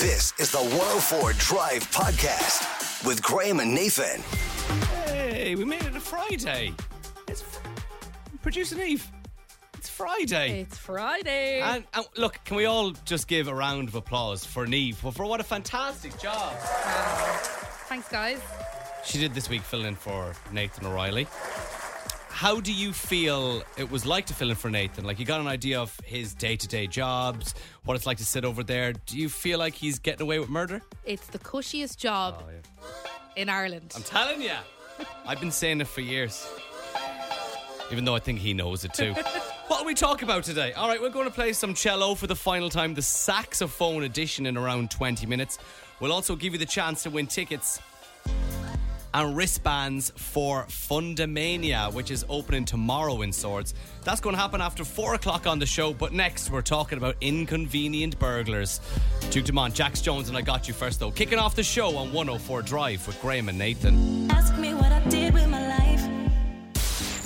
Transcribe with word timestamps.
This 0.00 0.32
is 0.38 0.50
the 0.50 0.58
104 0.58 1.34
Drive 1.34 1.90
Podcast 1.90 3.04
with 3.06 3.22
Graham 3.22 3.60
and 3.60 3.74
Nathan. 3.74 4.22
Hey, 5.04 5.54
we 5.54 5.66
made 5.66 5.82
it 5.82 5.94
a 5.94 6.00
Friday. 6.00 6.72
It's 7.28 7.42
fr- 7.42 7.60
producer 8.40 8.80
Eve. 8.80 9.06
It's 9.74 9.90
Friday. 9.90 10.60
It's 10.62 10.78
Friday. 10.78 11.60
And, 11.60 11.84
and 11.92 12.06
look, 12.16 12.42
can 12.44 12.56
we 12.56 12.64
all 12.64 12.92
just 13.04 13.28
give 13.28 13.48
a 13.48 13.54
round 13.54 13.88
of 13.88 13.94
applause 13.94 14.46
for 14.46 14.66
Neve 14.66 14.96
for, 14.96 15.12
for 15.12 15.26
what 15.26 15.40
a 15.40 15.44
fantastic 15.44 16.18
job 16.18 16.54
Thanks, 17.86 18.08
guys. 18.08 18.40
she 19.04 19.18
did 19.18 19.34
this 19.34 19.50
week 19.50 19.60
filling 19.60 19.88
in 19.88 19.94
for 19.94 20.32
Nathan 20.52 20.86
O'Reilly. 20.86 21.26
How 22.42 22.58
do 22.58 22.72
you 22.72 22.92
feel 22.92 23.62
it 23.76 23.88
was 23.88 24.04
like 24.04 24.26
to 24.26 24.34
fill 24.34 24.50
in 24.50 24.56
for 24.56 24.68
Nathan? 24.68 25.04
Like 25.04 25.20
you 25.20 25.24
got 25.24 25.40
an 25.40 25.46
idea 25.46 25.80
of 25.80 25.96
his 26.04 26.34
day-to-day 26.34 26.88
jobs, 26.88 27.54
what 27.84 27.94
it's 27.94 28.04
like 28.04 28.16
to 28.16 28.24
sit 28.24 28.44
over 28.44 28.64
there. 28.64 28.94
Do 28.94 29.16
you 29.16 29.28
feel 29.28 29.60
like 29.60 29.74
he's 29.74 30.00
getting 30.00 30.22
away 30.22 30.40
with 30.40 30.48
murder? 30.48 30.82
It's 31.04 31.28
the 31.28 31.38
cushiest 31.38 32.00
job 32.00 32.42
oh, 32.44 32.90
in 33.36 33.48
Ireland. 33.48 33.92
I'm 33.94 34.02
telling 34.02 34.42
you. 34.42 34.56
I've 35.24 35.38
been 35.38 35.52
saying 35.52 35.82
it 35.82 35.86
for 35.86 36.00
years. 36.00 36.44
Even 37.92 38.04
though 38.04 38.16
I 38.16 38.18
think 38.18 38.40
he 38.40 38.54
knows 38.54 38.84
it 38.84 38.92
too. 38.92 39.12
what 39.68 39.80
are 39.80 39.86
we 39.86 39.94
talking 39.94 40.24
about 40.24 40.42
today? 40.42 40.72
All 40.72 40.88
right, 40.88 41.00
we're 41.00 41.10
going 41.10 41.28
to 41.28 41.32
play 41.32 41.52
some 41.52 41.74
cello 41.74 42.16
for 42.16 42.26
the 42.26 42.34
final 42.34 42.70
time, 42.70 42.94
the 42.94 43.02
saxophone 43.02 44.02
edition 44.02 44.46
in 44.46 44.56
around 44.56 44.90
20 44.90 45.26
minutes. 45.26 45.58
We'll 46.00 46.12
also 46.12 46.34
give 46.34 46.54
you 46.54 46.58
the 46.58 46.66
chance 46.66 47.04
to 47.04 47.10
win 47.10 47.28
tickets 47.28 47.78
and 49.14 49.36
wristbands 49.36 50.12
for 50.16 50.64
Fundamania, 50.64 51.92
which 51.92 52.10
is 52.10 52.24
opening 52.28 52.64
tomorrow 52.64 53.22
in 53.22 53.32
Swords. 53.32 53.74
That's 54.04 54.20
going 54.20 54.34
to 54.34 54.40
happen 54.40 54.60
after 54.60 54.84
four 54.84 55.14
o'clock 55.14 55.46
on 55.46 55.58
the 55.58 55.66
show. 55.66 55.92
But 55.92 56.12
next, 56.12 56.50
we're 56.50 56.62
talking 56.62 56.98
about 56.98 57.16
inconvenient 57.20 58.18
burglars. 58.18 58.80
Duke 59.30 59.44
Dumont, 59.44 59.74
Jax 59.74 60.00
Jones, 60.00 60.28
and 60.28 60.36
I 60.36 60.42
got 60.42 60.68
you 60.68 60.74
first 60.74 61.00
though. 61.00 61.10
Kicking 61.10 61.38
off 61.38 61.54
the 61.54 61.62
show 61.62 61.96
on 61.96 62.12
104 62.12 62.62
Drive 62.62 63.06
with 63.06 63.20
Graham 63.20 63.48
and 63.48 63.58
Nathan. 63.58 64.30
Ask 64.30 64.56
me 64.58 64.74
what 64.74 64.92
I 64.92 65.00
did 65.08 65.34
with 65.34 65.48
my 65.48 65.66
life. 65.68 66.02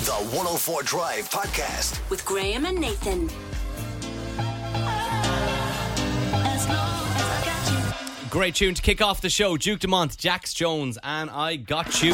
The 0.04 0.12
104 0.12 0.82
Drive 0.82 1.30
Podcast. 1.30 2.08
With 2.10 2.24
Graham 2.24 2.64
and 2.64 2.78
Nathan. 2.80 3.28
Great 8.30 8.56
tune 8.56 8.74
to 8.74 8.82
kick 8.82 9.00
off 9.00 9.20
the 9.20 9.30
show. 9.30 9.56
Duke 9.56 9.80
Dumont, 9.80 10.18
Jax 10.18 10.52
Jones, 10.52 10.98
and 11.04 11.30
I 11.30 11.56
got 11.56 12.02
you 12.02 12.12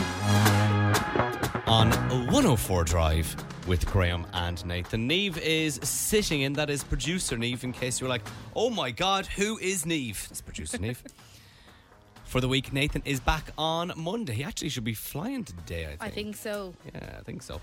on 1.66 1.90
104 2.30 2.84
Drive 2.84 3.34
with 3.66 3.86
Graham 3.86 4.26
and 4.32 4.64
Nathan. 4.66 5.06
Neve 5.06 5.38
is 5.38 5.80
sitting 5.82 6.42
in. 6.42 6.52
That 6.52 6.68
is 6.68 6.84
producer 6.84 7.36
Neve. 7.38 7.64
In 7.64 7.72
case 7.72 8.00
you 8.00 8.04
were 8.04 8.10
like, 8.10 8.22
"Oh 8.54 8.68
my 8.68 8.90
God, 8.90 9.26
who 9.26 9.58
is 9.58 9.86
Neve?" 9.86 10.28
It's 10.30 10.42
producer 10.42 10.78
Neve. 10.78 11.02
For 12.24 12.40
the 12.40 12.48
week, 12.48 12.72
Nathan 12.72 13.02
is 13.04 13.18
back 13.20 13.50
on 13.56 13.92
Monday. 13.96 14.34
He 14.34 14.44
actually 14.44 14.68
should 14.68 14.84
be 14.84 14.94
flying 14.94 15.44
today. 15.44 15.84
I 15.84 15.88
think. 15.88 16.02
I 16.02 16.08
think 16.10 16.36
so. 16.36 16.74
Yeah, 16.94 17.16
I 17.18 17.22
think 17.22 17.42
so. 17.42 17.60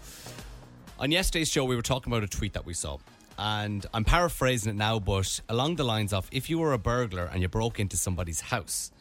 On 0.99 1.11
yesterday's 1.11 1.49
show, 1.49 1.65
we 1.65 1.75
were 1.75 1.81
talking 1.81 2.11
about 2.11 2.23
a 2.23 2.27
tweet 2.27 2.53
that 2.53 2.65
we 2.65 2.73
saw. 2.73 2.97
And 3.41 3.85
I'm 3.93 4.03
paraphrasing 4.03 4.69
it 4.69 4.75
now, 4.75 4.99
but 4.99 5.39
along 5.47 5.77
the 5.77 5.85
lines 5.85 6.11
of 6.11 6.27
if 6.29 6.49
you 6.49 6.59
were 6.59 6.73
a 6.73 6.77
burglar 6.77 7.23
and 7.31 7.41
you 7.41 7.47
broke 7.47 7.79
into 7.79 7.95
somebody's 7.95 8.41
house, 8.41 8.91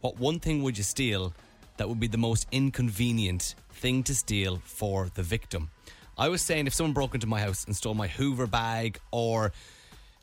what 0.00 0.16
one 0.16 0.38
thing 0.38 0.62
would 0.62 0.78
you 0.78 0.84
steal 0.84 1.34
that 1.76 1.88
would 1.88 1.98
be 1.98 2.06
the 2.06 2.16
most 2.16 2.46
inconvenient 2.52 3.56
thing 3.72 4.04
to 4.04 4.14
steal 4.14 4.62
for 4.64 5.10
the 5.12 5.24
victim? 5.24 5.70
I 6.16 6.28
was 6.28 6.40
saying 6.40 6.68
if 6.68 6.74
someone 6.74 6.92
broke 6.92 7.14
into 7.14 7.26
my 7.26 7.40
house 7.40 7.64
and 7.64 7.74
stole 7.74 7.94
my 7.94 8.06
Hoover 8.06 8.46
bag 8.46 9.00
or 9.10 9.52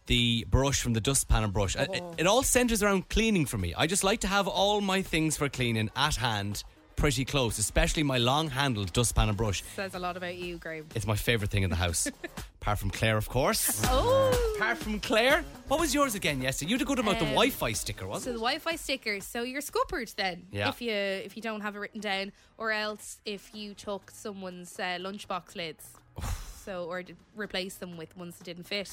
the 0.05 0.45
brush 0.49 0.81
from 0.81 0.93
the 0.93 1.01
dustpan 1.01 1.43
and 1.43 1.51
brush, 1.51 1.75
it, 1.75 1.89
it 2.17 2.25
oh. 2.25 2.29
all 2.29 2.43
centers 2.43 2.81
around 2.81 3.09
cleaning 3.09 3.45
for 3.45 3.57
me. 3.57 3.73
I 3.75 3.85
just 3.85 4.05
like 4.05 4.21
to 4.21 4.27
have 4.27 4.47
all 4.47 4.79
my 4.79 5.01
things 5.01 5.35
for 5.35 5.49
cleaning 5.49 5.91
at 5.93 6.15
hand 6.15 6.63
pretty 6.97 7.23
close, 7.23 7.57
especially 7.59 8.03
my 8.03 8.17
long 8.17 8.49
handled 8.49 8.91
dustpan 8.91 9.29
and 9.29 9.37
brush. 9.37 9.63
Says 9.75 9.93
a 9.95 9.99
lot 9.99 10.17
about 10.17 10.35
you, 10.35 10.57
Graham. 10.57 10.87
It's 10.95 11.07
my 11.07 11.15
favourite 11.15 11.49
thing 11.49 11.63
in 11.63 11.69
the 11.69 11.75
house. 11.77 12.07
Apart 12.61 12.79
from 12.79 12.89
Claire, 12.89 13.15
of 13.15 13.29
course. 13.29 13.81
Oh. 13.85 14.53
Apart 14.57 14.79
from 14.79 14.99
Claire, 14.99 15.45
what 15.69 15.79
was 15.79 15.93
yours 15.93 16.15
again 16.15 16.41
yesterday? 16.41 16.71
You 16.71 16.75
had 16.75 16.81
a 16.81 16.85
good 16.85 16.99
about 16.99 17.19
the 17.19 17.25
Um, 17.25 17.31
Wi-Fi 17.31 17.71
sticker, 17.71 18.01
So 18.01 18.07
wasn't 18.09 18.25
the 18.25 18.39
it? 18.39 18.43
Wi-Fi 18.43 18.75
stickers. 18.75 19.25
So 19.25 19.43
you're 19.43 19.61
scuppered 19.61 20.09
then, 20.17 20.47
Yeah. 20.51 20.67
if 20.69 20.81
you 20.81 20.91
if 20.91 21.37
you 21.37 21.41
don't 21.41 21.61
have 21.61 21.75
it 21.77 21.79
written 21.79 22.01
down, 22.01 22.33
or 22.57 22.71
else 22.71 23.21
if 23.25 23.51
you 23.55 23.73
took 23.73 24.11
someone's 24.11 24.77
uh, 24.79 24.97
lunchbox 24.99 25.55
lids, 25.55 25.85
so 26.65 26.85
or 26.85 27.03
replace 27.37 27.75
them 27.75 27.95
with 27.95 28.17
ones 28.17 28.37
that 28.37 28.43
didn't 28.43 28.65
fit. 28.65 28.91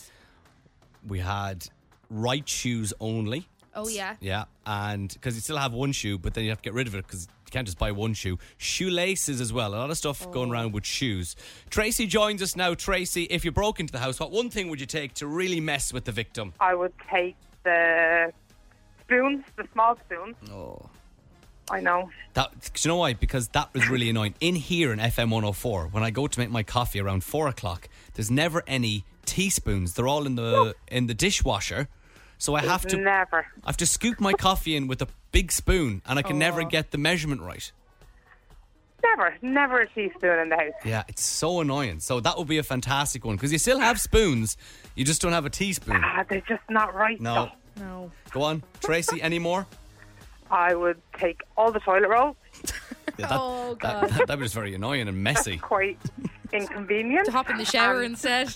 We 1.09 1.19
had 1.19 1.67
right 2.11 2.49
shoes 2.49 2.93
only. 3.01 3.49
Oh 3.75 3.89
yeah. 3.89 4.15
Yeah, 4.21 4.45
and 4.67 5.13
because 5.13 5.35
you 5.35 5.41
still 5.41 5.57
have 5.57 5.73
one 5.73 5.91
shoe, 5.91 6.17
but 6.19 6.35
then 6.35 6.45
you 6.45 6.51
have 6.51 6.59
to 6.59 6.65
get 6.65 6.75
rid 6.75 6.87
of 6.87 6.95
it 6.95 7.05
because 7.07 7.27
can't 7.55 7.67
just 7.67 7.79
buy 7.79 7.93
one 7.93 8.15
shoe. 8.15 8.37
Shoelaces 8.59 9.41
as 9.41 9.53
well. 9.53 9.75
A 9.75 9.77
lot 9.77 9.91
of 9.91 9.97
stuff 9.97 10.29
going 10.33 10.51
oh. 10.51 10.53
around 10.53 10.73
with 10.73 10.85
shoes. 10.85 11.37
Tracy 11.71 12.07
joins 12.07 12.43
us 12.43 12.57
now. 12.57 12.75
Tracy, 12.75 13.25
if 13.25 13.45
you 13.45 13.53
broke 13.53 13.79
into 13.79 13.93
the 13.93 14.01
house, 14.01 14.19
what 14.19 14.33
one 14.33 14.51
thing 14.51 14.69
would 14.69 14.81
you 14.81 14.87
take 14.87 15.15
to 15.15 15.29
really 15.29 15.61
mess 15.61 15.93
with 15.93 16.05
the 16.05 16.13
victim? 16.13 16.53
I 16.59 16.75
would 16.75 16.93
take 17.11 17.37
the 17.63 18.33
spoons, 19.03 19.45
the 19.57 19.69
small 19.73 19.97
spoons. 20.05 20.35
Oh. 20.51 20.91
I 21.71 21.81
know. 21.81 22.11
That, 22.35 22.51
you 22.83 22.89
know 22.89 22.97
why? 22.97 23.15
Because 23.15 23.49
that 23.49 23.73
was 23.73 23.89
really 23.89 24.11
annoying. 24.11 24.35
In 24.41 24.57
here 24.57 24.93
in 24.93 24.99
FM 24.99 25.31
104, 25.31 25.87
when 25.93 26.03
I 26.03 26.11
go 26.11 26.27
to 26.27 26.39
make 26.39 26.51
my 26.51 26.63
coffee 26.63 27.01
around 27.01 27.25
four 27.25 27.47
o'clock, 27.47 27.89
there's 28.15 28.31
never 28.31 28.65
any 28.67 29.05
teaspoons. 29.25 29.95
They're 29.95 30.09
all 30.09 30.27
in 30.27 30.35
the 30.35 30.75
in 30.89 31.07
the 31.07 31.15
dishwasher. 31.15 31.89
So 32.37 32.55
I 32.55 32.61
have 32.63 32.83
to 32.89 32.97
Never. 32.97 33.47
I 33.63 33.69
have 33.69 33.77
to 33.79 33.87
scoop 33.87 34.21
my 34.21 34.33
coffee 34.35 34.77
in 34.77 34.89
with 34.89 35.01
a 35.01 35.09
big 35.35 35.53
spoon, 35.53 36.01
and 36.07 36.19
I 36.19 36.23
can 36.23 36.39
never 36.39 36.63
Oh. 36.63 36.65
get 36.67 36.91
the 36.93 36.99
measurement 36.99 37.43
right. 37.43 37.71
Never. 39.03 39.35
Never 39.43 39.81
a 39.83 39.89
teaspoon 39.89 40.39
in 40.39 40.49
the 40.49 40.57
house. 40.57 40.73
Yeah, 40.85 41.03
it's 41.09 41.23
so 41.23 41.61
annoying. 41.61 42.01
So 42.01 42.21
that 42.21 42.39
would 42.39 42.49
be 42.49 42.57
a 42.59 42.63
fantastic 42.63 43.25
one 43.25 43.37
because 43.37 43.53
you 43.53 43.59
still 43.59 43.79
have 43.81 44.01
spoons, 44.01 44.57
you 44.95 45.05
just 45.05 45.21
don't 45.21 45.33
have 45.33 45.45
a 45.45 45.51
teaspoon. 45.51 46.01
Ah, 46.03 46.25
they're 46.29 46.41
just 46.49 46.63
not 46.71 46.95
right. 46.95 47.21
No, 47.21 47.51
though. 47.77 47.85
No. 47.85 48.11
go 48.31 48.43
on, 48.43 48.63
Tracy. 48.81 49.21
Any 49.21 49.39
more? 49.39 49.67
I 50.51 50.75
would 50.75 51.01
take 51.19 51.41
all 51.57 51.71
the 51.73 51.81
toilet 51.81 52.09
roll. 52.09 52.37
Yeah, 53.17 53.29
that, 53.29 53.39
Oh, 53.41 53.75
God. 53.77 54.09
that, 54.11 54.27
that 54.27 54.39
was 54.41 54.53
very 54.53 54.75
annoying 54.75 55.07
and 55.07 55.23
messy. 55.23 55.59
Quite 55.59 55.99
inconvenient. 56.53 57.27
To 57.27 57.31
hop 57.33 57.49
in 57.49 57.59
the 57.59 57.65
shower 57.65 58.01
And- 58.03 58.15
instead. 58.15 58.49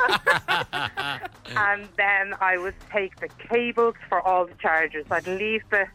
and 1.54 1.88
then 1.96 2.34
I 2.40 2.58
would 2.58 2.74
take 2.92 3.20
the 3.20 3.28
cables 3.48 3.94
for 4.08 4.20
all 4.20 4.46
the 4.46 4.54
chargers. 4.54 5.04
I'd 5.12 5.28
leave 5.28 5.62
the 5.70 5.86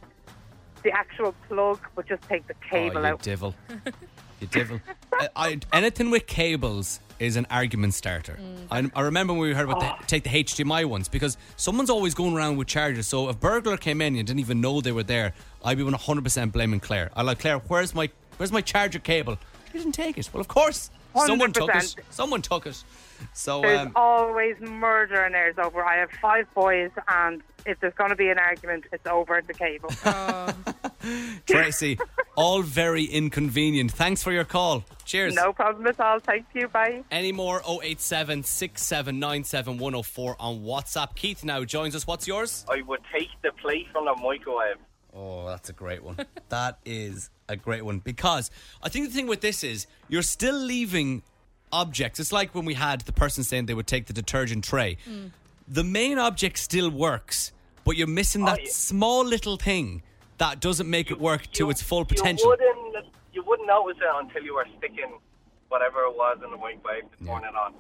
the 0.83 0.91
actual 0.91 1.33
plug, 1.47 1.79
but 1.95 2.07
just 2.07 2.21
take 2.23 2.45
the 2.47 2.53
Oh, 2.53 2.69
cable 2.69 3.01
you 3.01 3.07
out. 3.07 3.21
devil. 3.21 3.55
You 4.41 4.47
devil. 4.47 4.81
I, 5.13 5.29
I, 5.37 5.59
anything 5.71 6.11
with 6.11 6.27
cables 6.27 6.99
is 7.17 7.37
an 7.37 7.47
argument 7.49 7.93
starter. 7.93 8.37
Mm. 8.41 8.91
I, 8.93 8.99
I 8.99 9.03
remember 9.03 9.31
when 9.31 9.41
we 9.43 9.53
heard 9.53 9.69
about 9.69 9.79
the, 9.79 9.93
oh. 9.93 9.97
take 10.05 10.23
the 10.23 10.29
HDMI 10.31 10.83
ones 10.83 11.07
because 11.07 11.37
someone's 11.55 11.89
always 11.89 12.13
going 12.13 12.35
around 12.35 12.57
with 12.57 12.67
chargers. 12.67 13.07
So 13.07 13.29
if 13.29 13.39
burglar 13.39 13.77
came 13.77 14.01
in 14.01 14.17
and 14.17 14.27
didn't 14.27 14.41
even 14.41 14.59
know 14.59 14.81
they 14.81 14.91
were 14.91 15.03
there, 15.03 15.33
I'd 15.63 15.77
be 15.77 15.83
100% 15.85 16.51
blaming 16.51 16.81
Claire. 16.81 17.09
I 17.15 17.21
like 17.21 17.39
Claire. 17.39 17.59
Where's 17.59 17.95
my 17.95 18.09
where's 18.35 18.51
my 18.51 18.59
charger 18.59 18.99
cable? 18.99 19.37
You 19.73 19.79
didn't 19.79 19.93
take 19.93 20.17
it. 20.17 20.29
Well, 20.33 20.41
of 20.41 20.49
course, 20.49 20.89
someone 21.15 21.51
took 21.51 21.73
it. 21.75 21.95
Someone 22.09 22.41
took 22.41 22.65
it. 22.67 22.83
So 23.33 23.61
There's 23.61 23.79
um, 23.79 23.91
always 23.95 24.59
murder 24.59 25.21
and 25.21 25.33
there's 25.33 25.57
over. 25.57 25.83
I 25.83 25.97
have 25.97 26.11
five 26.21 26.45
boys, 26.53 26.91
and 27.07 27.41
if 27.65 27.79
there's 27.79 27.93
going 27.93 28.09
to 28.09 28.15
be 28.15 28.29
an 28.29 28.37
argument, 28.37 28.85
it's 28.91 29.07
over 29.07 29.35
at 29.35 29.47
the 29.47 29.53
cable. 29.53 29.89
Tracy, 31.45 31.99
all 32.35 32.61
very 32.61 33.05
inconvenient. 33.05 33.91
Thanks 33.91 34.23
for 34.23 34.31
your 34.31 34.43
call. 34.43 34.83
Cheers. 35.05 35.35
no 35.35 35.53
problem 35.53 35.85
at 35.87 35.99
all. 35.99 36.19
Thank 36.19 36.45
you. 36.53 36.67
Bye. 36.67 37.03
Any 37.11 37.31
more 37.31 37.61
087 37.67 38.43
on 40.39 40.63
WhatsApp. 40.63 41.15
Keith 41.15 41.43
now 41.43 41.63
joins 41.63 41.95
us. 41.95 42.07
What's 42.07 42.27
yours? 42.27 42.65
I 42.69 42.81
would 42.81 43.01
take 43.13 43.29
the 43.41 43.51
plate 43.51 43.87
from 43.91 44.05
the 44.05 44.15
microwave. 44.15 44.77
Oh, 45.15 45.47
that's 45.47 45.69
a 45.69 45.73
great 45.73 46.03
one. 46.03 46.17
that 46.49 46.79
is 46.85 47.29
a 47.49 47.55
great 47.55 47.83
one 47.85 47.99
because 47.99 48.49
I 48.81 48.89
think 48.89 49.07
the 49.07 49.13
thing 49.13 49.27
with 49.27 49.41
this 49.41 49.63
is 49.63 49.85
you're 50.09 50.21
still 50.21 50.55
leaving 50.55 51.21
objects. 51.71 52.19
It's 52.19 52.31
like 52.31 52.55
when 52.55 52.65
we 52.65 52.73
had 52.73 53.01
the 53.01 53.11
person 53.11 53.43
saying 53.43 53.65
they 53.67 53.73
would 53.73 53.87
take 53.87 54.07
the 54.07 54.13
detergent 54.13 54.63
tray. 54.63 54.97
Mm. 55.09 55.31
The 55.67 55.83
main 55.83 56.17
object 56.19 56.57
still 56.57 56.89
works, 56.89 57.51
but 57.85 57.95
you're 57.97 58.07
missing 58.07 58.43
oh, 58.43 58.47
that 58.47 58.63
yeah. 58.63 58.69
small 58.71 59.23
little 59.25 59.57
thing 59.57 60.01
that 60.39 60.59
doesn't 60.59 60.89
make 60.89 61.11
it 61.11 61.19
work 61.19 61.43
to 61.53 61.65
You- 61.65 61.69
its 61.69 61.81
full 61.81 61.99
You 61.99 62.05
potential. 62.05 62.47
wouldn't, 62.49 63.05
you 63.33 63.43
wouldn't 63.43 63.67
notice 63.67 63.97
it 64.01 64.09
until 64.13 64.43
you 64.43 64.55
were 64.55 64.67
sticking 64.77 65.17
whatever 65.69 66.01
it 66.01 66.15
was 66.15 66.39
in 66.43 66.51
the 66.51 66.57
microwave 66.57 67.03
to 67.19 67.25
turn 67.25 67.43
it 67.43 67.55
on. 67.55 67.73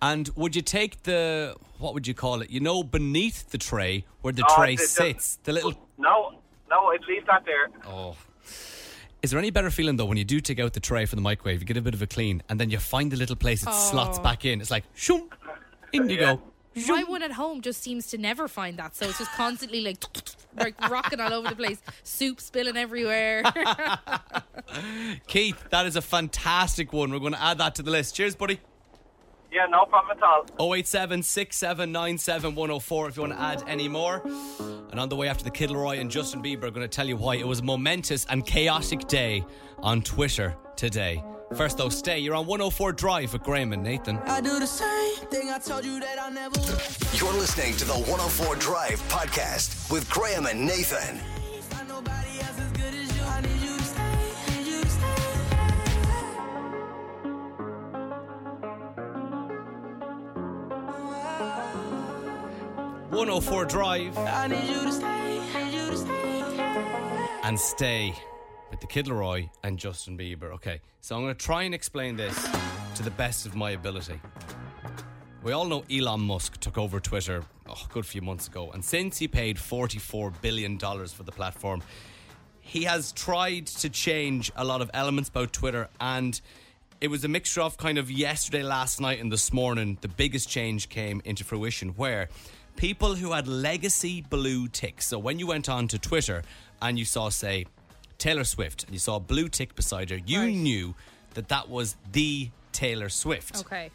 And 0.00 0.28
would 0.34 0.56
you 0.56 0.62
take 0.62 1.04
the 1.04 1.54
what 1.78 1.94
would 1.94 2.06
you 2.06 2.14
call 2.14 2.42
it? 2.42 2.50
You 2.50 2.60
know, 2.60 2.82
beneath 2.82 3.50
the 3.50 3.58
tray 3.58 4.04
where 4.20 4.32
the 4.32 4.44
Oh, 4.48 4.56
tray 4.56 4.76
the- 4.76 4.82
the- 4.82 4.88
sits, 4.88 5.38
the 5.44 5.52
little. 5.52 5.74
No, 5.98 6.34
no, 6.72 6.86
I'd 6.88 7.04
leave 7.08 7.24
that 7.26 7.44
there. 7.44 7.68
Oh. 7.86 8.16
Is 9.22 9.30
there 9.30 9.38
any 9.38 9.50
better 9.50 9.70
feeling 9.70 9.96
though 9.96 10.06
when 10.06 10.18
you 10.18 10.24
do 10.24 10.40
take 10.40 10.58
out 10.58 10.72
the 10.72 10.80
tray 10.80 11.04
from 11.06 11.16
the 11.18 11.22
microwave, 11.22 11.60
you 11.60 11.66
get 11.66 11.76
a 11.76 11.80
bit 11.82 11.94
of 11.94 12.02
a 12.02 12.06
clean, 12.08 12.42
and 12.48 12.58
then 12.58 12.70
you 12.70 12.78
find 12.78 13.12
the 13.12 13.16
little 13.16 13.36
place 13.36 13.62
it 13.62 13.72
slots 13.72 14.18
Oh. 14.18 14.22
back 14.22 14.44
in? 14.44 14.60
It's 14.60 14.70
like 14.70 14.84
shoom, 14.94 15.28
in 15.92 16.08
you 16.10 16.16
Yeah. 16.16 16.34
go. 16.34 16.42
My 16.88 17.04
one 17.04 17.22
at 17.22 17.32
home 17.32 17.60
just 17.60 17.82
seems 17.82 18.06
to 18.08 18.18
never 18.18 18.48
find 18.48 18.78
that, 18.78 18.96
so 18.96 19.06
it's 19.06 19.18
just 19.18 19.30
constantly 19.32 19.82
like 19.82 20.02
like 20.58 20.74
rocking 20.90 21.20
all 21.20 21.32
over 21.34 21.50
the 21.50 21.56
place, 21.56 21.78
soup 22.02 22.40
spilling 22.40 22.76
everywhere. 22.78 23.42
Keith, 25.26 25.62
that 25.70 25.86
is 25.86 25.96
a 25.96 26.02
fantastic 26.02 26.92
one. 26.92 27.10
We're 27.12 27.18
going 27.18 27.32
to 27.34 27.42
add 27.42 27.58
that 27.58 27.74
to 27.76 27.82
the 27.82 27.90
list. 27.90 28.16
Cheers, 28.16 28.34
buddy. 28.34 28.58
Yeah, 29.52 29.66
no 29.66 29.84
problem 29.84 30.16
at 30.16 30.22
all. 30.58 30.74
087 30.74 31.22
6797 31.22 32.52
if 32.52 33.16
you 33.16 33.22
want 33.22 33.34
to 33.34 33.40
add 33.40 33.62
any 33.66 33.86
more. 33.86 34.22
And 34.90 34.98
on 34.98 35.10
the 35.10 35.16
way 35.16 35.28
after 35.28 35.44
the 35.44 35.50
Kid 35.50 35.68
LAROI 35.68 36.00
and 36.00 36.10
Justin 36.10 36.42
Bieber 36.42 36.64
are 36.64 36.70
going 36.70 36.84
to 36.84 36.88
tell 36.88 37.06
you 37.06 37.16
why 37.16 37.36
it 37.36 37.46
was 37.46 37.60
a 37.60 37.62
momentous 37.62 38.24
and 38.26 38.46
chaotic 38.46 39.06
day 39.08 39.44
on 39.78 40.00
Twitter 40.00 40.56
today. 40.76 41.22
First, 41.54 41.76
though, 41.76 41.90
stay. 41.90 42.18
You're 42.18 42.34
on 42.34 42.46
104 42.46 42.92
Drive 42.92 43.34
with 43.34 43.42
Graham 43.42 43.74
and 43.74 43.82
Nathan. 43.82 44.16
I 44.24 44.40
do 44.40 44.58
the 44.58 44.66
same 44.66 45.26
thing 45.26 45.50
I 45.50 45.58
told 45.58 45.84
you 45.84 46.00
that 46.00 46.18
I 46.18 46.30
never 46.30 46.58
would. 46.58 47.20
You're 47.20 47.34
listening 47.34 47.76
to 47.76 47.84
the 47.84 47.92
104 47.92 48.56
Drive 48.56 49.00
Podcast 49.10 49.92
with 49.92 50.08
Graham 50.08 50.46
and 50.46 50.64
Nathan. 50.64 51.20
104 63.12 63.66
Drive 63.66 64.16
I 64.16 64.46
need 64.46 64.64
you 64.64 64.84
to 64.84 64.90
stay. 64.90 65.40
Need 65.54 65.74
you 65.74 65.90
to 65.90 65.96
stay. 65.98 66.42
and 67.42 67.60
stay 67.60 68.14
with 68.70 68.80
the 68.80 68.86
Kid 68.86 69.04
LAROI 69.04 69.50
and 69.62 69.78
Justin 69.78 70.16
Bieber. 70.16 70.44
Okay, 70.54 70.80
so 71.02 71.14
I'm 71.14 71.20
going 71.20 71.34
to 71.34 71.38
try 71.44 71.64
and 71.64 71.74
explain 71.74 72.16
this 72.16 72.48
to 72.94 73.02
the 73.02 73.10
best 73.10 73.44
of 73.44 73.54
my 73.54 73.72
ability. 73.72 74.18
We 75.42 75.52
all 75.52 75.66
know 75.66 75.84
Elon 75.92 76.22
Musk 76.22 76.58
took 76.60 76.78
over 76.78 77.00
Twitter 77.00 77.44
oh, 77.68 77.72
a 77.72 77.92
good 77.92 78.06
few 78.06 78.22
months 78.22 78.48
ago, 78.48 78.70
and 78.70 78.82
since 78.82 79.18
he 79.18 79.28
paid 79.28 79.58
$44 79.58 80.32
billion 80.40 80.78
for 80.78 81.22
the 81.22 81.32
platform, 81.32 81.82
he 82.62 82.84
has 82.84 83.12
tried 83.12 83.66
to 83.66 83.90
change 83.90 84.50
a 84.56 84.64
lot 84.64 84.80
of 84.80 84.90
elements 84.94 85.28
about 85.28 85.52
Twitter, 85.52 85.90
and 86.00 86.40
it 87.02 87.08
was 87.08 87.24
a 87.24 87.28
mixture 87.28 87.60
of 87.60 87.76
kind 87.76 87.98
of 87.98 88.10
yesterday, 88.10 88.62
last 88.62 89.02
night, 89.02 89.20
and 89.20 89.30
this 89.30 89.52
morning. 89.52 89.98
The 90.00 90.08
biggest 90.08 90.48
change 90.48 90.88
came 90.88 91.20
into 91.26 91.44
fruition 91.44 91.90
where 91.90 92.30
people 92.76 93.14
who 93.14 93.32
had 93.32 93.46
legacy 93.48 94.22
blue 94.22 94.68
ticks, 94.68 95.06
so 95.06 95.18
when 95.18 95.38
you 95.38 95.46
went 95.46 95.68
on 95.68 95.88
to 95.88 95.98
Twitter 95.98 96.42
and 96.80 96.98
you 96.98 97.04
saw, 97.04 97.28
say, 97.28 97.66
Taylor 98.18 98.44
Swift, 98.44 98.84
and 98.84 98.92
you 98.92 98.98
saw 98.98 99.16
a 99.16 99.20
blue 99.20 99.48
tick 99.48 99.74
beside 99.74 100.10
her, 100.10 100.18
you 100.24 100.40
Right. 100.40 100.54
knew 100.54 100.94
that 101.34 101.48
that 101.48 101.68
was 101.68 101.96
the 102.12 102.50
Taylor 102.72 103.08
Swift 103.08 103.56
okay. 103.60 103.90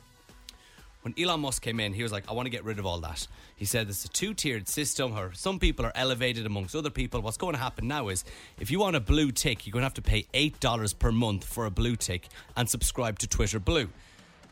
when 1.01 1.13
Elon 1.18 1.39
Musk 1.39 1.62
came 1.62 1.79
in, 1.79 1.94
he 1.94 2.03
was 2.03 2.12
like, 2.12 2.29
I 2.29 2.33
want 2.33 2.45
to 2.45 2.50
get 2.50 2.63
rid 2.63 2.79
of 2.79 2.85
all 2.85 3.00
that. 3.00 3.27
He 3.56 3.65
said 3.65 3.89
it's 3.89 4.06
a 4.06 4.09
two 4.09 4.33
tiered 4.33 4.68
system, 4.68 5.18
or 5.18 5.33
some 5.33 5.57
people 5.59 5.85
are 5.85 5.91
elevated 5.95 6.45
amongst 6.45 6.75
other 6.75 6.89
people. 6.91 7.21
What's 7.21 7.38
going 7.38 7.53
to 7.53 7.59
happen 7.59 7.88
now 7.88 8.09
is 8.09 8.23
if 8.59 8.69
you 8.69 8.80
want 8.80 8.95
a 8.95 9.00
blue 9.00 9.31
tick, 9.31 9.65
you're 9.65 9.71
going 9.71 9.81
to 9.81 9.85
have 9.85 9.94
to 9.95 10.01
pay 10.01 10.27
$8 10.33 11.00
per 11.00 11.12
month 11.12 11.44
for 11.44 11.65
a 11.65 11.71
blue 11.71 11.95
tick 11.95 12.27
and 12.56 12.69
subscribe 12.69 13.18
to 13.19 13.27
Twitter 13.27 13.59
Blue. 13.59 13.89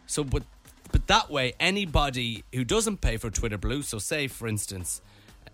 So, 0.07 0.23
but, 0.23 0.43
but 0.91 1.07
that 1.07 1.29
way, 1.29 1.53
anybody 1.59 2.43
who 2.53 2.63
doesn't 2.63 3.01
pay 3.01 3.17
for 3.17 3.29
Twitter 3.29 3.57
Blue, 3.57 3.81
so 3.81 3.97
say 3.99 4.27
for 4.27 4.47
instance, 4.47 5.01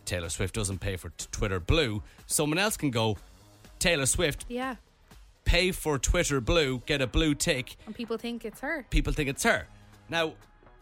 Taylor 0.05 0.29
Swift 0.29 0.53
doesn't 0.55 0.79
pay 0.79 0.95
for 0.97 1.09
t- 1.09 1.27
Twitter 1.31 1.59
Blue, 1.59 2.03
someone 2.27 2.57
else 2.59 2.77
can 2.77 2.91
go, 2.91 3.17
Taylor 3.79 4.05
Swift, 4.05 4.45
Yeah. 4.49 4.75
pay 5.45 5.71
for 5.71 5.97
Twitter 5.99 6.39
Blue, 6.41 6.81
get 6.85 7.01
a 7.01 7.07
blue 7.07 7.33
tick, 7.35 7.75
And 7.85 7.95
people 7.95 8.17
think 8.17 8.45
it's 8.45 8.59
her. 8.61 8.85
people 8.89 9.13
think 9.13 9.29
it's 9.29 9.43
her. 9.43 9.67
Now, 10.09 10.33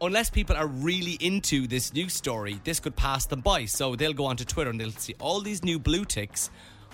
unless 0.02 0.30
people 0.30 0.56
are 0.56 0.68
really 0.68 1.14
into 1.20 1.68
this 1.68 1.94
news 1.94 2.14
story, 2.14 2.60
this 2.64 2.80
could 2.80 2.96
pass 2.96 3.26
them 3.26 3.42
by. 3.42 3.66
So 3.66 3.96
they'll 3.96 4.14
go 4.14 4.26
onto 4.26 4.46
Twitter 4.46 4.70
and 4.70 4.80
they'll 4.80 4.92
see 4.92 5.16
all 5.20 5.42
these 5.42 5.64
new 5.64 5.78
blue 5.80 6.06
ticks 6.06 6.50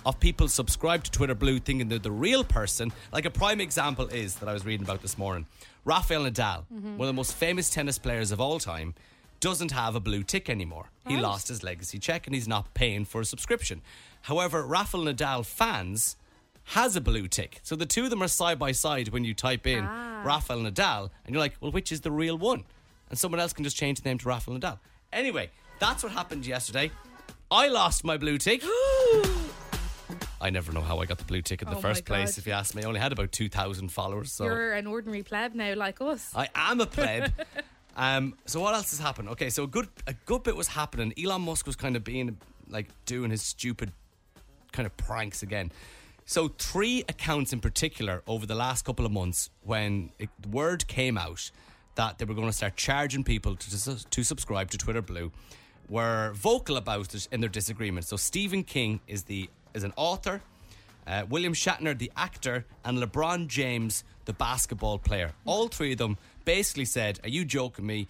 of 0.05 0.19
people 0.19 0.47
subscribed 0.47 1.05
to 1.05 1.11
Twitter 1.11 1.35
Blue 1.35 1.59
thinking 1.59 1.87
they're 1.89 1.97
the 1.99 2.11
real 2.11 2.43
person. 2.43 2.91
Like 3.11 3.25
a 3.25 3.31
prime 3.31 3.59
example 3.61 4.07
is 4.07 4.35
that 4.35 4.49
I 4.49 4.53
was 4.53 4.65
reading 4.65 4.85
about 4.85 5.01
this 5.01 5.17
morning. 5.17 5.45
Rafael 5.85 6.23
Nadal, 6.23 6.65
mm-hmm. 6.73 6.97
one 6.97 7.07
of 7.07 7.07
the 7.07 7.13
most 7.13 7.33
famous 7.35 7.69
tennis 7.69 7.97
players 7.97 8.31
of 8.31 8.41
all 8.41 8.59
time, 8.59 8.95
doesn't 9.39 9.71
have 9.71 9.95
a 9.95 9.99
blue 9.99 10.23
tick 10.23 10.49
anymore. 10.49 10.89
He 11.07 11.17
lost 11.17 11.47
his 11.49 11.63
legacy 11.63 11.99
check 11.99 12.25
and 12.25 12.33
he's 12.33 12.47
not 12.47 12.73
paying 12.73 13.05
for 13.05 13.21
a 13.21 13.25
subscription. 13.25 13.81
However, 14.23 14.65
Rafael 14.65 15.03
Nadal 15.03 15.45
fans 15.45 16.17
has 16.69 16.95
a 16.95 17.01
blue 17.01 17.27
tick. 17.27 17.59
So 17.61 17.75
the 17.75 17.85
two 17.85 18.05
of 18.05 18.09
them 18.09 18.23
are 18.23 18.27
side 18.27 18.57
by 18.57 18.71
side 18.71 19.09
when 19.09 19.23
you 19.23 19.35
type 19.35 19.67
in 19.67 19.85
ah. 19.85 20.23
Rafael 20.25 20.59
Nadal, 20.59 21.11
and 21.25 21.35
you're 21.35 21.39
like, 21.39 21.53
well, 21.61 21.71
which 21.71 21.91
is 21.91 22.01
the 22.01 22.11
real 22.11 22.37
one? 22.37 22.63
And 23.11 23.19
someone 23.19 23.39
else 23.39 23.53
can 23.53 23.63
just 23.63 23.77
change 23.77 24.01
the 24.01 24.09
name 24.09 24.17
to 24.17 24.27
Rafael 24.27 24.57
Nadal. 24.57 24.79
Anyway, 25.13 25.51
that's 25.77 26.01
what 26.01 26.11
happened 26.11 26.47
yesterday. 26.47 26.89
I 27.51 27.67
lost 27.67 28.03
my 28.03 28.17
blue 28.17 28.39
tick. 28.39 28.63
I 30.41 30.49
never 30.49 30.71
know 30.71 30.81
how 30.81 30.99
I 30.99 31.05
got 31.05 31.17
the 31.17 31.23
blue 31.23 31.41
tick 31.41 31.61
in 31.61 31.69
the 31.69 31.77
Oh 31.77 31.81
first 31.81 32.05
place, 32.05 32.37
if 32.37 32.45
you 32.45 32.53
ask 32.53 32.75
me. 32.75 32.83
I 32.83 32.85
only 32.85 32.99
had 32.99 33.11
about 33.11 33.31
2,000 33.31 33.89
followers. 33.89 34.31
So 34.31 34.45
You're 34.45 34.73
an 34.73 34.87
ordinary 34.87 35.23
pleb 35.23 35.55
now, 35.55 35.73
like 35.75 36.01
us. 36.01 36.31
I 36.35 36.49
am 36.53 36.81
a 36.81 36.85
pleb. 36.85 37.31
um, 37.95 38.35
so 38.45 38.59
what 38.59 38.75
else 38.75 38.91
has 38.91 38.99
happened? 38.99 39.29
Okay, 39.29 39.49
so 39.49 39.63
a 39.63 39.67
good 39.67 39.87
a 40.07 40.13
good 40.25 40.43
bit 40.43 40.55
was 40.55 40.67
happening. 40.67 41.13
Elon 41.21 41.41
Musk 41.41 41.65
was 41.65 41.75
kind 41.75 41.95
of 41.95 42.03
being 42.03 42.37
like 42.69 42.87
doing 43.05 43.31
his 43.31 43.41
stupid 43.41 43.91
kind 44.71 44.85
of 44.85 44.95
pranks 44.97 45.41
again. 45.41 45.71
So 46.25 46.47
three 46.47 47.03
accounts 47.07 47.53
in 47.53 47.59
particular 47.61 48.23
over 48.27 48.45
the 48.45 48.55
last 48.55 48.83
couple 48.83 49.05
of 49.05 49.11
months, 49.11 49.51
when 49.63 50.11
it, 50.17 50.29
word 50.49 50.87
came 50.87 51.17
out 51.17 51.51
that 51.95 52.17
they 52.17 52.25
were 52.25 52.33
going 52.33 52.47
to 52.47 52.53
start 52.53 52.75
charging 52.75 53.23
people 53.23 53.55
to, 53.55 53.83
to, 53.83 54.09
to 54.09 54.23
subscribe 54.23 54.71
to 54.71 54.77
Twitter 54.77 55.03
Blue, 55.03 55.31
were 55.87 56.31
vocal 56.33 56.77
about 56.77 57.13
it 57.13 57.27
in 57.31 57.41
their 57.41 57.49
disagreement. 57.49 58.07
So 58.07 58.17
Stephen 58.17 58.63
King 58.63 59.01
is 59.07 59.23
the 59.23 59.49
is 59.75 59.83
an 59.83 59.93
author. 59.95 60.41
Uh, 61.05 61.23
William 61.29 61.53
Shatner, 61.53 61.95
the 61.95 62.11
actor, 62.17 62.65
and 62.83 62.97
LeBron 62.97 63.47
James, 63.47 64.03
the 64.25 64.33
basketball 64.33 64.97
player. 64.97 65.33
All 65.45 65.67
three 65.67 65.91
of 65.91 65.99
them 65.99 66.17
basically 66.45 66.85
said, 66.85 67.19
Are 67.23 67.29
you 67.29 67.45
joking 67.45 67.85
me? 67.85 68.07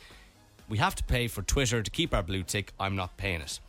We 0.70 0.78
have 0.78 0.96
to 0.96 1.04
pay 1.04 1.28
for 1.28 1.42
Twitter 1.42 1.82
to 1.84 1.92
keep 1.92 2.14
our 2.14 2.24
blue 2.24 2.44
tick. 2.44 2.72
I'm 2.80 2.96
not 2.96 3.18
paying 3.18 3.42
it. 3.42 3.60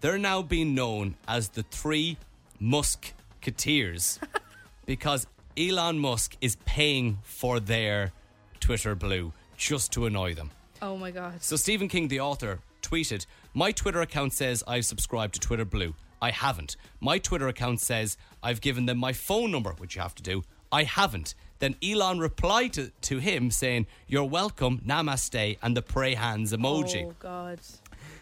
They're 0.00 0.18
now 0.18 0.42
being 0.42 0.74
known 0.74 1.16
as 1.28 1.50
the 1.50 1.62
three 1.64 2.16
Musketeers 2.58 4.18
because 4.86 5.26
Elon 5.56 5.98
Musk 5.98 6.36
is 6.40 6.56
paying 6.64 7.18
for 7.22 7.60
their 7.60 8.12
Twitter 8.58 8.94
blue 8.94 9.32
just 9.56 9.92
to 9.92 10.06
annoy 10.06 10.34
them. 10.34 10.50
Oh 10.80 10.96
my 10.96 11.10
god. 11.10 11.42
So 11.42 11.56
Stephen 11.56 11.88
King, 11.88 12.08
the 12.08 12.20
author, 12.20 12.58
tweeted, 12.80 13.26
"My 13.54 13.70
Twitter 13.70 14.00
account 14.00 14.32
says 14.32 14.64
I've 14.66 14.84
subscribed 14.84 15.34
to 15.34 15.40
Twitter 15.40 15.64
Blue. 15.64 15.94
I 16.22 16.30
haven't. 16.30 16.76
My 17.00 17.18
Twitter 17.18 17.48
account 17.48 17.80
says 17.80 18.16
I've 18.42 18.62
given 18.62 18.86
them 18.86 18.96
my 18.96 19.12
phone 19.12 19.50
number, 19.50 19.72
which 19.72 19.96
you 19.96 20.02
have 20.02 20.14
to 20.14 20.22
do. 20.22 20.44
I 20.70 20.84
haven't." 20.84 21.34
Then 21.58 21.76
Elon 21.82 22.18
replied 22.18 22.72
to, 22.72 22.90
to 23.02 23.18
him 23.18 23.50
saying, 23.50 23.86
"You're 24.06 24.24
welcome, 24.24 24.80
namaste," 24.86 25.58
and 25.62 25.76
the 25.76 25.82
pray 25.82 26.14
hands 26.14 26.52
emoji. 26.52 27.04
Oh 27.04 27.14
god. 27.18 27.60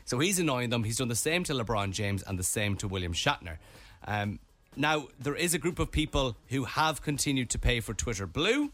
So 0.04 0.19
he's 0.19 0.40
annoying 0.40 0.71
them. 0.71 0.83
He's 0.83 0.97
done 0.97 1.09
the 1.09 1.14
same 1.14 1.45
to 1.45 1.52
LeBron 1.52 1.92
James 1.92 2.25
and 2.25 2.37
the 2.37 2.42
same 2.42 2.76
to 2.78 2.88
William 2.88 3.12
Shatner. 3.12 3.59
Um, 4.07 4.40
now, 4.76 5.09
there 5.21 5.37
is 5.37 5.54
a 5.54 5.59
group 5.59 5.78
of 5.78 5.92
people 5.92 6.37
who 6.49 6.64
have 6.64 7.02
continued 7.02 7.50
to 7.50 7.59
pay 7.59 7.80
for 7.80 7.95
Twitter 7.95 8.26
Blue, 8.26 8.73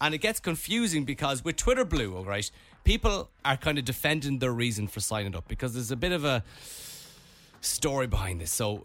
and 0.00 0.14
it 0.14 0.18
gets 0.18 0.40
confusing 0.40 1.04
because 1.04 1.44
with 1.44 1.56
Twitter 1.56 1.84
Blue, 1.84 2.16
all 2.16 2.24
right, 2.24 2.50
people 2.84 3.30
are 3.44 3.56
kind 3.56 3.78
of 3.78 3.84
defending 3.84 4.38
their 4.38 4.52
reason 4.52 4.86
for 4.86 5.00
signing 5.00 5.34
up 5.34 5.48
because 5.48 5.74
there's 5.74 5.90
a 5.90 5.96
bit 5.96 6.12
of 6.12 6.24
a 6.24 6.44
story 7.60 8.06
behind 8.06 8.40
this. 8.40 8.52
So 8.52 8.84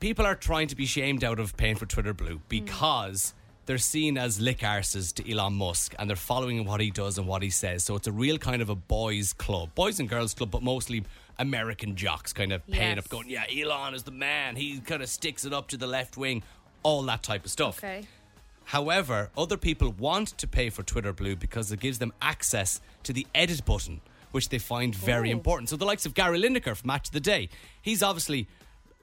people 0.00 0.26
are 0.26 0.34
trying 0.34 0.68
to 0.68 0.76
be 0.76 0.86
shamed 0.86 1.24
out 1.24 1.38
of 1.38 1.56
paying 1.56 1.76
for 1.76 1.86
Twitter 1.86 2.12
Blue 2.14 2.36
mm. 2.36 2.40
because 2.48 3.34
they're 3.66 3.78
seen 3.78 4.18
as 4.18 4.40
lick 4.40 4.58
arses 4.58 5.14
to 5.14 5.30
Elon 5.30 5.54
Musk 5.54 5.94
and 5.98 6.08
they're 6.08 6.16
following 6.16 6.64
what 6.64 6.80
he 6.80 6.90
does 6.90 7.18
and 7.18 7.26
what 7.26 7.42
he 7.42 7.50
says. 7.50 7.84
So 7.84 7.94
it's 7.94 8.06
a 8.08 8.12
real 8.12 8.38
kind 8.38 8.60
of 8.60 8.68
a 8.68 8.74
boys' 8.74 9.32
club, 9.32 9.74
boys 9.74 10.00
and 10.00 10.08
girls 10.08 10.34
club, 10.34 10.50
but 10.50 10.62
mostly 10.62 11.04
American 11.38 11.94
jocks 11.96 12.32
kind 12.32 12.52
of 12.52 12.66
paying 12.66 12.96
Yes. 12.96 13.04
up, 13.04 13.08
going, 13.08 13.30
yeah, 13.30 13.44
Elon 13.48 13.94
is 13.94 14.02
the 14.02 14.10
man. 14.10 14.56
He 14.56 14.80
kind 14.80 15.02
of 15.02 15.08
sticks 15.08 15.44
it 15.44 15.52
up 15.52 15.68
to 15.68 15.76
the 15.76 15.86
left 15.86 16.16
wing, 16.16 16.42
all 16.82 17.02
that 17.02 17.22
type 17.22 17.44
of 17.44 17.50
stuff. 17.50 17.78
Okay. 17.78 18.06
However, 18.64 19.30
other 19.36 19.56
people 19.56 19.92
want 19.92 20.28
to 20.38 20.46
pay 20.46 20.70
for 20.70 20.82
Twitter 20.82 21.12
Blue 21.12 21.36
because 21.36 21.70
it 21.72 21.80
gives 21.80 21.98
them 21.98 22.12
access 22.20 22.80
to 23.04 23.12
the 23.12 23.26
edit 23.34 23.64
button, 23.64 24.00
which 24.32 24.48
they 24.48 24.58
find 24.58 24.94
very 24.94 25.30
Oh. 25.30 25.32
important. 25.32 25.68
So 25.70 25.76
the 25.76 25.84
likes 25.86 26.04
of 26.04 26.14
Gary 26.14 26.40
Lineker 26.40 26.76
from 26.76 26.88
Match 26.88 27.08
of 27.08 27.12
the 27.12 27.20
Day, 27.20 27.48
he's 27.80 28.02
obviously 28.02 28.48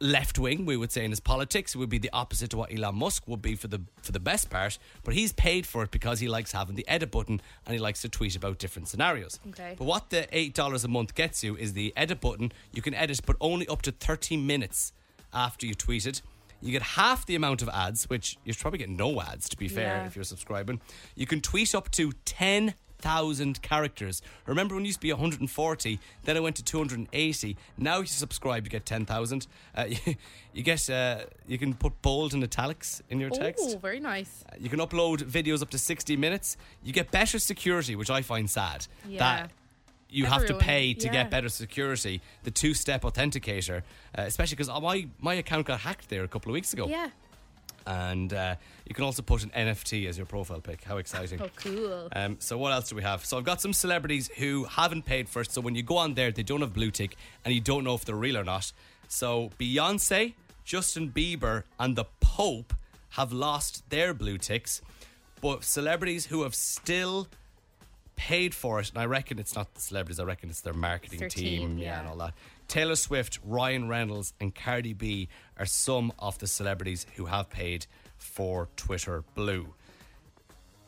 left 0.02 0.40
wing, 0.40 0.66
we 0.66 0.78
would 0.78 0.92
say 0.94 1.04
in 1.04 1.12
his 1.12 1.20
politics. 1.20 1.76
It 1.76 1.78
would 1.78 1.90
be 1.90 1.98
the 1.98 2.10
opposite 2.14 2.50
to 2.52 2.58
what 2.58 2.74
Elon 2.74 2.96
Musk 2.96 3.28
would 3.28 3.42
be 3.42 3.56
for 3.56 3.68
the 3.68 3.82
for 4.02 4.12
the 4.14 4.20
best 4.20 4.50
part. 4.50 4.78
But 5.04 5.14
he's 5.14 5.34
paid 5.34 5.66
for 5.68 5.84
it 5.84 5.92
because 5.92 6.20
he 6.22 6.28
likes 6.30 6.54
having 6.54 6.76
the 6.76 6.88
edit 6.88 7.12
button 7.12 7.42
and 7.66 7.74
he 7.74 7.80
likes 7.80 8.02
to 8.04 8.10
tweet 8.10 8.36
about 8.36 8.60
different 8.60 8.88
scenarios. 8.88 9.40
Okay. 9.50 9.76
But 9.78 9.84
what 9.86 10.10
the 10.10 10.28
eight 10.38 10.54
dollars 10.54 10.84
a 10.86 10.88
month 10.88 11.16
gets 11.16 11.44
you 11.44 11.56
is 11.58 11.74
the 11.74 11.94
edit 11.98 12.22
button. 12.22 12.52
You 12.74 12.82
can 12.82 12.94
edit, 12.94 13.20
but 13.26 13.36
only 13.42 13.68
up 13.68 13.82
to 13.84 13.92
thirty 13.92 14.38
minutes 14.38 14.94
after 15.34 15.66
you 15.66 15.74
tweet 15.74 16.06
it. 16.06 16.22
You 16.62 16.72
get 16.72 16.82
half 16.82 17.26
the 17.26 17.36
amount 17.36 17.62
of 17.62 17.70
ads, 17.70 18.10
which 18.10 18.38
you're 18.44 18.56
probably 18.56 18.80
getting 18.80 18.98
no 18.98 19.22
ads 19.22 19.48
to 19.50 19.58
be 19.58 19.68
fair 19.70 19.98
Yeah. 19.98 20.08
if 20.08 20.16
you're 20.16 20.26
subscribing. 20.26 20.82
You 21.16 21.26
can 21.26 21.40
tweet 21.40 21.74
up 21.76 21.90
to 21.92 22.12
10 22.26 22.74
10,000 23.02 23.62
characters. 23.62 24.22
Remember 24.46 24.76
when 24.76 24.84
it 24.84 24.88
used 24.88 25.00
to 25.00 25.08
be 25.08 25.12
140, 25.12 26.00
then 26.24 26.38
it 26.38 26.44
went 26.44 26.56
to 26.58 26.64
280. 26.64 27.58
Now 27.78 27.96
if 27.96 28.02
you 28.02 28.08
subscribe, 28.08 28.66
you 28.66 28.70
get 28.70 28.86
10,000. 28.86 29.48
Uh, 29.76 29.86
you, 30.06 30.16
you 30.54 30.64
get, 30.64 30.90
uh, 30.90 31.22
you 31.48 31.58
can 31.58 31.74
put 31.74 32.02
bold 32.02 32.34
and 32.34 32.44
italics 32.44 33.02
in 33.10 33.20
your 33.20 33.30
text. 33.30 33.64
Oh, 33.68 33.78
very 33.78 34.00
nice. 34.00 34.44
You 34.58 34.70
can 34.70 34.80
upload 34.80 35.24
videos 35.24 35.62
up 35.62 35.70
to 35.72 35.78
60 35.78 36.18
minutes. 36.18 36.58
You 36.84 36.94
get 36.94 37.12
better 37.12 37.40
security, 37.40 37.96
which 37.96 38.10
I 38.10 38.22
find 38.22 38.50
sad. 38.50 38.88
Yeah. 39.08 39.20
That 39.20 39.52
you 40.12 40.26
have 40.26 40.48
to 40.48 40.56
pay 40.56 40.96
to 40.96 41.06
yeah. 41.06 41.12
get 41.12 41.30
better 41.30 41.50
security, 41.50 42.20
the 42.44 42.50
two 42.50 42.74
step 42.74 43.04
authenticator, 43.04 43.84
uh, 44.18 44.24
especially 44.24 44.56
because 44.56 44.82
my, 44.82 45.08
my 45.20 45.36
account 45.36 45.68
got 45.68 45.82
hacked 45.82 46.10
there 46.10 46.24
a 46.24 46.28
couple 46.28 46.52
of 46.52 46.56
weeks 46.56 46.74
ago. 46.74 46.88
Yeah. 46.88 47.10
And 47.90 48.32
uh, 48.34 48.56
you 48.88 48.94
can 48.94 49.04
also 49.04 49.24
put 49.24 49.44
an 49.44 49.50
NFT 49.50 50.08
as 50.08 50.16
your 50.16 50.28
profile 50.28 50.62
pic. 50.62 50.84
How 50.84 50.98
exciting! 50.98 51.42
Oh, 51.50 51.50
cool. 51.56 52.10
Um, 52.12 52.38
so 52.40 52.58
what 52.58 52.72
else 52.72 52.90
do 52.90 52.96
we 52.96 53.02
have? 53.02 53.26
So 53.26 53.38
I've 53.38 53.44
got 53.44 53.62
some 53.62 53.74
celebrities 53.74 54.30
who 54.38 54.66
haven't 54.66 55.06
paid 55.06 55.28
first. 55.28 55.52
So 55.52 55.62
when 55.62 55.74
you 55.74 55.82
go 55.82 55.98
on 55.98 56.14
there, 56.14 56.32
they 56.32 56.44
don't 56.44 56.62
have 56.62 56.74
blue 56.74 56.92
tick, 56.92 57.16
and 57.44 57.54
you 57.54 57.62
don't 57.62 57.84
know 57.84 57.96
if 57.96 58.06
they're 58.06 58.16
real 58.16 58.38
or 58.38 58.44
not. 58.44 58.72
So 59.08 59.50
Beyonce, 59.60 60.34
Justin 60.66 61.12
Bieber, 61.12 61.64
and 61.80 61.96
the 61.96 62.06
Pope 62.20 62.74
have 63.12 63.34
lost 63.34 63.90
their 63.90 64.14
blue 64.14 64.38
ticks, 64.38 64.82
but 65.42 65.64
celebrities 65.64 66.28
who 66.28 66.44
have 66.44 66.54
still 66.54 67.28
paid 68.16 68.54
for 68.54 68.80
it, 68.80 68.90
and 68.90 69.00
I 69.00 69.06
reckon 69.06 69.40
it's 69.40 69.56
not 69.56 69.74
the 69.74 69.82
celebrities. 69.82 70.20
I 70.20 70.24
reckon 70.26 70.50
it's 70.50 70.62
their 70.62 70.74
marketing 70.74 71.20
their 71.20 71.30
team, 71.30 71.70
team, 71.70 71.78
yeah, 71.78 71.86
yeah. 71.86 72.00
and 72.02 72.10
all 72.10 72.18
that. 72.18 72.34
Taylor 72.70 72.96
Swift, 72.96 73.40
Ryan 73.44 73.90
Reynolds, 73.90 74.34
and 74.40 74.56
Cardi 74.56 74.94
B 74.94 75.28
are 75.58 75.66
some 75.66 76.14
of 76.20 76.38
the 76.38 76.48
celebrities 76.48 77.06
who 77.16 77.26
have 77.26 77.50
paid 77.50 77.86
for 78.18 78.70
Twitter 78.78 79.24
Blue. 79.36 79.74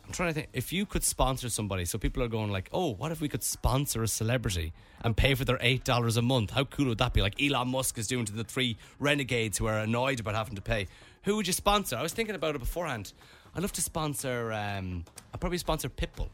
I'm 0.05 0.11
trying 0.13 0.29
to 0.29 0.33
think 0.33 0.49
if 0.53 0.71
you 0.71 0.85
could 0.85 1.03
sponsor 1.03 1.49
somebody. 1.49 1.85
So 1.85 1.97
people 1.97 2.21
are 2.21 2.27
going 2.27 2.51
like, 2.51 2.69
"Oh, 2.71 2.93
what 2.93 3.11
if 3.11 3.19
we 3.19 3.27
could 3.27 3.43
sponsor 3.43 4.03
a 4.03 4.07
celebrity 4.07 4.73
and 5.03 5.17
pay 5.17 5.33
for 5.35 5.43
their 5.45 5.57
eight 5.61 5.83
dollars 5.83 6.17
a 6.17 6.21
month? 6.21 6.51
How 6.51 6.65
cool 6.65 6.87
would 6.87 6.97
that 6.99 7.13
be?" 7.13 7.21
Like 7.21 7.41
Elon 7.41 7.69
Musk 7.69 7.97
is 7.97 8.07
doing 8.07 8.25
to 8.25 8.33
the 8.33 8.43
three 8.43 8.77
renegades 8.99 9.57
who 9.57 9.65
are 9.67 9.79
annoyed 9.79 10.19
about 10.19 10.35
having 10.35 10.55
to 10.55 10.61
pay. 10.61 10.87
Who 11.23 11.35
would 11.37 11.47
you 11.47 11.53
sponsor? 11.53 11.95
I 11.97 12.01
was 12.03 12.13
thinking 12.13 12.35
about 12.35 12.55
it 12.55 12.59
beforehand. 12.59 13.13
I'd 13.55 13.61
love 13.61 13.73
to 13.73 13.81
sponsor. 13.81 14.53
Um, 14.53 15.05
I'd 15.33 15.39
probably 15.39 15.57
sponsor 15.57 15.89
Pitbull. 15.89 16.29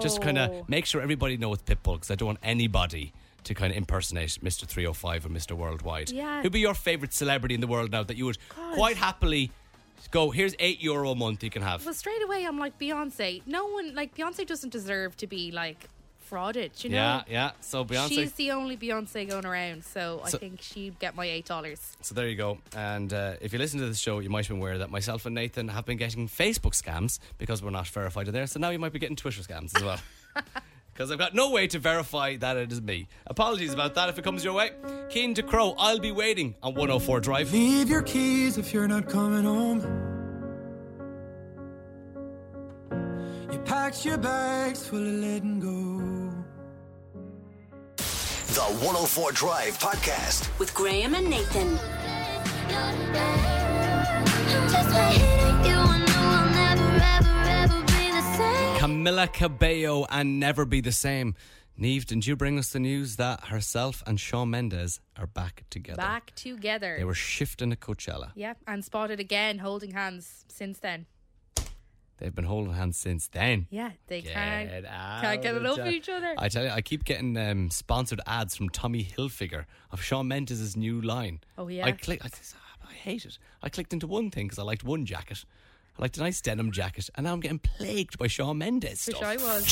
Just 0.00 0.20
kind 0.22 0.38
Oh. 0.38 0.44
of 0.60 0.68
make 0.68 0.86
sure 0.86 1.00
everybody 1.02 1.36
knows 1.36 1.58
Pitbull 1.58 1.94
because 1.94 2.10
I 2.10 2.14
don't 2.14 2.26
want 2.26 2.38
anybody 2.42 3.12
to 3.44 3.54
kind 3.54 3.72
of 3.72 3.76
impersonate 3.76 4.38
Mr. 4.42 4.66
305 4.66 5.26
or 5.26 5.28
Mr. 5.28 5.52
Worldwide. 5.52 6.10
Yeah. 6.10 6.42
Who'd 6.42 6.52
be 6.52 6.60
your 6.60 6.74
favourite 6.74 7.12
celebrity 7.12 7.54
in 7.54 7.60
the 7.60 7.66
world 7.66 7.92
now 7.92 8.02
that 8.02 8.16
you 8.16 8.26
would 8.26 8.38
quite 8.74 8.96
happily 8.96 9.50
go, 10.10 10.30
here's 10.30 10.54
eight 10.58 10.80
euro 10.82 11.10
a 11.10 11.14
month 11.14 11.42
you 11.42 11.50
can 11.50 11.62
have? 11.62 11.84
Well, 11.84 11.94
straight 11.94 12.22
away, 12.22 12.44
I'm 12.44 12.58
like 12.58 12.78
Beyonce. 12.78 13.42
No 13.46 13.66
one, 13.66 13.94
like 13.94 14.14
Beyonce, 14.14 14.46
doesn't 14.46 14.70
deserve 14.70 15.16
to 15.18 15.26
be 15.26 15.50
like 15.50 15.88
frauded. 16.30 16.82
You 16.82 16.90
know. 16.90 16.96
Yeah, 16.96 17.22
yeah. 17.28 17.50
So 17.60 17.84
Beyonce. 17.84 18.08
She's 18.08 18.32
the 18.32 18.52
only 18.52 18.76
Beyonce 18.76 19.28
going 19.28 19.46
around, 19.46 19.84
so, 19.84 20.20
I 20.24 20.30
think 20.30 20.62
she'd 20.62 20.98
get 20.98 21.14
my 21.14 21.26
eight 21.26 21.46
dollars. 21.46 21.96
So 22.00 22.14
there 22.14 22.28
you 22.28 22.36
go. 22.36 22.58
And 22.76 23.12
uh, 23.12 23.34
if 23.40 23.52
you 23.52 23.58
listen 23.58 23.80
to 23.80 23.86
this 23.86 23.98
show, 23.98 24.18
you 24.20 24.30
might 24.30 24.48
be 24.48 24.54
aware 24.54 24.78
that 24.78 24.90
myself 24.90 25.26
and 25.26 25.34
Nathan 25.34 25.68
have 25.68 25.84
been 25.84 25.98
getting 25.98 26.28
Facebook 26.28 26.80
scams 26.80 27.18
because 27.38 27.62
we're 27.62 27.70
not 27.70 27.86
verified 27.88 28.28
in 28.28 28.34
there. 28.34 28.46
So 28.46 28.60
now 28.60 28.70
you 28.70 28.78
might 28.78 28.92
be 28.92 28.98
getting 28.98 29.16
Twitter 29.16 29.42
scams 29.42 29.76
as 29.76 29.82
well. 29.82 30.00
Because 30.92 31.10
I've 31.10 31.18
got 31.18 31.34
no 31.34 31.50
way 31.50 31.66
to 31.68 31.78
verify 31.78 32.36
that 32.36 32.56
it 32.56 32.70
is 32.70 32.82
me. 32.82 33.08
Apologies 33.26 33.72
about 33.72 33.94
that 33.94 34.08
if 34.10 34.18
it 34.18 34.24
comes 34.24 34.44
your 34.44 34.52
way. 34.52 34.72
Keen 35.08 35.32
to 35.34 35.42
Crow, 35.42 35.74
I'll 35.78 35.98
be 35.98 36.12
waiting 36.12 36.54
on 36.62 36.74
104 36.74 37.20
Drive. 37.20 37.52
Leave 37.52 37.88
your 37.88 38.02
keys 38.02 38.58
if 38.58 38.74
you're 38.74 38.88
not 38.88 39.08
coming 39.08 39.44
home. 39.44 39.80
You 43.50 43.58
packed 43.60 44.04
your 44.04 44.18
bags 44.18 44.86
full 44.86 44.98
of 44.98 45.14
letting 45.14 45.60
go. 45.60 46.02
The 48.54 48.60
104 48.60 49.32
Drive 49.32 49.78
Podcast. 49.78 50.58
With 50.58 50.74
Graham 50.74 51.14
and 51.14 51.28
Nathan. 51.30 51.78
Camila 58.82 59.32
Cabello 59.32 60.06
and 60.10 60.40
Never 60.40 60.64
Be 60.64 60.80
the 60.80 60.90
Same. 60.90 61.36
Neve, 61.76 62.04
didn't 62.04 62.26
you 62.26 62.34
bring 62.34 62.58
us 62.58 62.70
the 62.70 62.80
news 62.80 63.14
that 63.14 63.44
herself 63.44 64.02
and 64.08 64.18
Shawn 64.18 64.50
Mendes 64.50 64.98
are 65.16 65.28
back 65.28 65.62
together? 65.70 65.98
Back 65.98 66.34
together. 66.34 66.96
They 66.98 67.04
were 67.04 67.14
shifting 67.14 67.70
at 67.70 67.78
Coachella. 67.78 68.32
yeah, 68.34 68.54
and 68.66 68.84
spotted 68.84 69.20
again 69.20 69.58
holding 69.58 69.92
hands 69.92 70.44
since 70.48 70.80
then. 70.80 71.06
They've 72.18 72.34
been 72.34 72.46
holding 72.46 72.72
hands 72.72 72.96
since 72.96 73.28
then. 73.28 73.68
Yeah, 73.70 73.92
they 74.08 74.20
can't 74.20 74.68
Get 74.68 74.84
can't 74.84 75.40
get 75.40 75.54
out 75.54 75.60
enough 75.60 75.78
of 75.78 75.86
of 75.86 75.92
each 75.92 76.08
other. 76.08 76.34
I 76.36 76.48
tell 76.48 76.64
you, 76.64 76.70
I 76.70 76.80
keep 76.80 77.04
getting 77.04 77.36
um, 77.36 77.70
sponsored 77.70 78.20
ads 78.26 78.56
from 78.56 78.68
Tommy 78.68 79.04
Hilfiger 79.04 79.66
of 79.92 80.02
Shawn 80.02 80.26
Mendes' 80.26 80.76
new 80.76 81.00
line. 81.00 81.38
Oh, 81.56 81.68
yeah? 81.68 81.86
I 81.86 81.92
click. 81.92 82.24
I, 82.24 82.30
I 82.84 82.92
hate 82.92 83.26
it. 83.26 83.38
I 83.62 83.68
clicked 83.68 83.92
into 83.92 84.08
one 84.08 84.32
thing 84.32 84.46
because 84.46 84.58
I 84.58 84.64
liked 84.64 84.82
one 84.82 85.04
jacket. 85.04 85.44
I 85.98 86.02
liked 86.02 86.16
a 86.16 86.20
nice 86.20 86.40
denim 86.40 86.72
jacket, 86.72 87.10
and 87.14 87.24
now 87.24 87.32
I'm 87.32 87.40
getting 87.40 87.58
plagued 87.58 88.18
by 88.18 88.26
Shawn 88.26 88.58
Mendes 88.58 89.06
Wish 89.06 89.16
stuff. 89.16 89.22
I 89.22 89.36
was. 89.36 89.66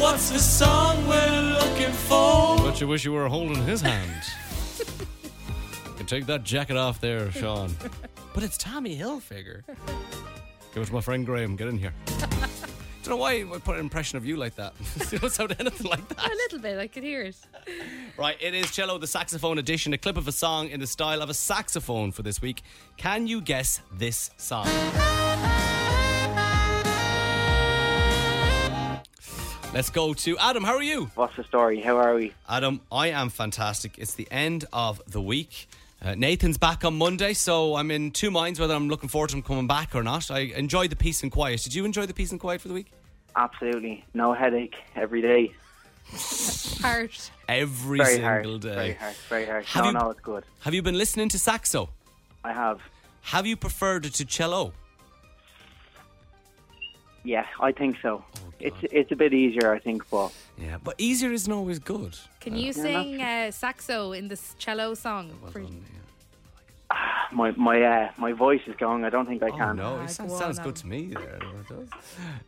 What's 0.00 0.30
the 0.30 0.38
song 0.38 1.06
we're 1.06 1.58
looking 1.58 1.92
for? 1.92 2.58
But 2.58 2.80
you 2.80 2.88
wish 2.88 3.04
you 3.04 3.12
were 3.12 3.28
holding 3.28 3.64
his 3.64 3.80
hand. 3.80 4.22
you 4.78 5.94
can 5.96 6.06
take 6.06 6.26
that 6.26 6.44
jacket 6.44 6.76
off 6.76 7.00
there, 7.00 7.30
Sean. 7.32 7.74
but 8.34 8.42
it's 8.42 8.58
Tommy 8.58 8.96
Hilfiger. 8.96 9.62
Give 10.74 10.82
it 10.82 10.86
to 10.86 10.92
my 10.92 11.00
friend 11.00 11.24
Graham. 11.24 11.56
Get 11.56 11.68
in 11.68 11.78
here. 11.78 11.94
Don't 13.02 13.12
know 13.12 13.16
why 13.16 13.32
I 13.40 13.58
put 13.58 13.76
an 13.76 13.80
impression 13.80 14.18
of 14.18 14.26
you 14.26 14.36
like 14.36 14.56
that. 14.56 14.74
you 15.12 15.18
don't 15.18 15.32
sound 15.32 15.56
anything 15.58 15.86
like 15.86 16.06
that. 16.08 16.26
A 16.26 16.34
little 16.34 16.58
bit, 16.58 16.78
I 16.78 16.86
could 16.86 17.02
hear 17.02 17.22
it. 17.22 17.36
Right, 18.18 18.36
it 18.40 18.54
is 18.54 18.70
Cello 18.70 18.98
the 18.98 19.06
Saxophone 19.06 19.58
edition, 19.58 19.94
a 19.94 19.98
clip 19.98 20.18
of 20.18 20.28
a 20.28 20.32
song 20.32 20.68
in 20.68 20.80
the 20.80 20.86
style 20.86 21.22
of 21.22 21.30
a 21.30 21.34
saxophone 21.34 22.12
for 22.12 22.22
this 22.22 22.42
week. 22.42 22.62
Can 22.98 23.26
you 23.26 23.40
guess 23.40 23.80
this 23.90 24.30
song? 24.36 24.66
Let's 29.72 29.88
go 29.88 30.12
to 30.12 30.36
Adam. 30.36 30.64
How 30.64 30.74
are 30.74 30.82
you? 30.82 31.10
What's 31.14 31.36
the 31.36 31.44
story? 31.44 31.80
How 31.80 31.96
are 31.96 32.14
we? 32.16 32.34
Adam, 32.48 32.80
I 32.92 33.08
am 33.08 33.30
fantastic. 33.30 33.98
It's 33.98 34.14
the 34.14 34.28
end 34.30 34.66
of 34.72 35.00
the 35.06 35.22
week. 35.22 35.68
Uh, 36.02 36.14
Nathan's 36.14 36.56
back 36.56 36.84
on 36.84 36.96
Monday, 36.96 37.34
so 37.34 37.76
I'm 37.76 37.90
in 37.90 38.10
two 38.10 38.30
minds 38.30 38.58
whether 38.58 38.74
I'm 38.74 38.88
looking 38.88 39.08
forward 39.10 39.30
to 39.30 39.36
him 39.36 39.42
coming 39.42 39.66
back 39.66 39.94
or 39.94 40.02
not. 40.02 40.30
I 40.30 40.40
enjoyed 40.56 40.88
the 40.90 40.96
peace 40.96 41.22
and 41.22 41.30
quiet. 41.30 41.62
Did 41.62 41.74
you 41.74 41.84
enjoy 41.84 42.06
the 42.06 42.14
peace 42.14 42.30
and 42.30 42.40
quiet 42.40 42.62
for 42.62 42.68
the 42.68 42.74
week? 42.74 42.90
Absolutely. 43.36 44.04
No 44.14 44.32
headache 44.32 44.76
every 44.96 45.20
day. 45.20 45.52
Heart. 46.80 47.30
Every 47.48 47.98
Very 47.98 48.14
single 48.14 48.28
hard. 48.52 48.60
day. 48.62 48.74
Very 48.74 48.94
hard. 48.94 49.14
Very 49.28 49.46
hard. 49.46 49.64
Have 49.66 49.84
no, 49.84 49.90
you- 49.90 49.98
no, 49.98 50.10
it's 50.10 50.20
good. 50.20 50.44
Have 50.60 50.72
you 50.74 50.82
been 50.82 50.96
listening 50.96 51.28
to 51.28 51.38
saxo? 51.38 51.90
I 52.44 52.52
have. 52.54 52.80
Have 53.22 53.46
you 53.46 53.56
preferred 53.56 54.06
it 54.06 54.14
to 54.14 54.24
cello? 54.24 54.72
Yeah, 57.22 57.44
I 57.60 57.72
think 57.72 57.98
so. 58.00 58.24
Oh, 58.38 58.52
it's 58.58 58.76
it's 58.90 59.12
a 59.12 59.16
bit 59.16 59.34
easier, 59.34 59.70
I 59.74 59.78
think, 59.78 60.08
but 60.10 60.32
Yeah, 60.60 60.76
but 60.84 60.94
easier 60.98 61.32
isn't 61.32 61.52
always 61.52 61.78
good. 61.78 62.16
Can 62.40 62.56
you 62.56 62.72
sing 62.72 63.20
uh, 63.22 63.50
saxo 63.50 64.12
in 64.12 64.28
this 64.28 64.54
cello 64.58 64.94
song? 64.94 65.30
for- 65.52 65.64
my 67.32 67.52
my 67.52 67.80
uh, 67.80 68.10
my 68.18 68.32
voice 68.32 68.60
is 68.66 68.74
going. 68.76 69.04
I 69.04 69.10
don't 69.10 69.26
think 69.26 69.40
I 69.44 69.50
Oh 69.50 69.56
can. 69.56 69.76
no, 69.76 69.98
Ah, 70.00 70.04
it 70.04 70.10
sounds, 70.10 70.32
go 70.32 70.38
sounds 70.38 70.58
on, 70.58 70.64
good 70.64 70.76
to 70.76 70.86
me. 70.88 71.06
There, 71.14 71.36
it 71.36 71.68
does. 71.68 71.88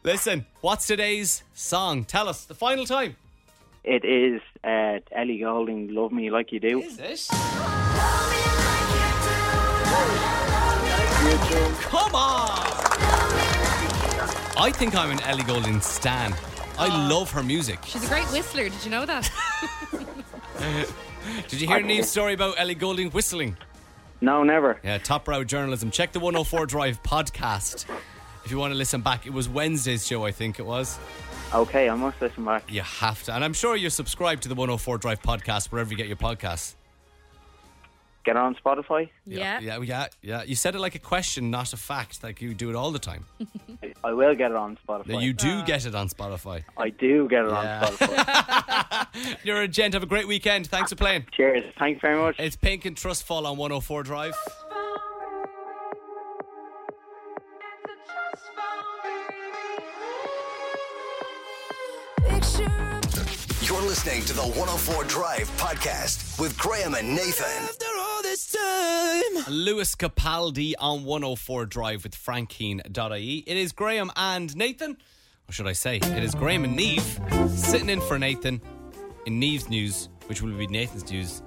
Listen, 0.02 0.44
what's 0.60 0.88
today's 0.88 1.44
song? 1.54 2.04
Tell 2.04 2.28
us 2.28 2.44
the 2.44 2.54
final 2.54 2.84
time. 2.84 3.14
It 3.84 4.04
is 4.04 4.40
uh, 4.64 4.98
Ellie 5.12 5.38
Goulding, 5.38 5.94
"Love 5.94 6.10
Me 6.10 6.30
Like 6.30 6.50
You 6.50 6.58
Do." 6.58 6.80
Is 6.82 6.98
it? 6.98 7.28
Come 11.82 12.14
on! 12.14 12.48
I 14.58 14.70
think 14.74 14.96
I'm 14.96 15.10
an 15.10 15.20
Ellie 15.22 15.44
Goulding 15.44 15.80
stan. 15.80 16.34
I 16.78 17.08
love 17.08 17.30
her 17.32 17.42
music. 17.42 17.78
She's 17.84 18.04
a 18.04 18.08
great 18.08 18.24
whistler. 18.32 18.68
Did 18.68 18.84
you 18.84 18.90
know 18.90 19.06
that? 19.06 19.30
Did 21.48 21.60
you 21.60 21.66
hear 21.68 21.78
Okay. 21.78 21.86
Neve's 21.86 22.08
story 22.10 22.34
about 22.34 22.54
Ellie 22.58 22.74
Goulding 22.74 23.10
whistling? 23.10 23.56
No, 24.20 24.42
never. 24.42 24.78
Yeah, 24.82 24.98
top 24.98 25.24
brow 25.24 25.42
journalism. 25.44 25.90
Check 25.90 26.12
the 26.12 26.20
104 26.20 26.66
Drive 26.66 27.02
podcast 27.02 27.86
if 28.44 28.50
you 28.50 28.58
want 28.58 28.72
to 28.72 28.76
listen 28.78 29.00
back. 29.00 29.26
It 29.26 29.32
was 29.32 29.48
Wednesday's 29.48 30.06
show, 30.06 30.24
I 30.24 30.32
think 30.32 30.58
it 30.58 30.66
was. 30.66 30.98
Okay, 31.54 31.88
I 31.88 31.94
must 31.94 32.20
listen 32.20 32.44
back. 32.44 32.70
You 32.70 32.80
have 32.82 33.22
to. 33.24 33.34
And 33.34 33.44
I'm 33.44 33.52
sure 33.52 33.76
you're 33.76 33.90
subscribed 33.90 34.44
to 34.44 34.48
the 34.48 34.54
104 34.54 34.98
Drive 34.98 35.20
podcast 35.22 35.70
wherever 35.70 35.90
you 35.90 35.96
get 35.96 36.06
your 36.06 36.16
podcasts 36.16 36.74
get 38.24 38.36
on 38.36 38.54
Spotify. 38.54 39.08
Yeah. 39.26 39.60
yeah, 39.60 39.78
yeah, 39.80 40.06
yeah, 40.22 40.42
You 40.42 40.54
said 40.54 40.74
it 40.74 40.80
like 40.80 40.94
a 40.94 40.98
question, 40.98 41.50
not 41.50 41.72
a 41.72 41.76
fact. 41.76 42.22
Like 42.22 42.40
you 42.40 42.54
do 42.54 42.70
it 42.70 42.76
all 42.76 42.90
the 42.90 42.98
time. 42.98 43.24
I 44.04 44.12
will 44.12 44.34
get 44.34 44.50
it 44.50 44.56
on 44.56 44.78
Spotify. 44.86 45.22
You 45.22 45.32
do 45.32 45.58
ah. 45.58 45.64
get 45.64 45.86
it 45.86 45.94
on 45.94 46.08
Spotify. 46.08 46.64
I 46.76 46.90
do 46.90 47.28
get 47.28 47.44
it 47.44 47.50
yeah. 47.50 47.86
on 47.86 47.92
Spotify. 47.92 49.36
You're 49.44 49.62
a 49.62 49.68
gent. 49.68 49.94
Have 49.94 50.02
a 50.02 50.06
great 50.06 50.26
weekend. 50.26 50.66
Thanks 50.66 50.90
for 50.90 50.96
playing. 50.96 51.26
Cheers. 51.32 51.64
Thanks 51.78 52.00
very 52.00 52.18
much. 52.18 52.36
It's 52.38 52.56
Pink 52.56 52.84
and 52.84 52.96
Trustfall 52.96 53.44
on 53.46 53.56
104 53.56 54.02
Drive. 54.02 54.36
You're 63.62 63.82
listening 63.82 64.22
to 64.24 64.32
the 64.32 64.42
104 64.42 65.04
Drive 65.04 65.50
podcast 65.56 66.38
with 66.40 66.56
Graham 66.58 66.94
and 66.94 67.08
Nathan. 67.14 67.91
This 68.32 68.50
time. 68.50 69.44
Lewis 69.54 69.94
Capaldi 69.94 70.72
on 70.78 71.04
104 71.04 71.66
Drive 71.66 72.02
with 72.02 72.16
frankeen.ie. 72.16 73.44
It 73.46 73.56
is 73.58 73.72
Graham 73.72 74.10
and 74.16 74.56
Nathan. 74.56 74.96
Or 75.46 75.52
should 75.52 75.66
I 75.66 75.74
say, 75.74 75.96
it 75.98 76.24
is 76.24 76.34
Graham 76.34 76.64
and 76.64 76.74
Neve 76.74 77.20
sitting 77.50 77.90
in 77.90 78.00
for 78.00 78.18
Nathan 78.18 78.62
in 79.26 79.38
Neve's 79.38 79.68
news, 79.68 80.08
which 80.28 80.40
will 80.40 80.50
be 80.52 80.66
Nathan's 80.66 81.10
news 81.10 81.42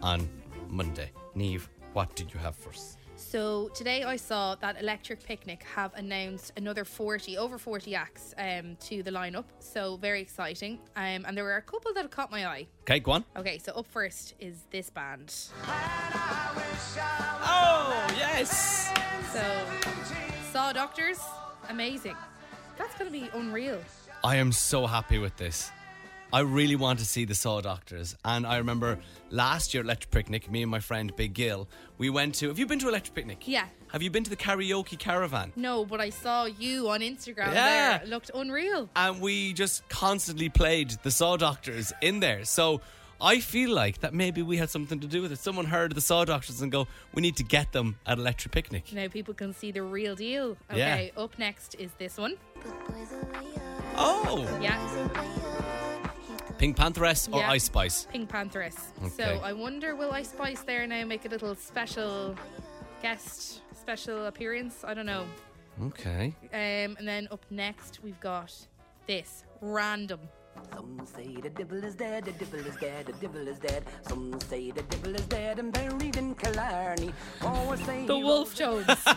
on 0.00 0.26
Monday. 0.70 1.12
Neve, 1.34 1.68
what 1.92 2.16
did 2.16 2.32
you 2.32 2.40
have 2.40 2.56
for 2.56 2.70
us? 2.70 2.96
So 3.30 3.68
today 3.68 4.02
I 4.02 4.16
saw 4.16 4.56
that 4.56 4.80
Electric 4.82 5.22
Picnic 5.22 5.62
have 5.76 5.94
announced 5.94 6.50
another 6.56 6.84
40, 6.84 7.38
over 7.38 7.58
40 7.58 7.94
acts 7.94 8.34
um, 8.36 8.76
to 8.80 9.04
the 9.04 9.12
lineup. 9.12 9.44
So 9.60 9.98
very 9.98 10.20
exciting. 10.20 10.80
Um, 10.96 11.24
and 11.24 11.36
there 11.36 11.44
were 11.44 11.54
a 11.54 11.62
couple 11.62 11.94
that 11.94 12.10
caught 12.10 12.32
my 12.32 12.44
eye. 12.44 12.66
Okay, 12.80 12.98
go 12.98 13.12
on. 13.12 13.24
Okay, 13.36 13.58
so 13.58 13.70
up 13.74 13.86
first 13.86 14.34
is 14.40 14.64
this 14.72 14.90
band. 14.90 15.32
Oh, 17.44 18.14
yes. 18.18 18.92
So 19.32 19.44
Saw 20.50 20.72
Doctors, 20.72 21.20
amazing. 21.68 22.16
That's 22.76 22.98
going 22.98 23.12
to 23.12 23.16
be 23.16 23.30
unreal. 23.32 23.78
I 24.24 24.38
am 24.38 24.50
so 24.50 24.88
happy 24.88 25.18
with 25.18 25.36
this. 25.36 25.70
I 26.32 26.40
really 26.40 26.76
want 26.76 26.98
to 27.00 27.04
see 27.04 27.24
the 27.24 27.34
Saw 27.34 27.60
Doctors. 27.60 28.16
And 28.24 28.46
I 28.46 28.58
remember 28.58 28.98
last 29.30 29.74
year 29.74 29.80
at 29.80 29.86
Electric 29.86 30.10
Picnic, 30.12 30.50
me 30.50 30.62
and 30.62 30.70
my 30.70 30.78
friend 30.78 31.14
Big 31.16 31.34
Gill, 31.34 31.68
we 31.98 32.08
went 32.08 32.36
to. 32.36 32.48
Have 32.48 32.58
you 32.58 32.66
been 32.66 32.78
to 32.78 32.88
Electric 32.88 33.14
Picnic? 33.14 33.48
Yeah. 33.48 33.64
Have 33.92 34.02
you 34.02 34.10
been 34.10 34.22
to 34.24 34.30
the 34.30 34.36
karaoke 34.36 34.96
caravan? 34.98 35.52
No, 35.56 35.84
but 35.84 36.00
I 36.00 36.10
saw 36.10 36.44
you 36.44 36.88
on 36.88 37.00
Instagram 37.00 37.48
Yeah. 37.52 37.98
there. 37.98 38.02
It 38.04 38.08
looked 38.08 38.30
unreal. 38.34 38.88
And 38.94 39.20
we 39.20 39.52
just 39.52 39.88
constantly 39.88 40.48
played 40.48 40.90
the 41.02 41.10
Saw 41.10 41.36
Doctors 41.36 41.92
in 42.00 42.20
there. 42.20 42.44
So 42.44 42.80
I 43.20 43.40
feel 43.40 43.70
like 43.74 44.00
that 44.00 44.14
maybe 44.14 44.40
we 44.42 44.56
had 44.56 44.70
something 44.70 45.00
to 45.00 45.08
do 45.08 45.22
with 45.22 45.32
it. 45.32 45.40
Someone 45.40 45.66
heard 45.66 45.94
the 45.96 46.00
Saw 46.00 46.24
Doctors 46.24 46.62
and 46.62 46.70
go, 46.70 46.86
we 47.12 47.22
need 47.22 47.36
to 47.36 47.44
get 47.44 47.72
them 47.72 47.96
at 48.06 48.18
Electric 48.18 48.52
Picnic. 48.52 48.92
Now 48.92 49.08
people 49.08 49.34
can 49.34 49.52
see 49.52 49.72
the 49.72 49.82
real 49.82 50.14
deal. 50.14 50.56
Yeah. 50.74 50.94
Okay, 50.94 51.12
up 51.16 51.36
next 51.38 51.74
is 51.74 51.90
this 51.98 52.16
one. 52.16 52.36
Oh, 53.96 54.46
Yeah, 54.62 54.78
Pink 56.60 56.76
Pantheress 56.76 57.26
or 57.32 57.38
Yeah. 57.40 57.50
Ice 57.52 57.64
Spice? 57.64 58.06
Pink 58.12 58.28
Pantheress. 58.28 58.76
Okay. 58.98 59.08
So 59.08 59.40
I 59.42 59.54
wonder, 59.54 59.96
will 59.96 60.12
Ice 60.12 60.28
Spice 60.28 60.60
there 60.60 60.86
now 60.86 61.06
make 61.06 61.24
a 61.24 61.28
little 61.28 61.54
special 61.54 62.36
guest, 63.00 63.62
special 63.72 64.26
appearance? 64.26 64.84
I 64.84 64.92
don't 64.92 65.06
know. 65.06 65.24
Okay. 65.84 66.34
Um, 66.52 66.96
and 66.98 67.08
then 67.08 67.28
up 67.30 67.46
next 67.48 68.00
we've 68.04 68.20
got 68.20 68.54
this 69.06 69.44
random. 69.62 70.20
Some 70.74 71.06
say 71.16 71.36
the 71.40 71.50
devil 71.50 71.82
is 71.84 71.94
dead, 71.94 72.24
the 72.24 72.32
devil 72.32 72.60
is 72.60 72.76
dead, 72.76 73.06
the 73.06 73.12
devil 73.14 73.48
is 73.48 73.58
dead. 73.58 73.84
Some 74.08 74.38
say 74.40 74.70
the 74.70 74.82
devil 74.82 75.14
is 75.14 75.26
dead 75.26 75.58
and 75.58 75.72
buried 75.72 76.16
in 76.16 76.34
Killarney. 76.34 77.12
Oh, 77.42 77.74
say 77.86 78.06
The 78.06 78.18
Wolf 78.18 78.50
rose 78.50 78.58
Tones. 78.58 78.84
again, 79.06 79.16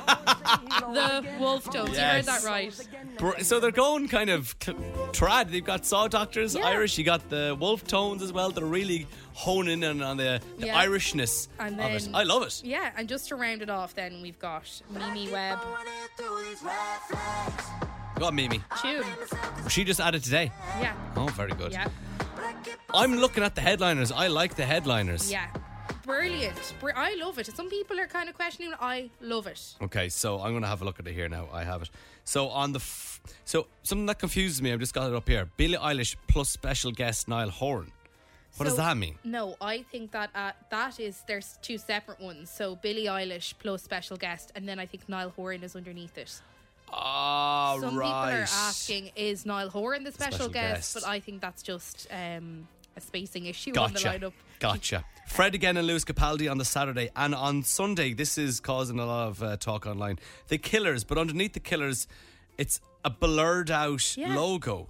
he 0.61 0.83
rose 0.85 0.93
the 0.95 1.17
again. 1.19 1.39
Wolf 1.39 1.63
Tones. 1.71 1.89
You 1.97 2.03
heard 2.03 2.25
that 2.25 2.43
right. 2.43 2.87
Br- 3.17 3.39
So 3.41 3.59
they're 3.59 3.71
going 3.71 4.07
kind 4.07 4.29
of 4.29 4.55
cl- 4.61 4.77
trad. 5.11 5.51
They've 5.51 5.63
got 5.63 5.85
Saw 5.85 6.07
Doctors, 6.07 6.55
Yeah. 6.55 6.65
Irish. 6.67 6.97
You 6.97 7.03
got 7.03 7.29
the 7.29 7.55
Wolf 7.59 7.85
Tones 7.85 8.21
as 8.21 8.31
well. 8.33 8.51
They're 8.51 8.65
really 8.65 9.07
honing 9.33 9.83
in 9.83 10.01
on 10.01 10.17
the, 10.17 10.41
the 10.57 10.67
Yeah. 10.67 10.83
Irishness 10.85 11.47
And 11.59 11.79
of 11.79 11.91
it. 11.91 12.09
I 12.13 12.23
love 12.23 12.43
it. 12.43 12.61
Yeah, 12.63 12.91
and 12.95 13.07
just 13.09 13.27
to 13.29 13.35
round 13.35 13.61
it 13.61 13.69
off, 13.69 13.93
then 13.95 14.21
we've 14.21 14.39
got 14.39 14.81
Mimi 14.91 15.31
Webb. 15.31 15.59
Go 18.19 18.27
on, 18.27 18.35
Mimi. 18.35 18.61
Tune. 18.81 19.03
She 19.69 19.83
just 19.83 19.99
added 19.99 20.23
today. 20.23 20.51
Yeah. 20.79 20.93
Oh, 21.15 21.27
very 21.27 21.51
good. 21.53 21.71
Yeah. 21.71 21.87
I'm 22.93 23.15
looking 23.15 23.43
at 23.43 23.55
the 23.55 23.61
headliners. 23.61 24.11
I 24.11 24.27
like 24.27 24.55
the 24.55 24.65
headliners. 24.65 25.31
Yeah. 25.31 25.47
Brilliant. 26.05 26.73
Br- 26.79 26.91
I 26.95 27.15
love 27.15 27.39
it. 27.39 27.47
Some 27.47 27.69
people 27.69 27.99
are 27.99 28.07
kind 28.07 28.29
of 28.29 28.35
questioning. 28.35 28.73
I 28.79 29.09
love 29.21 29.47
it. 29.47 29.75
Okay, 29.81 30.09
so 30.09 30.39
I'm 30.41 30.51
going 30.51 30.61
to 30.61 30.67
have 30.67 30.81
a 30.81 30.85
look 30.85 30.99
at 30.99 31.07
it 31.07 31.13
here 31.13 31.29
now. 31.29 31.47
I 31.51 31.63
have 31.63 31.81
it. 31.81 31.89
So 32.25 32.49
on 32.49 32.73
the 32.73 32.79
f- 32.79 33.21
so 33.45 33.67
something 33.83 34.05
that 34.07 34.19
confuses 34.19 34.61
me. 34.61 34.71
I've 34.73 34.79
just 34.79 34.93
got 34.93 35.09
it 35.09 35.15
up 35.15 35.27
here. 35.27 35.49
Billie 35.57 35.77
Eilish 35.77 36.15
plus 36.27 36.49
special 36.49 36.91
guest 36.91 37.27
Niall 37.27 37.49
Horan. 37.49 37.91
What 38.57 38.65
does 38.65 38.75
So- 38.75 38.81
that 38.83 38.97
mean? 38.97 39.15
No, 39.23 39.55
I 39.61 39.83
think 39.91 40.11
that 40.11 40.29
uh, 40.35 40.51
that 40.69 40.99
is 40.99 41.23
there's 41.27 41.57
two 41.61 41.77
separate 41.77 42.19
ones. 42.19 42.49
So 42.51 42.75
Billie 42.75 43.05
Eilish 43.05 43.53
plus 43.59 43.81
special 43.81 44.17
guest, 44.17 44.51
and 44.55 44.67
then 44.67 44.77
I 44.79 44.85
think 44.85 45.07
Niall 45.09 45.29
Horan 45.29 45.63
is 45.63 45.75
underneath 45.75 46.17
it. 46.17 46.39
Ah, 46.95 47.77
Some 47.79 47.97
right. 47.97 48.05
people 48.05 48.19
are 48.41 48.67
asking, 48.67 49.11
is 49.15 49.45
Niall 49.45 49.69
Horan 49.69 50.03
the 50.03 50.11
special, 50.11 50.33
Special 50.33 50.49
guest? 50.53 50.93
guest. 50.93 51.03
But 51.05 51.09
I 51.09 51.19
think 51.19 51.41
that's 51.41 51.63
just 51.63 52.07
um, 52.11 52.67
a 52.95 53.01
spacing 53.01 53.45
issue 53.47 53.71
Gotcha. 53.71 54.09
on 54.09 54.19
the 54.19 54.27
lineup. 54.27 54.33
Gotcha. 54.59 55.03
Fred 55.27 55.55
again 55.55 55.77
and 55.77 55.87
Lewis 55.87 56.05
Capaldi 56.05 56.49
on 56.51 56.57
the 56.57 56.65
Saturday. 56.65 57.09
And 57.15 57.33
on 57.33 57.63
Sunday, 57.63 58.13
this 58.13 58.37
is 58.37 58.59
causing 58.59 58.99
a 58.99 59.05
lot 59.05 59.27
of 59.29 59.41
uh, 59.43 59.57
talk 59.57 59.85
online. 59.87 60.19
The 60.49 60.57
Killers, 60.57 61.03
but 61.03 61.17
underneath 61.17 61.53
the 61.53 61.59
Killers, 61.59 62.07
it's 62.57 62.79
a 63.03 63.09
blurred 63.09 63.71
out 63.71 64.15
Yeah. 64.17 64.35
logo. 64.35 64.89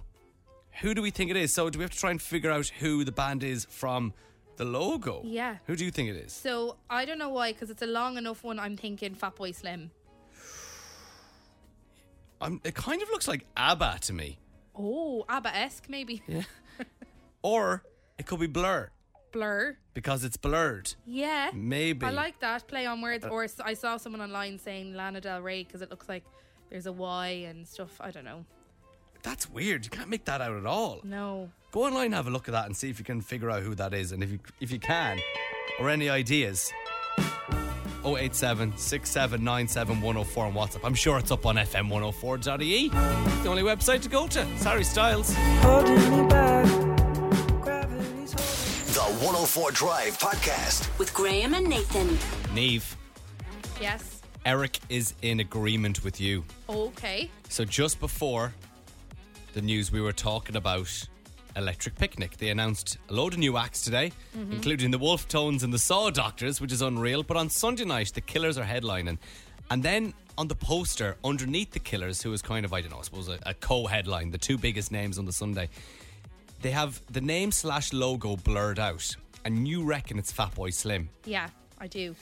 Who 0.82 0.92
do 0.94 1.02
we 1.02 1.10
think 1.10 1.30
it 1.30 1.36
is? 1.36 1.52
So, 1.54 1.70
do 1.70 1.78
we 1.78 1.84
have 1.84 1.92
to 1.92 1.98
try 1.98 2.10
and 2.10 2.20
figure 2.20 2.50
out 2.50 2.66
who 2.80 3.04
the 3.04 3.12
band 3.12 3.44
is 3.44 3.64
from 3.64 4.12
the 4.56 4.64
logo? 4.64 5.22
Yeah. 5.24 5.58
Who 5.66 5.76
do 5.76 5.84
you 5.84 5.92
think 5.92 6.08
it 6.10 6.16
is? 6.16 6.32
So 6.32 6.76
I 6.90 7.04
don't 7.04 7.18
know 7.18 7.28
why, 7.30 7.52
because 7.52 7.70
it's 7.70 7.82
a 7.82 7.86
long 7.86 8.16
enough 8.18 8.42
one. 8.42 8.58
I'm 8.58 8.76
thinking 8.76 9.14
Fatboy 9.14 9.54
Slim. 9.54 9.92
Um, 12.40 12.60
it 12.64 12.74
kind 12.74 13.02
of 13.02 13.08
looks 13.10 13.26
like 13.28 13.46
ABBA 13.56 13.98
to 14.02 14.12
me. 14.12 14.38
Oh, 14.76 15.24
ABBA 15.28 15.56
esque 15.56 15.88
maybe. 15.88 16.22
Or 17.42 17.84
it 18.18 18.24
could 18.26 18.40
be 18.40 18.46
Blur 18.46 18.88
Blur. 19.30 19.76
because 19.92 20.24
it's 20.24 20.38
blurred. 20.38 20.94
Yeah. 21.04 21.50
Maybe. 21.52 22.06
I 22.06 22.10
like 22.10 22.40
that 22.40 22.66
play 22.66 22.86
on 22.86 23.02
words. 23.02 23.26
Or 23.26 23.46
I 23.62 23.74
saw 23.74 23.98
someone 23.98 24.22
online 24.22 24.58
saying 24.58 24.94
Lana 24.94 25.20
Del 25.20 25.42
Rey 25.42 25.62
because 25.64 25.82
it 25.82 25.90
looks 25.90 26.08
like 26.08 26.24
there's 26.70 26.86
a 26.86 26.92
Y 26.92 27.44
and 27.46 27.68
stuff. 27.68 28.00
I 28.00 28.10
don't 28.10 28.24
know. 28.24 28.46
That's 29.22 29.50
weird. 29.50 29.84
You 29.84 29.90
can't 29.90 30.08
make 30.08 30.24
that 30.24 30.40
out 30.40 30.56
at 30.56 30.64
all. 30.66 31.00
No. 31.04 31.50
Go 31.70 31.84
online 31.84 32.06
and 32.06 32.14
have 32.14 32.28
a 32.28 32.30
look 32.30 32.48
at 32.48 32.52
that 32.52 32.66
and 32.66 32.74
see 32.76 32.88
if 32.88 32.98
you 32.98 33.04
can 33.04 33.20
figure 33.20 33.50
out 33.50 33.62
who 33.62 33.74
that 33.74 33.92
is. 33.92 34.12
And 34.12 34.22
if 34.22 34.30
you 34.30 34.38
if 34.60 34.70
you 34.70 34.78
can, 34.78 35.18
or 35.80 35.90
any 35.90 36.08
ideas, 36.08 36.72
087 38.04 38.76
6797 38.76 40.00
104 40.00 40.46
on 40.46 40.52
WhatsApp. 40.52 40.80
I'm 40.84 40.94
sure 40.94 41.18
it's 41.18 41.30
up 41.30 41.46
on 41.46 41.56
FM104.ie. 41.56 42.90
It's 42.92 43.42
the 43.42 43.48
only 43.48 43.62
website 43.62 44.02
to 44.02 44.08
go 44.08 44.26
to. 44.28 44.46
Sorry, 44.58 44.84
Styles. 44.84 45.34
Holding 45.62 45.94
me 46.22 46.28
back. 46.28 46.66
The 48.94 49.00
104 49.20 49.70
Drive 49.72 50.18
podcast. 50.18 50.96
With 50.98 51.12
Graham 51.14 51.54
and 51.54 51.66
Nathan. 51.68 52.18
Neve, 52.54 52.96
Yes. 53.80 54.22
Eric 54.46 54.78
is 54.88 55.14
in 55.22 55.40
agreement 55.40 56.04
with 56.04 56.20
you. 56.20 56.44
Okay. 56.68 57.30
So 57.48 57.64
just 57.64 57.98
before 57.98 58.52
the 59.54 59.62
news, 59.62 59.90
we 59.90 60.00
were 60.00 60.12
talking 60.12 60.54
about 60.56 61.08
Electric 61.56 61.94
Picnic. 61.96 62.36
They 62.36 62.48
announced 62.48 62.98
a 63.08 63.12
load 63.12 63.32
of 63.34 63.38
new 63.38 63.56
acts 63.56 63.82
today, 63.82 64.12
mm-hmm. 64.36 64.52
including 64.52 64.90
the 64.90 64.98
Wolf 64.98 65.28
Tones 65.28 65.62
and 65.62 65.72
the 65.72 65.78
Saw 65.78 66.10
Doctors, 66.10 66.60
which 66.60 66.72
is 66.72 66.82
unreal. 66.82 67.22
But 67.22 67.36
on 67.36 67.50
Sunday 67.50 67.84
night, 67.84 68.12
the 68.14 68.20
Killers 68.20 68.58
are 68.58 68.64
headlining. 68.64 69.18
And 69.70 69.82
then 69.82 70.14
on 70.36 70.48
the 70.48 70.54
poster, 70.54 71.16
underneath 71.24 71.70
the 71.70 71.78
Killers, 71.78 72.22
who 72.22 72.32
is 72.32 72.42
kind 72.42 72.64
of, 72.64 72.72
I 72.72 72.80
don't 72.80 72.90
know, 72.90 72.98
I 72.98 73.02
suppose 73.02 73.28
a, 73.28 73.38
a 73.46 73.54
co-headline, 73.54 74.30
the 74.30 74.38
two 74.38 74.58
biggest 74.58 74.90
names 74.92 75.18
on 75.18 75.24
the 75.24 75.32
Sunday, 75.32 75.68
they 76.62 76.70
have 76.70 77.00
the 77.10 77.20
name 77.20 77.52
slash 77.52 77.92
logo 77.92 78.36
blurred 78.36 78.78
out. 78.78 79.14
And 79.44 79.68
you 79.68 79.84
reckon 79.84 80.18
it's 80.18 80.32
Fatboy 80.32 80.72
Slim. 80.72 81.08
Yeah, 81.24 81.48
I 81.78 81.86
do. 81.86 82.14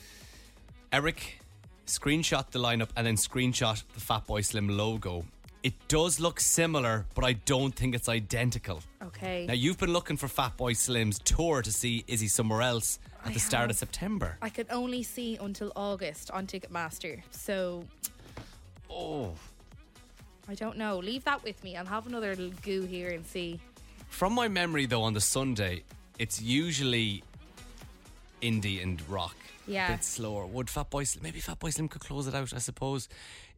Eric 0.93 1.39
screenshot 1.87 2.51
the 2.51 2.59
lineup 2.59 2.89
and 2.97 3.07
then 3.07 3.17
screenshot 3.17 3.83
the 3.95 4.01
Fatboy 4.01 4.45
Slim 4.45 4.69
logo. 4.69 5.25
It 5.63 5.75
does 5.87 6.19
look 6.19 6.41
similar, 6.41 7.07
but 7.15 7.25
I 7.25 7.35
don't 7.35 7.73
think 7.75 7.95
it's 7.95 8.09
identical. 8.09 8.81
Okay. 9.01 9.47
Now 9.47 9.53
you've 9.55 9.79
been 9.79 9.93
looking 9.93 10.17
for 10.17 10.27
Fatboy 10.27 10.77
Slim's 10.77 11.21
tour 11.21 11.63
to 11.63 11.71
see 11.73 12.05
is 12.09 12.21
he 12.21 12.27
somewhere 12.27 12.63
else 12.63 12.99
at 13.25 13.31
I 13.31 13.33
the 13.35 13.39
start 13.41 13.71
of. 13.71 13.77
September. 13.77 14.37
I 14.43 14.49
could 14.49 14.67
only 14.71 15.05
see 15.05 15.37
until 15.41 15.71
August 15.77 16.31
on 16.33 16.47
Ticketmaster. 16.49 17.23
So 17.31 17.85
Oh, 18.91 19.33
I 20.49 20.55
don't 20.55 20.77
know. 20.77 20.99
Leave 20.99 21.23
that 21.25 21.43
with 21.45 21.63
me. 21.63 21.77
I'll 21.77 21.87
have 21.87 22.07
another 22.09 22.31
little 22.35 22.53
goo 22.63 22.83
here 22.83 23.11
and 23.11 23.25
see. 23.25 23.61
from 24.09 24.33
my 24.35 24.49
memory 24.49 24.87
though, 24.87 25.03
on 25.03 25.13
the 25.15 25.21
Sunday, 25.21 25.85
it's 26.19 26.43
usually 26.43 27.23
indie 28.43 28.83
and 28.83 29.01
rock. 29.09 29.37
Yeah. 29.69 29.89
a 29.89 29.93
bit 29.93 30.03
slower. 30.05 30.45
Would 30.47 30.67
Fatboy 30.67 31.07
Slim? 31.07 31.23
Maybe 31.23 31.41
Fatboy 31.41 31.73
Slim 31.73 31.87
could 31.89 32.01
close 32.03 32.27
it 32.27 32.35
out. 32.35 32.53
I 32.53 32.59
suppose 32.59 33.09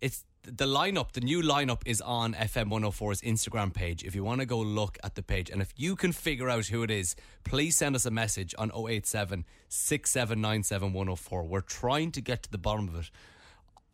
it's 0.03 0.23
the 0.45 0.67
lineup. 0.67 1.13
The 1.13 1.21
new 1.21 1.43
lineup 1.43 1.83
is 1.87 2.01
on 2.01 2.35
FM 2.35 2.69
104's 2.71 3.21
Instagram 3.23 3.73
page. 3.73 4.05
If 4.05 4.15
you 4.15 4.23
want 4.25 4.41
to 4.41 4.47
go 4.47 4.59
look 4.59 4.99
at 5.03 5.15
the 5.15 5.23
page, 5.23 5.51
and 5.51 5.61
if 5.63 5.73
you 5.77 5.97
can 5.97 6.13
figure 6.13 6.49
out 6.51 6.67
who 6.67 6.83
it 6.83 6.91
is, 6.91 7.17
please 7.45 7.77
send 7.77 7.95
us 7.97 8.05
a 8.07 8.11
message 8.11 8.55
on 8.59 8.71
087 8.75 9.45
6797 9.69 10.93
104. 10.93 11.45
We're 11.45 11.61
trying 11.61 12.13
to 12.13 12.21
get 12.21 12.43
to 12.45 12.51
the 12.51 12.59
bottom 12.59 12.89
of 12.89 12.95
it. 12.97 13.11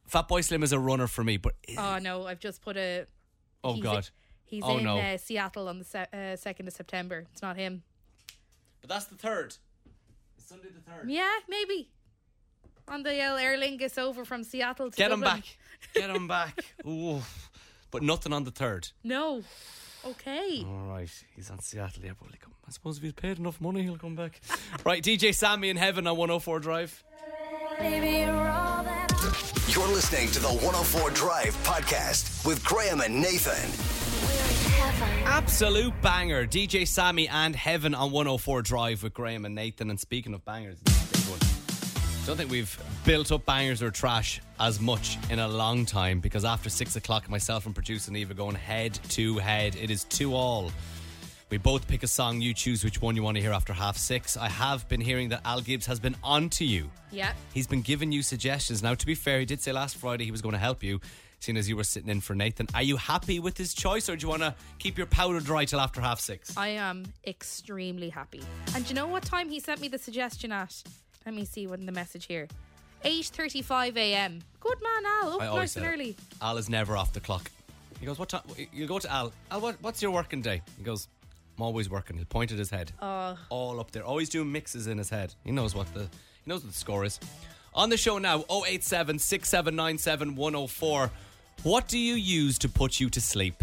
Fat 0.07 0.29
Boy 0.29 0.41
Slim 0.41 0.63
is 0.63 0.73
a 0.73 0.79
runner 0.79 1.07
for 1.07 1.23
me, 1.25 1.37
but 1.37 1.55
Oh 1.79 1.99
no, 1.99 2.27
I've 2.27 2.41
just 2.41 2.63
put 2.63 2.77
a. 2.77 3.07
oh 3.63 3.75
he's 3.75 3.83
god, 3.83 4.09
He's 4.45 4.63
Oh, 4.65 4.79
in 4.79 4.85
no. 4.85 4.99
uh, 4.99 5.17
Seattle 5.17 5.69
on 5.69 5.79
the 5.79 5.85
se- 5.85 6.07
uh, 6.13 6.17
2nd 6.37 6.67
of 6.67 6.73
September. 6.73 7.27
It's 7.33 7.43
not 7.43 7.57
him. 7.57 7.83
But 8.81 8.91
that's 8.91 9.05
the 9.05 9.15
third. 9.15 9.57
It's 10.37 10.49
Sunday 10.49 10.69
the 10.75 10.81
third. 10.81 11.09
Yeah, 11.09 11.31
maybe. 11.49 11.91
On 12.89 13.05
the 13.05 13.11
old 13.31 13.39
Aer 13.39 13.57
Lingus 13.57 13.99
over 13.99 14.25
from 14.25 14.43
Seattle 14.43 14.91
to 14.91 14.97
Get 14.97 15.13
him 15.13 15.21
back. 15.21 15.45
Get 15.95 16.11
him 16.11 16.29
back. 16.29 16.65
Ooh. 16.87 17.23
But 17.91 18.03
nothing 18.03 18.33
on 18.33 18.45
the 18.45 18.51
third. 18.51 18.89
No. 19.03 19.43
Okay. 20.05 20.65
All 20.67 20.87
right, 20.89 21.11
he's 21.35 21.51
on 21.51 21.61
Seattle. 21.61 22.03
Yeah, 22.05 22.13
but 22.19 22.31
he'll. 22.31 22.53
I 22.67 22.71
suppose 22.71 22.99
if 22.99 23.03
he's 23.03 23.13
paid 23.13 23.39
enough 23.39 23.61
money, 23.61 23.83
he'll 23.83 23.99
come 23.99 24.15
back. 24.15 24.41
right, 24.85 25.03
DJ 25.03 25.35
Sammy 25.35 25.71
in 25.71 25.77
heaven 25.77 26.07
on 26.07 26.17
104 26.17 26.61
Drive. 26.61 27.03
You're 27.81 29.89
listening 29.89 30.31
to 30.31 30.41
the 30.41 30.49
104 30.49 31.11
Drive 31.11 31.57
Podcast 31.65 32.47
with 32.47 32.63
Graham 32.65 33.01
and 33.01 33.21
Nathan. 33.21 33.71
Absolute 35.25 36.01
banger. 36.03 36.47
DJ 36.47 36.87
Sammy 36.87 37.29
and 37.29 37.57
Heaven 37.57 37.95
on 37.95 38.11
104 38.11 38.63
Drive 38.63 39.03
with 39.03 39.15
Graham 39.15 39.45
and 39.45 39.55
Nathan. 39.55 39.91
And 39.91 39.99
speaking 39.99 40.35
of 40.35 40.45
bangers, 40.45 40.79
it's 40.87 41.03
a 41.03 41.07
big 41.19 41.31
one. 41.31 41.39
don't 42.27 42.37
think 42.37 42.51
we've 42.51 42.79
built 43.05 43.33
up 43.33 43.45
bangers 43.47 43.83
or 43.83 43.91
trash 43.91 44.41
as 44.59 44.81
much 44.81 45.19
in 45.31 45.39
a 45.39 45.49
long 45.49 45.87
time 45.87 46.21
because 46.21 46.45
after 46.45 46.69
six 46.69 46.97
o'clock, 46.97 47.29
myself 47.29 47.67
and 47.67 47.75
producer 47.75 48.15
Eva 48.15 48.35
going 48.35 48.55
head 48.55 48.99
to 49.11 49.39
head. 49.39 49.77
It 49.77 49.91
is 49.91 50.05
two 50.05 50.35
all. 50.35 50.71
We 51.51 51.59
both 51.59 51.89
pick 51.89 52.03
a 52.05 52.07
song. 52.07 52.41
You 52.41 52.55
choose 52.55 52.85
which 52.85 53.03
one 53.03 53.17
you 53.17 53.23
want 53.23 53.37
to 53.37 53.41
hear 53.41 53.53
after 53.53 53.73
half 53.73 53.97
six. 53.97 54.37
I 54.37 54.49
have 54.49 54.89
been 54.89 55.01
hearing 55.01 55.31
that 55.31 55.41
Al 55.45 55.61
Gibbs 55.61 55.87
has 55.87 55.99
been 55.99 56.15
on 56.23 56.49
to 56.51 56.65
you. 56.65 56.91
Yeah. 57.11 57.33
He's 57.53 57.67
been 57.67 57.83
giving 57.83 58.13
you 58.13 58.23
suggestions. 58.23 58.83
Now, 58.83 58.95
to 58.95 59.07
be 59.07 59.17
fair, 59.17 59.41
he 59.41 59.47
did 59.47 59.61
say 59.61 59.73
last 59.73 59.97
Friday 59.97 60.25
he 60.25 60.31
was 60.31 60.43
going 60.43 60.53
to 60.53 60.61
help 60.61 60.83
you, 60.85 61.01
seeing 61.41 61.59
as 61.59 61.69
you 61.69 61.77
were 61.77 61.83
sitting 61.83 62.09
in 62.09 62.21
for 62.21 62.37
Nathan. 62.37 62.69
Are 62.73 62.83
you 62.85 62.97
happy 62.97 63.41
with 63.41 63.59
his 63.59 63.75
choice, 63.75 64.09
or 64.09 64.15
do 64.15 64.25
you 64.25 64.29
want 64.29 64.43
to 64.43 64.55
keep 64.79 64.97
your 64.97 65.09
powder 65.09 65.41
dry 65.41 65.65
till 65.65 65.81
after 65.81 66.01
half 66.01 66.21
six? 66.21 66.57
I 66.57 66.69
am 66.69 67.05
extremely 67.27 68.11
happy. 68.11 68.43
And 68.77 68.85
do 68.85 68.91
you 68.91 68.95
know 68.95 69.09
what 69.09 69.25
time 69.25 69.49
he 69.49 69.59
sent 69.59 69.81
me 69.81 69.89
the 69.89 69.99
suggestion 69.99 70.53
at? 70.53 70.81
Let 71.27 71.35
me 71.35 71.45
see 71.45 71.67
what 71.67 71.81
in 71.81 71.87
the 71.87 71.93
message 71.93 72.27
here. 72.27 72.47
8:35 73.05 73.97
a.m. 73.97 74.41
Good 74.61 74.79
man, 74.83 75.13
Al. 75.23 75.33
Up 75.35 75.41
nice 75.57 75.77
and 75.77 75.85
it. 75.85 75.89
early. 75.89 76.17
Al 76.43 76.57
is 76.59 76.69
never 76.69 76.97
off 76.97 77.13
the 77.13 77.21
clock. 77.21 77.51
He 77.99 78.07
goes, 78.07 78.19
"What 78.19 78.29
time?" 78.29 78.43
You 78.73 78.87
go 78.87 78.99
to 78.99 79.11
Al. 79.11 79.33
Al, 79.51 79.61
what, 79.61 79.77
what's 79.81 80.03
your 80.03 80.11
working 80.11 80.43
day? 80.43 80.63
He 80.77 80.85
goes, 80.85 81.09
"I'm 81.57 81.63
always 81.63 81.89
working." 81.89 82.17
He'll 82.17 82.27
point 82.27 82.53
at 82.53 82.59
his 82.59 82.71
head, 82.71 82.93
Oh. 83.01 83.39
all 83.49 83.81
up 83.81 83.91
there, 83.91 84.05
always 84.05 84.29
doing 84.29 84.51
mixes 84.53 84.87
in 84.87 84.99
his 84.99 85.11
head. 85.11 85.35
He 85.45 85.51
knows 85.51 85.75
what 85.75 85.93
the 85.95 86.03
he 86.03 86.47
knows 86.51 86.63
what 86.63 86.73
the 86.73 86.79
score 86.79 87.05
is. 87.05 87.19
On 87.75 87.89
the 87.89 87.97
show 87.97 88.19
now, 88.19 88.45
087 88.51 89.19
6797 89.19 90.35
104. 90.37 91.11
What 91.63 91.89
do 91.89 91.99
you 91.99 92.15
use 92.15 92.59
to 92.59 92.69
put 92.69 92.99
you 93.01 93.11
to 93.11 93.21
sleep? 93.21 93.63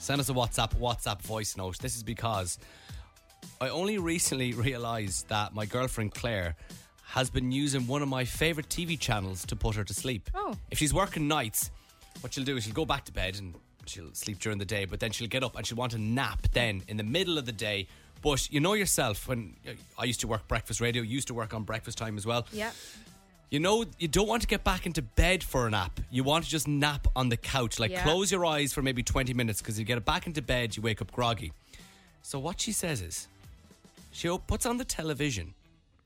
Send 0.00 0.20
us 0.20 0.28
a 0.28 0.32
WhatsApp 0.34 0.74
WhatsApp 0.76 1.22
voice 1.22 1.56
note. 1.56 1.78
This 1.78 1.96
is 1.96 2.02
because 2.02 2.58
I 3.60 3.68
only 3.68 3.98
recently 3.98 4.52
realised 4.68 5.28
that 5.28 5.54
my 5.54 5.66
girlfriend 5.66 6.14
Claire 6.14 6.56
has 7.10 7.28
been 7.28 7.50
using 7.50 7.86
one 7.88 8.02
of 8.02 8.08
my 8.08 8.24
favourite 8.24 8.68
TV 8.68 8.98
channels 8.98 9.44
to 9.46 9.56
put 9.56 9.74
her 9.74 9.82
to 9.82 9.92
sleep. 9.92 10.30
Oh. 10.34 10.54
If 10.70 10.78
she's 10.78 10.94
working 10.94 11.26
nights, 11.26 11.70
what 12.20 12.32
she'll 12.32 12.44
do 12.44 12.56
is 12.56 12.64
she'll 12.64 12.72
go 12.72 12.84
back 12.84 13.04
to 13.06 13.12
bed 13.12 13.36
and 13.36 13.54
she'll 13.84 14.14
sleep 14.14 14.38
during 14.38 14.58
the 14.58 14.64
day, 14.64 14.84
but 14.84 15.00
then 15.00 15.10
she'll 15.10 15.26
get 15.28 15.42
up 15.42 15.56
and 15.56 15.66
she'll 15.66 15.76
want 15.76 15.92
a 15.92 15.98
nap 15.98 16.46
then 16.52 16.82
in 16.86 16.96
the 16.96 17.02
middle 17.02 17.36
of 17.36 17.46
the 17.46 17.52
day. 17.52 17.88
But 18.22 18.52
you 18.52 18.60
know 18.60 18.74
yourself, 18.74 19.26
when 19.26 19.56
uh, 19.66 19.72
I 19.98 20.04
used 20.04 20.20
to 20.20 20.28
work 20.28 20.46
breakfast 20.46 20.80
radio, 20.80 21.02
used 21.02 21.26
to 21.28 21.34
work 21.34 21.52
on 21.52 21.64
breakfast 21.64 21.98
time 21.98 22.16
as 22.16 22.26
well. 22.26 22.46
Yeah. 22.52 22.70
You 23.50 23.58
know, 23.58 23.84
you 23.98 24.06
don't 24.06 24.28
want 24.28 24.42
to 24.42 24.48
get 24.48 24.62
back 24.62 24.86
into 24.86 25.02
bed 25.02 25.42
for 25.42 25.66
a 25.66 25.70
nap. 25.70 25.98
You 26.12 26.22
want 26.22 26.44
to 26.44 26.50
just 26.50 26.68
nap 26.68 27.08
on 27.16 27.28
the 27.28 27.36
couch. 27.36 27.80
Like, 27.80 27.90
Yeah. 27.90 28.04
close 28.04 28.30
your 28.30 28.46
eyes 28.46 28.72
for 28.72 28.82
maybe 28.82 29.02
20 29.02 29.34
minutes 29.34 29.60
because 29.60 29.80
you 29.80 29.84
get 29.84 30.04
back 30.04 30.28
into 30.28 30.42
bed, 30.42 30.76
you 30.76 30.82
wake 30.82 31.02
up 31.02 31.10
groggy. 31.10 31.52
So, 32.22 32.38
what 32.38 32.60
she 32.60 32.70
says 32.70 33.02
is, 33.02 33.26
she 34.12 34.28
puts 34.46 34.64
on 34.66 34.76
the 34.76 34.84
television 34.84 35.54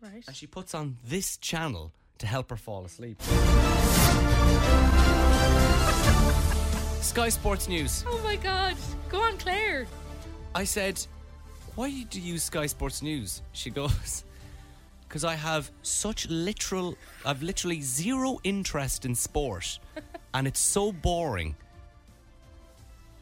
Right. 0.05 0.23
and 0.27 0.37
she 0.37 0.47
puts 0.47 0.75
on 0.75 0.99
this 1.07 1.39
channel 1.39 1.91
to 2.19 2.27
help 2.27 2.51
her 2.51 2.57
fall 2.57 2.85
asleep. 2.85 3.23
Sky 7.01 7.31
Sports 7.31 7.69
News. 7.69 8.05
Oh 8.07 8.21
my 8.23 8.37
god. 8.37 8.77
Go 9.09 9.23
on, 9.23 9.39
Claire. 9.39 9.87
I 10.55 10.65
said, 10.65 11.01
Why 11.75 11.89
do 12.11 12.21
you 12.21 12.33
use 12.35 12.45
Sky 12.45 12.67
Sports 12.67 13.01
News? 13.01 13.41
She 13.53 13.71
goes, 13.71 14.25
Because 15.09 15.25
I 15.25 15.37
have 15.37 15.71
such 15.83 16.29
literal, 16.29 16.99
I've 17.25 17.43
literally 17.43 17.81
zero 17.81 18.41
interest 18.45 19.07
in 19.07 19.15
sport, 19.15 19.79
and 20.35 20.47
it's 20.47 20.61
so 20.61 20.93
boring 20.93 21.55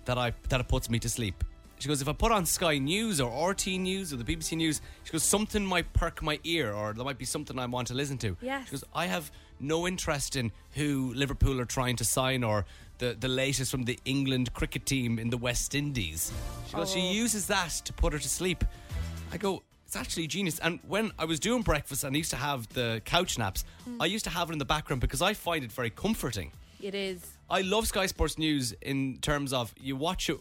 that 0.07 0.19
I 0.19 0.33
that 0.49 0.59
it 0.61 0.67
puts 0.69 0.91
me 0.91 0.99
to 0.99 1.09
sleep. 1.09 1.45
She 1.83 1.89
goes, 1.89 2.01
if 2.01 2.07
I 2.07 2.13
put 2.13 2.31
on 2.31 2.47
Sky 2.47 2.79
News 2.79 3.21
or 3.21 3.51
RT 3.51 3.67
News 3.67 4.13
or 4.13 4.17
the 4.17 4.23
BBC 4.23 4.57
News, 4.57 4.81
she 5.03 5.11
goes, 5.11 5.25
something 5.25 5.67
might 5.67 5.93
perk 5.93 6.23
my 6.23 6.39
ear 6.45 6.73
or 6.73 6.93
there 6.93 7.05
might 7.05 7.19
be 7.19 7.25
something 7.25 7.59
I 7.59 7.67
want 7.67 7.89
to 7.89 7.95
listen 7.95 8.19
to. 8.19 8.37
Yes. 8.41 8.67
She 8.67 8.71
goes, 8.71 8.85
I 8.95 9.07
have 9.07 9.33
no 9.59 9.89
interest 9.89 10.37
in 10.37 10.53
who 10.75 11.13
Liverpool 11.15 11.61
are 11.61 11.65
trying 11.65 11.97
to 11.97 12.05
sign 12.05 12.45
or 12.45 12.67
the, 12.99 13.17
the 13.19 13.27
latest 13.27 13.73
from 13.73 13.83
the 13.83 13.99
England 14.05 14.55
cricket 14.55 14.87
team 14.87 15.19
in 15.19 15.29
the 15.31 15.37
West 15.37 15.75
Indies. 15.75 16.31
She 16.69 16.77
goes, 16.77 16.93
she 16.93 17.01
Oh. 17.01 17.11
uses 17.13 17.49
that 17.49 17.71
to 17.85 17.93
put 17.93 18.13
her 18.13 18.21
to 18.21 18.29
sleep. 18.29 18.63
I 19.33 19.37
go, 19.37 19.65
it's 19.85 19.97
actually 19.97 20.29
genius. 20.29 20.61
And 20.61 20.79
when 20.87 21.11
I 21.19 21.25
was 21.25 21.41
doing 21.41 21.63
breakfast 21.63 22.05
and 22.05 22.15
I 22.15 22.19
used 22.19 22.31
to 22.31 22.37
have 22.37 22.69
the 22.75 23.03
couch 23.05 23.39
naps, 23.39 23.65
hmm. 23.85 24.01
I 24.01 24.07
used 24.07 24.23
to 24.27 24.31
have 24.31 24.51
it 24.51 24.53
in 24.53 24.61
the 24.61 24.65
background 24.65 25.01
because 25.01 25.21
I 25.21 25.35
find 25.35 25.65
it 25.65 25.73
very 25.73 25.91
comforting. 25.91 26.53
It 26.81 26.95
is. 26.95 27.27
I 27.51 27.63
love 27.63 27.89
Sky 27.89 28.07
Sports 28.07 28.39
News 28.39 28.73
in 28.83 29.19
terms 29.19 29.53
of 29.53 29.75
you 29.81 29.97
watch 29.97 30.31
it 30.31 30.39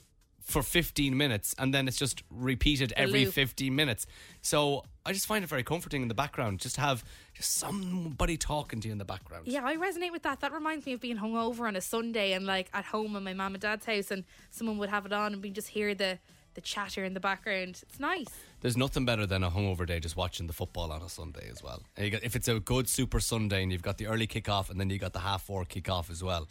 for 0.51 0.61
15 0.61 1.15
minutes 1.15 1.55
and 1.57 1.73
then 1.73 1.87
it's 1.87 1.97
just 1.97 2.23
repeated 2.29 2.93
every 2.95 3.25
15 3.25 3.75
minutes. 3.75 4.05
So 4.41 4.83
I 5.05 5.13
just 5.13 5.25
find 5.25 5.43
it 5.43 5.47
very 5.47 5.63
comforting 5.63 6.01
in 6.01 6.07
the 6.07 6.13
background 6.13 6.59
just 6.59 6.75
to 6.75 6.81
have 6.81 7.03
just 7.33 7.53
somebody 7.53 8.37
talking 8.37 8.81
to 8.81 8.87
you 8.87 8.91
in 8.91 8.97
the 8.97 9.05
background. 9.05 9.47
Yeah, 9.47 9.65
I 9.65 9.77
resonate 9.77 10.11
with 10.11 10.23
that. 10.23 10.41
That 10.41 10.53
reminds 10.53 10.85
me 10.85 10.93
of 10.93 11.01
being 11.01 11.17
hungover 11.17 11.67
on 11.67 11.75
a 11.75 11.81
Sunday 11.81 12.33
and 12.33 12.45
like 12.45 12.69
at 12.73 12.85
home 12.85 13.15
in 13.15 13.23
my 13.23 13.33
mum 13.33 13.55
and 13.55 13.61
dad's 13.61 13.85
house, 13.85 14.11
and 14.11 14.23
someone 14.51 14.77
would 14.77 14.89
have 14.89 15.05
it 15.05 15.13
on 15.13 15.33
and 15.33 15.41
we 15.41 15.49
just 15.49 15.69
hear 15.69 15.95
the 15.95 16.19
the 16.53 16.61
chatter 16.61 17.03
in 17.03 17.13
the 17.13 17.19
background. 17.19 17.79
It's 17.81 17.99
nice. 17.99 18.27
There's 18.59 18.77
nothing 18.77 19.05
better 19.05 19.25
than 19.25 19.43
a 19.43 19.49
hungover 19.49 19.87
day 19.87 19.99
just 19.99 20.15
watching 20.17 20.47
the 20.47 20.53
football 20.53 20.91
on 20.91 21.01
a 21.01 21.09
Sunday 21.09 21.49
as 21.49 21.63
well. 21.63 21.81
Got, 21.97 22.23
if 22.23 22.35
it's 22.35 22.47
a 22.47 22.59
good 22.59 22.89
Super 22.89 23.19
Sunday 23.19 23.63
and 23.63 23.71
you've 23.71 23.81
got 23.81 23.97
the 23.97 24.07
early 24.07 24.27
kick-off 24.27 24.69
and 24.69 24.79
then 24.79 24.89
you 24.89 24.99
got 24.99 25.13
the 25.13 25.19
half 25.19 25.43
four 25.43 25.65
kick-off 25.65 26.09
as 26.09 26.23
well. 26.23 26.47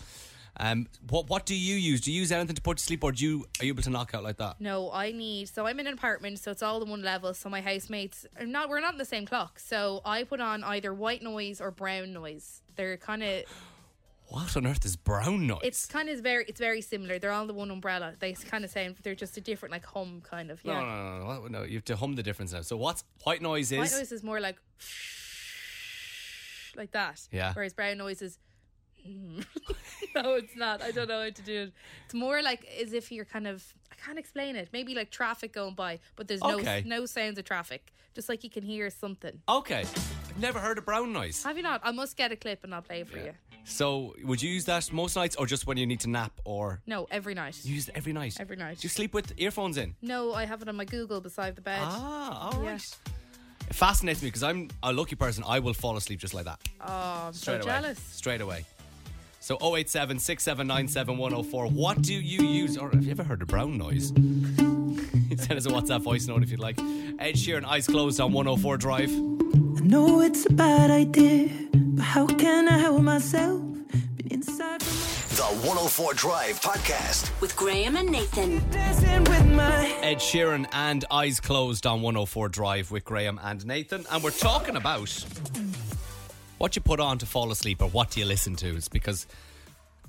Um, 0.57 0.89
what 1.09 1.29
what 1.29 1.47
do 1.47 1.55
you 1.55 1.77
use? 1.77 2.01
Do 2.01 2.13
you 2.13 2.21
use 2.21 2.33
anything 2.33 2.57
to 2.57 2.63
put 2.63 2.79
to 2.79 2.85
sleep, 2.85 3.05
or 3.05 3.13
do 3.13 3.25
you 3.25 3.47
are 3.61 3.65
you 3.65 3.73
able 3.73 3.83
to 3.83 3.91
knock 3.91 4.15
out 4.15 4.23
like 4.23 4.37
that? 4.39 4.61
No, 4.61 4.91
I 4.93 5.13
need. 5.13 5.49
So 5.49 5.67
I'm 5.67 5.79
in 5.81 5.87
an 5.87 5.95
apartment, 5.95 6.39
so 6.39 6.51
it's 6.51 6.63
all 6.63 6.83
in 6.83 6.89
one 6.89 7.03
level. 7.03 7.33
So 7.35 7.49
my 7.49 7.61
housemates 7.61 8.27
are 8.39 8.47
not. 8.47 8.69
We're 8.69 8.81
not 8.81 8.93
in 8.93 8.99
the 8.99 9.05
same 9.05 9.27
clock. 9.27 9.59
So 9.59 10.01
I 10.05 10.25
put 10.25 10.41
on 10.41 10.65
either 10.65 10.93
white 10.93 11.23
noise 11.23 11.61
or 11.61 11.71
brown 11.71 12.13
noise. 12.13 12.63
They're 12.77 12.97
kind 12.97 13.23
of. 13.23 13.45
What 14.31 14.57
on 14.57 14.65
earth 14.65 14.85
is 14.85 14.95
brown 14.95 15.49
noise? 15.49 15.59
It's 15.65 15.87
kind 15.87 16.09
of 16.09 16.21
very. 16.21 16.45
It's 16.47 16.61
very 16.61 16.83
similar. 16.83 17.19
They're 17.19 17.33
all 17.33 17.49
the 17.49 17.53
one 17.53 17.69
umbrella. 17.69 18.15
They 18.21 18.33
kind 18.35 18.65
of 18.65 18.71
sound. 18.71 18.95
They're 19.03 19.17
just 19.17 19.37
a 19.37 19.41
different 19.41 19.73
like 19.73 19.85
hum 19.85 20.23
kind 20.23 20.53
of. 20.53 20.61
Yeah. 20.63 20.75
no, 20.75 20.87
no, 20.87 21.19
no, 21.19 21.41
no, 21.41 21.47
no. 21.49 21.63
You 21.65 21.75
have 21.79 21.85
to 21.87 21.97
hum 21.97 22.15
the 22.15 22.23
difference 22.23 22.53
now. 22.53 22.61
So 22.61 22.77
what's 22.77 23.03
white 23.25 23.43
noise 23.43 23.73
is? 23.73 23.79
White 23.79 23.91
noise 23.91 24.13
is 24.13 24.23
more 24.23 24.39
like 24.39 24.55
like 26.77 26.93
that. 26.93 27.21
Yeah. 27.33 27.53
Whereas 27.55 27.73
brown 27.73 27.99
noise 27.99 28.23
is. 28.23 28.39
no, 30.15 30.35
it's 30.35 30.57
not. 30.57 30.83
I 30.83 30.91
don't 30.91 31.09
know 31.09 31.23
how 31.23 31.31
to 31.31 31.43
do 31.43 31.63
it. 31.63 31.73
It's 32.07 32.15
more 32.15 32.43
like 32.43 32.67
as 32.83 32.93
if 32.93 33.11
you're 33.13 33.25
kind 33.25 33.47
of. 33.47 33.65
I 33.93 33.95
can't 34.05 34.19
explain 34.19 34.57
it. 34.57 34.69
Maybe 34.73 34.95
like 34.95 35.11
traffic 35.11 35.53
going 35.53 35.75
by, 35.75 35.99
but 36.17 36.29
there's 36.29 36.41
no 36.43 36.59
Okay. 36.59 36.83
no 36.87 37.07
sounds 37.07 37.39
of 37.39 37.45
traffic. 37.45 37.93
Just 38.15 38.29
like 38.29 38.43
you 38.43 38.51
can 38.51 38.63
hear 38.63 38.91
something. 38.91 39.41
Okay, 39.49 39.81
I've 39.81 40.39
never 40.41 40.59
heard 40.59 40.79
of 40.79 40.85
brown 40.85 41.13
noise. 41.13 41.43
Have 41.45 41.57
you 41.57 41.63
not? 41.63 41.81
I 41.85 41.93
must 41.93 42.17
get 42.17 42.33
a 42.33 42.37
clip 42.37 42.65
and 42.65 42.75
I'll 42.75 42.83
play 42.83 43.01
it 43.03 43.09
for 43.09 43.19
you. 43.19 43.33
So 43.65 44.17
would 44.25 44.43
you 44.43 44.51
use 44.51 44.65
that 44.65 44.91
most 44.93 45.15
nights, 45.17 45.37
or 45.37 45.47
just 45.47 45.67
when 45.67 45.77
you 45.77 45.87
need 45.87 46.01
to 46.01 46.09
nap, 46.11 46.33
or 46.45 46.81
No, 46.87 47.07
every 47.11 47.35
night. 47.35 47.59
you 47.63 47.75
use 47.75 47.89
it 47.89 47.95
every 47.95 48.13
night? 48.13 48.37
Every 48.41 48.57
night. 48.57 48.79
Do 48.79 48.85
you 48.87 48.89
sleep 48.89 49.13
with 49.15 49.33
earphones 49.37 49.77
in? 49.77 49.95
No, 50.03 50.33
I 50.35 50.45
have 50.47 50.61
it 50.63 50.69
on 50.69 50.77
my 50.77 50.87
Google 50.87 51.21
beside 51.21 51.55
the 51.57 51.61
bed. 51.63 51.81
Ah, 51.83 52.51
all 52.57 52.65
Yeah. 52.65 52.79
It 53.69 53.75
fascinates 53.77 54.23
me 54.23 54.29
because 54.29 54.43
I'm 54.43 54.69
a 54.83 54.93
lucky 54.93 55.15
person. 55.15 55.45
I 55.47 55.61
will 55.61 55.75
fall 55.75 55.97
asleep 55.97 56.19
just 56.19 56.35
like 56.35 56.47
that. 56.47 56.59
Oh, 56.81 57.27
I'm 57.29 57.33
Straight 57.35 57.63
so 57.63 57.69
away. 57.69 57.81
jealous. 57.81 57.99
Straight 58.01 58.41
away. 58.41 58.65
So 59.41 59.57
087 59.63 60.19
104. 60.19 61.67
What 61.69 62.03
do 62.03 62.13
you 62.15 62.43
use? 62.47 62.77
Or 62.77 62.91
have 62.91 63.05
you 63.05 63.11
ever 63.11 63.25
heard 63.25 63.41
of 63.43 63.49
brown 63.49 63.79
noise? 63.79 64.09
Send 65.41 65.53
us 65.59 65.65
a 65.67 65.71
WhatsApp 65.71 66.03
voice 66.03 66.27
note 66.27 66.43
if 66.43 66.51
you'd 66.51 66.61
like. 66.61 66.79
Ed 66.79 67.35
Sheeran, 67.37 67.65
eyes 67.65 67.87
closed 67.87 68.21
on 68.21 68.33
104 68.33 68.77
Drive. 68.77 69.11
I 69.11 69.81
know 69.83 70.21
it's 70.21 70.45
a 70.47 70.53
bad 70.53 70.91
idea, 70.91 71.49
but 71.73 72.03
how 72.03 72.27
can 72.27 72.69
I 72.69 72.79
help 72.79 73.01
myself? 73.01 73.63
Been 74.17 74.29
inside 74.31 74.83
for 74.83 75.37
The 75.37 75.43
104 75.67 76.15
Drive 76.15 76.61
Podcast. 76.61 77.41
With 77.41 77.57
Graham 77.57 77.97
and 77.97 78.11
Nathan. 78.11 78.57
with 78.61 79.47
my 79.53 79.87
Ed 80.03 80.19
Sheeran 80.19 80.67
and 80.73 81.07
Eyes 81.11 81.41
Closed 81.41 81.87
on 81.87 82.03
104 82.03 82.51
Drive 82.51 82.91
with 82.91 83.05
Graham 83.07 83.41
and 83.43 83.65
Nathan. 83.65 84.05
And 84.11 84.23
we're 84.23 84.31
talking 84.33 84.77
about 84.77 85.09
what 86.61 86.77
you 86.77 86.83
put 86.83 87.01
on 87.01 87.17
to 87.17 87.25
fall 87.25 87.51
asleep 87.51 87.81
or 87.81 87.89
what 87.89 88.11
do 88.11 88.21
you 88.21 88.27
listen 88.27 88.55
to. 88.55 88.77
It's 88.77 88.87
because 88.87 89.27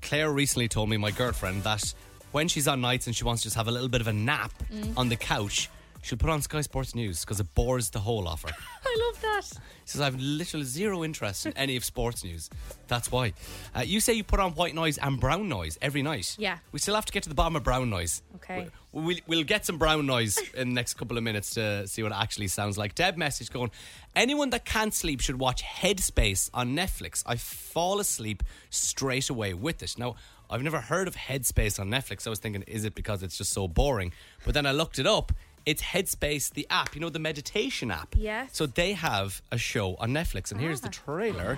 Claire 0.02 0.30
recently 0.30 0.68
told 0.68 0.90
me, 0.90 0.98
my 0.98 1.10
girlfriend, 1.12 1.64
that 1.64 1.94
when 2.34 2.50
she's 2.50 2.68
on 2.68 2.82
nights 2.82 3.08
and 3.08 3.16
she 3.16 3.24
wants 3.24 3.44
to 3.44 3.46
just 3.46 3.56
have 3.56 3.70
a 3.70 3.72
little 3.72 3.88
bit 3.88 4.02
of 4.02 4.08
a 4.08 4.14
nap 4.14 4.52
mm. 4.70 4.92
on 4.98 5.08
the 5.08 5.16
couch, 5.16 5.70
she'll 6.02 6.18
put 6.18 6.30
on 6.30 6.42
Sky 6.42 6.62
Sports 6.62 6.96
News 6.96 7.22
because 7.22 7.40
it 7.40 7.54
bores 7.54 7.90
the 7.90 8.00
whole 8.00 8.28
offer. 8.28 8.50
I 8.86 8.98
love 9.08 9.22
that. 9.22 9.42
She 9.86 9.92
says, 9.94 10.02
I 10.02 10.06
have 10.06 10.20
literally 10.20 10.66
zero 10.66 11.04
interest 11.04 11.46
in 11.46 11.54
any 11.58 11.76
of 11.76 11.84
sports 11.84 12.24
news. 12.24 12.50
That's 12.88 13.12
why. 13.12 13.34
Uh, 13.76 13.82
you 13.82 14.00
say 14.00 14.14
you 14.14 14.24
put 14.24 14.40
on 14.40 14.52
white 14.52 14.76
noise 14.76 14.98
and 14.98 15.20
brown 15.20 15.50
noise 15.50 15.78
every 15.82 16.02
night. 16.02 16.36
Yeah. 16.40 16.58
We 16.72 16.80
still 16.80 16.96
have 16.96 17.06
to 17.06 17.14
get 17.14 17.24
to 17.24 17.30
the 17.30 17.36
bottom 17.36 17.56
of 17.56 17.64
brown 17.64 17.90
noise. 17.90 18.22
Okay. 18.36 18.70
We'll, 18.92 19.06
we'll, 19.06 19.18
we'll 19.28 19.44
get 19.44 19.66
some 19.66 19.78
brown 19.78 20.06
noise 20.06 20.38
in 20.56 20.70
the 20.70 20.76
next 20.76 20.96
couple 20.96 21.18
of 21.18 21.24
minutes 21.24 21.52
to 21.56 21.88
see 21.88 22.04
what 22.04 22.12
it 22.12 22.18
actually 22.18 22.48
sounds 22.48 22.78
like. 22.78 22.96
Deb 22.96 23.18
message 23.18 23.52
going, 23.52 23.72
anyone 24.16 24.50
that 24.52 24.66
can't 24.66 24.94
sleep 24.94 25.22
should 25.22 25.40
watch 25.40 25.64
Headspace 25.64 26.50
on 26.54 26.76
Netflix. 26.76 27.24
I 27.26 27.36
fall 27.36 28.00
asleep 28.00 28.44
straight 28.70 29.30
away 29.30 29.54
with 29.54 29.82
it. 29.84 29.96
Now, 29.98 30.16
I've 30.50 30.64
never 30.64 30.82
heard 30.82 31.08
of 31.08 31.16
Headspace 31.16 31.80
on 31.80 31.90
Netflix. 31.90 32.28
I 32.28 32.30
was 32.30 32.40
thinking, 32.40 32.64
is 32.64 32.84
it 32.84 32.94
because 32.94 33.24
it's 33.24 33.38
just 33.38 33.54
so 33.54 33.70
boring? 33.70 34.12
But 34.44 34.54
then 34.54 34.66
I 34.66 34.74
looked 34.74 35.00
it 35.00 35.08
up. 35.08 35.32
It's 35.64 35.84
Headspace, 35.84 36.52
the 36.54 36.66
app, 36.72 36.96
you 36.96 37.02
know, 37.02 37.10
the 37.10 37.20
meditation 37.20 37.92
app. 37.92 38.16
Yes. 38.18 38.50
So 38.54 38.66
they 38.66 38.94
have 38.94 39.44
a 39.52 39.60
show 39.60 39.96
on 40.00 40.10
Netflix, 40.10 40.52
and 40.52 40.60
here's 40.60 40.82
the 40.82 40.88
ah. 40.88 40.92
trailer. 40.92 41.58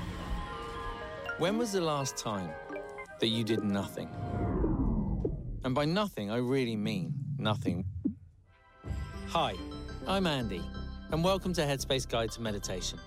When 1.37 1.57
was 1.57 1.71
the 1.71 1.79
last 1.79 2.17
time 2.17 2.49
that 3.21 3.27
you 3.27 3.45
did 3.45 3.63
nothing? 3.63 4.09
And 5.63 5.73
by 5.73 5.85
nothing, 5.85 6.31
I 6.31 6.37
really 6.37 6.75
mean 6.75 7.13
nothing. 7.37 7.85
Hi, 9.29 9.55
I'm 10.05 10.27
Andy, 10.27 10.61
and 11.11 11.23
welcome 11.23 11.53
to 11.53 11.61
Headspace 11.61 12.07
Guide 12.07 12.31
to 12.31 12.41
Meditation. 12.41 12.99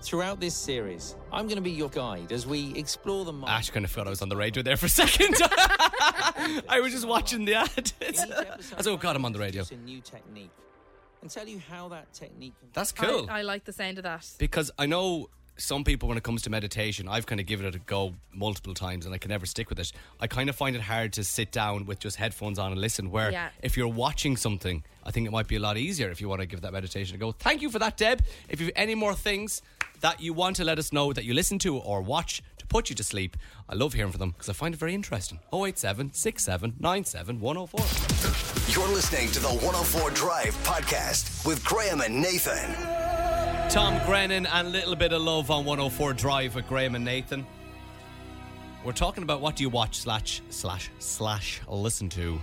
Throughout 0.00 0.40
this 0.40 0.54
series, 0.54 1.16
I'm 1.32 1.46
going 1.46 1.56
to 1.56 1.62
be 1.62 1.72
your 1.72 1.90
guide 1.90 2.32
as 2.32 2.46
we 2.46 2.72
explore 2.76 3.24
the 3.24 3.32
mind. 3.32 3.50
Ash 3.52 3.68
kind 3.70 3.84
of 3.84 3.90
thought 3.90 4.06
I 4.06 4.10
was 4.10 4.22
on 4.22 4.28
the 4.28 4.36
radio 4.36 4.62
there 4.62 4.76
for 4.76 4.86
a 4.86 4.88
second. 4.88 5.34
I 6.68 6.80
was 6.82 6.92
just 6.92 7.06
watching 7.06 7.44
the 7.44 7.54
ad. 7.56 7.92
I 8.00 8.56
was, 8.76 8.86
oh 8.86 8.96
God, 8.96 9.16
I'm 9.16 9.24
on 9.24 9.32
the 9.32 9.38
radio. 9.40 9.64
A 9.70 9.74
new 9.74 10.00
technique, 10.00 10.50
and 11.20 11.30
tell 11.30 11.46
you 11.46 11.60
how 11.68 11.88
that 11.88 12.12
technique. 12.14 12.54
Can 12.60 12.68
That's 12.72 12.92
cool. 12.92 13.26
I, 13.28 13.40
I 13.40 13.42
like 13.42 13.64
the 13.64 13.72
sound 13.72 13.98
of 13.98 14.04
that. 14.04 14.26
because 14.38 14.70
I 14.78 14.86
know 14.86 15.28
some 15.56 15.82
people, 15.82 16.08
when 16.08 16.16
it 16.16 16.22
comes 16.22 16.42
to 16.42 16.50
meditation, 16.50 17.08
I've 17.08 17.26
kind 17.26 17.40
of 17.40 17.46
given 17.46 17.66
it 17.66 17.74
a 17.74 17.80
go 17.80 18.14
multiple 18.32 18.74
times 18.74 19.04
and 19.04 19.12
I 19.14 19.18
can 19.18 19.30
never 19.30 19.44
stick 19.44 19.68
with 19.68 19.80
it. 19.80 19.90
I 20.20 20.28
kind 20.28 20.48
of 20.48 20.54
find 20.54 20.76
it 20.76 20.82
hard 20.82 21.12
to 21.14 21.24
sit 21.24 21.50
down 21.50 21.84
with 21.84 21.98
just 21.98 22.16
headphones 22.16 22.60
on 22.60 22.70
and 22.70 22.80
listen. 22.80 23.10
Where 23.10 23.32
Yeah. 23.32 23.48
if 23.62 23.76
you're 23.76 23.88
watching 23.88 24.36
something, 24.36 24.84
I 25.04 25.10
think 25.10 25.26
it 25.26 25.32
might 25.32 25.48
be 25.48 25.56
a 25.56 25.60
lot 25.60 25.76
easier 25.76 26.10
if 26.10 26.20
you 26.20 26.28
want 26.28 26.40
to 26.42 26.46
give 26.46 26.60
that 26.60 26.72
meditation 26.72 27.16
a 27.16 27.18
go. 27.18 27.32
Thank 27.32 27.60
you 27.62 27.70
for 27.70 27.80
that, 27.80 27.96
Deb. 27.96 28.22
If 28.48 28.60
you 28.60 28.66
have 28.66 28.74
any 28.76 28.94
more 28.94 29.14
things 29.14 29.60
that 30.00 30.20
you 30.20 30.32
want 30.32 30.56
to 30.56 30.64
let 30.64 30.78
us 30.78 30.92
know 30.92 31.12
that 31.12 31.24
you 31.24 31.34
listen 31.34 31.58
to 31.60 31.76
or 31.76 32.02
watch 32.02 32.42
to 32.58 32.66
put 32.66 32.90
you 32.90 32.96
to 32.96 33.04
sleep, 33.04 33.36
I 33.68 33.74
love 33.74 33.94
hearing 33.94 34.12
from 34.12 34.18
them 34.20 34.30
because 34.30 34.48
I 34.48 34.52
find 34.52 34.74
it 34.74 34.78
very 34.78 34.94
interesting. 34.94 35.40
087 35.52 36.12
67 36.12 36.74
97 36.78 37.40
104. 37.40 38.74
You're 38.74 38.88
listening 38.94 39.30
to 39.32 39.40
the 39.40 39.48
104 39.48 40.10
Drive 40.10 40.54
Podcast 40.64 41.46
with 41.46 41.64
Graham 41.64 42.00
and 42.00 42.20
Nathan. 42.20 42.74
Tom 43.70 44.00
Grennan 44.06 44.46
and 44.46 44.72
Little 44.72 44.96
Bit 44.96 45.12
of 45.12 45.22
Love 45.22 45.50
on 45.50 45.64
104 45.64 46.14
Drive 46.14 46.54
with 46.54 46.66
Graham 46.66 46.94
and 46.94 47.04
Nathan. 47.04 47.46
We're 48.84 48.92
talking 48.92 49.22
about 49.22 49.40
what 49.40 49.56
do 49.56 49.62
you 49.62 49.68
watch 49.68 49.98
slash 49.98 50.40
slash 50.50 50.90
slash 50.98 51.60
listen 51.68 52.08
to 52.10 52.40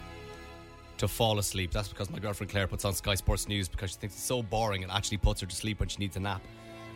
to 0.98 1.08
fall 1.08 1.40
asleep. 1.40 1.72
That's 1.72 1.88
because 1.88 2.10
my 2.10 2.20
girlfriend 2.20 2.52
Claire 2.52 2.68
puts 2.68 2.86
on 2.86 2.94
Sky 2.94 3.16
Sports 3.16 3.48
News 3.48 3.68
because 3.68 3.92
she 3.92 3.98
thinks 3.98 4.16
it's 4.16 4.24
so 4.24 4.44
boring 4.44 4.84
and 4.84 4.92
actually 4.92 5.18
puts 5.18 5.42
her 5.42 5.48
to 5.48 5.56
sleep 5.56 5.80
when 5.80 5.90
she 5.90 5.98
needs 5.98 6.16
a 6.16 6.20
nap. 6.20 6.42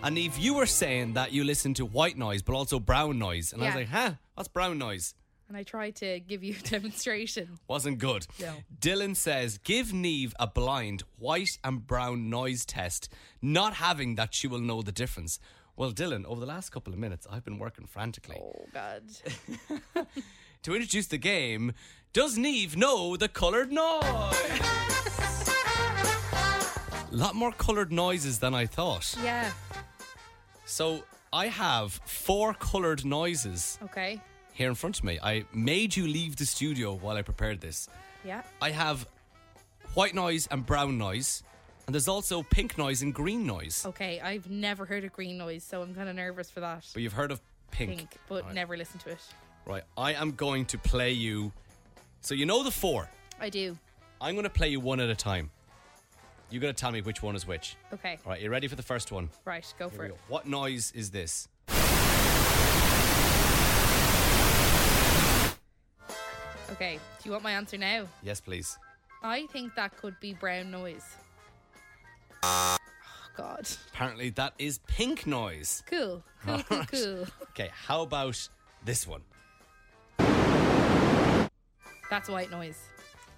And 0.01 0.17
Eve, 0.17 0.37
you 0.37 0.53
were 0.53 0.65
saying 0.65 1.13
that 1.13 1.31
you 1.33 1.43
listen 1.43 1.73
to 1.75 1.85
white 1.85 2.17
noise 2.17 2.41
but 2.41 2.55
also 2.55 2.79
brown 2.79 3.19
noise. 3.19 3.51
And 3.53 3.61
I 3.61 3.65
was 3.65 3.73
Yeah. 3.73 3.79
like, 3.79 3.89
huh, 3.89 4.11
what's 4.35 4.47
brown 4.47 4.77
noise? 4.77 5.13
And 5.49 5.57
I 5.57 5.63
tried 5.63 5.95
to 5.97 6.19
give 6.21 6.43
you 6.43 6.55
a 6.57 6.61
demonstration. 6.69 7.59
Wasn't 7.67 7.97
good. 7.97 8.25
No. 8.39 8.55
Dylan 8.79 9.15
says, 9.15 9.57
give 9.57 9.91
Neve 9.93 10.33
a 10.39 10.47
blind 10.47 11.03
white 11.17 11.57
and 11.63 11.85
brown 11.85 12.29
noise 12.29 12.65
test, 12.65 13.09
not 13.41 13.73
having 13.75 14.15
that 14.15 14.33
she 14.33 14.47
will 14.47 14.61
know 14.61 14.81
the 14.81 14.91
difference. 14.91 15.39
Well, 15.75 15.91
Dylan, 15.91 16.25
over 16.25 16.39
the 16.39 16.45
last 16.45 16.69
couple 16.71 16.93
of 16.93 16.99
minutes, 16.99 17.25
I've 17.29 17.43
been 17.43 17.57
working 17.57 17.85
frantically. 17.87 18.37
Oh, 18.39 18.65
God. 18.73 19.03
To 20.63 20.75
introduce 20.75 21.07
the 21.07 21.17
game, 21.17 21.71
does 22.11 22.37
Neve 22.37 22.75
know 22.75 23.15
the 23.15 23.29
coloured 23.29 23.71
noise? 23.71 24.03
A 24.03 24.33
lot 27.15 27.33
more 27.33 27.53
coloured 27.53 27.93
noises 27.93 28.39
than 28.39 28.53
I 28.53 28.65
thought. 28.65 29.15
Yeah. 29.23 29.51
So 30.69 31.03
I 31.33 31.47
have 31.47 31.93
four 32.05 32.53
coloured 32.53 33.03
noises 33.03 33.79
Okay. 33.83 34.21
here 34.53 34.69
in 34.69 34.75
front 34.75 34.99
of 34.99 35.03
me. 35.03 35.19
I 35.21 35.45
made 35.51 35.95
you 35.97 36.07
leave 36.07 36.35
the 36.35 36.45
studio 36.45 36.93
while 36.93 37.17
I 37.17 37.23
prepared 37.23 37.59
this. 37.59 37.89
Yeah. 38.23 38.43
I 38.61 38.69
have 38.69 39.07
white 39.95 40.13
noise 40.13 40.47
and 40.51 40.63
brown 40.63 40.99
noise, 40.99 41.41
and 41.87 41.93
there's 41.95 42.07
also 42.07 42.43
pink 42.43 42.77
noise 42.77 43.01
and 43.01 43.11
green 43.13 43.47
noise. 43.47 43.83
Okay. 43.87 44.19
I've 44.21 44.47
never 44.49 44.85
heard 44.85 45.03
of 45.03 45.11
green 45.11 45.39
noise, 45.39 45.63
so 45.63 45.81
I'm 45.81 45.95
kind 45.95 46.07
of 46.07 46.15
nervous 46.15 46.51
for 46.51 46.59
that. 46.59 46.85
But 46.93 47.01
you've 47.01 47.13
heard 47.13 47.31
of 47.31 47.41
pink. 47.71 47.97
Pink, 47.97 48.17
but 48.27 48.45
Right. 48.45 48.53
never 48.53 48.77
listened 48.77 49.01
to 49.01 49.09
it. 49.09 49.19
Right, 49.65 49.83
I 49.97 50.13
am 50.13 50.31
going 50.33 50.65
to 50.67 50.77
play 50.77 51.11
you. 51.11 51.51
So 52.21 52.35
you 52.35 52.45
know 52.45 52.63
the 52.63 52.71
four. 52.71 53.09
I 53.39 53.49
do. 53.49 53.75
I'm 54.21 54.35
going 54.35 54.43
to 54.43 54.49
play 54.51 54.69
you 54.69 54.79
one 54.79 54.99
at 54.99 55.09
a 55.09 55.15
time. 55.15 55.49
You're 56.51 56.61
going 56.61 56.73
to 56.73 56.79
tell 56.79 56.91
me 56.91 57.01
which 57.01 57.21
one 57.21 57.35
is 57.35 57.45
which. 57.45 57.75
Okay. 57.93 58.17
All 58.25 58.31
right, 58.31 58.41
you 58.41 58.49
ready 58.49 58.67
for 58.67 58.75
the 58.75 58.81
first 58.83 59.11
one? 59.11 59.29
Right. 59.45 59.71
Go 59.77 59.87
Here 59.89 59.95
for 59.97 60.03
we 60.03 60.09
it. 60.09 60.11
go. 60.13 60.17
What 60.29 60.47
noise 60.47 60.91
is 60.95 61.11
this? 61.11 61.47
Okay. 66.71 66.95
Do 67.21 67.25
you 67.25 67.31
want 67.31 67.43
my 67.43 67.51
answer 67.51 67.77
now? 67.77 68.07
Yes, 68.23 68.41
please. 68.41 68.77
I 69.21 69.45
think 69.47 69.75
that 69.75 69.95
could 69.97 70.19
be 70.19 70.33
brown 70.33 70.71
noise. 70.71 71.05
Oh, 72.41 72.77
God. 73.37 73.67
Apparently, 73.93 74.29
that 74.31 74.53
is 74.57 74.79
pink 74.87 75.27
noise. 75.27 75.83
Cool. 75.87 76.23
Cool, 76.45 76.63
cool, 76.63 76.83
cool. 76.91 77.25
Okay, 77.51 77.69
how 77.73 78.01
about 78.01 78.49
this 78.85 79.05
one? 79.05 79.21
That's 82.09 82.27
white 82.29 82.49
noise. 82.49 82.79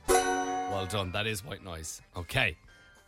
Well 0.08 0.86
done. 0.86 1.12
That 1.12 1.28
is 1.28 1.44
white 1.44 1.64
noise. 1.64 2.02
Okay. 2.16 2.56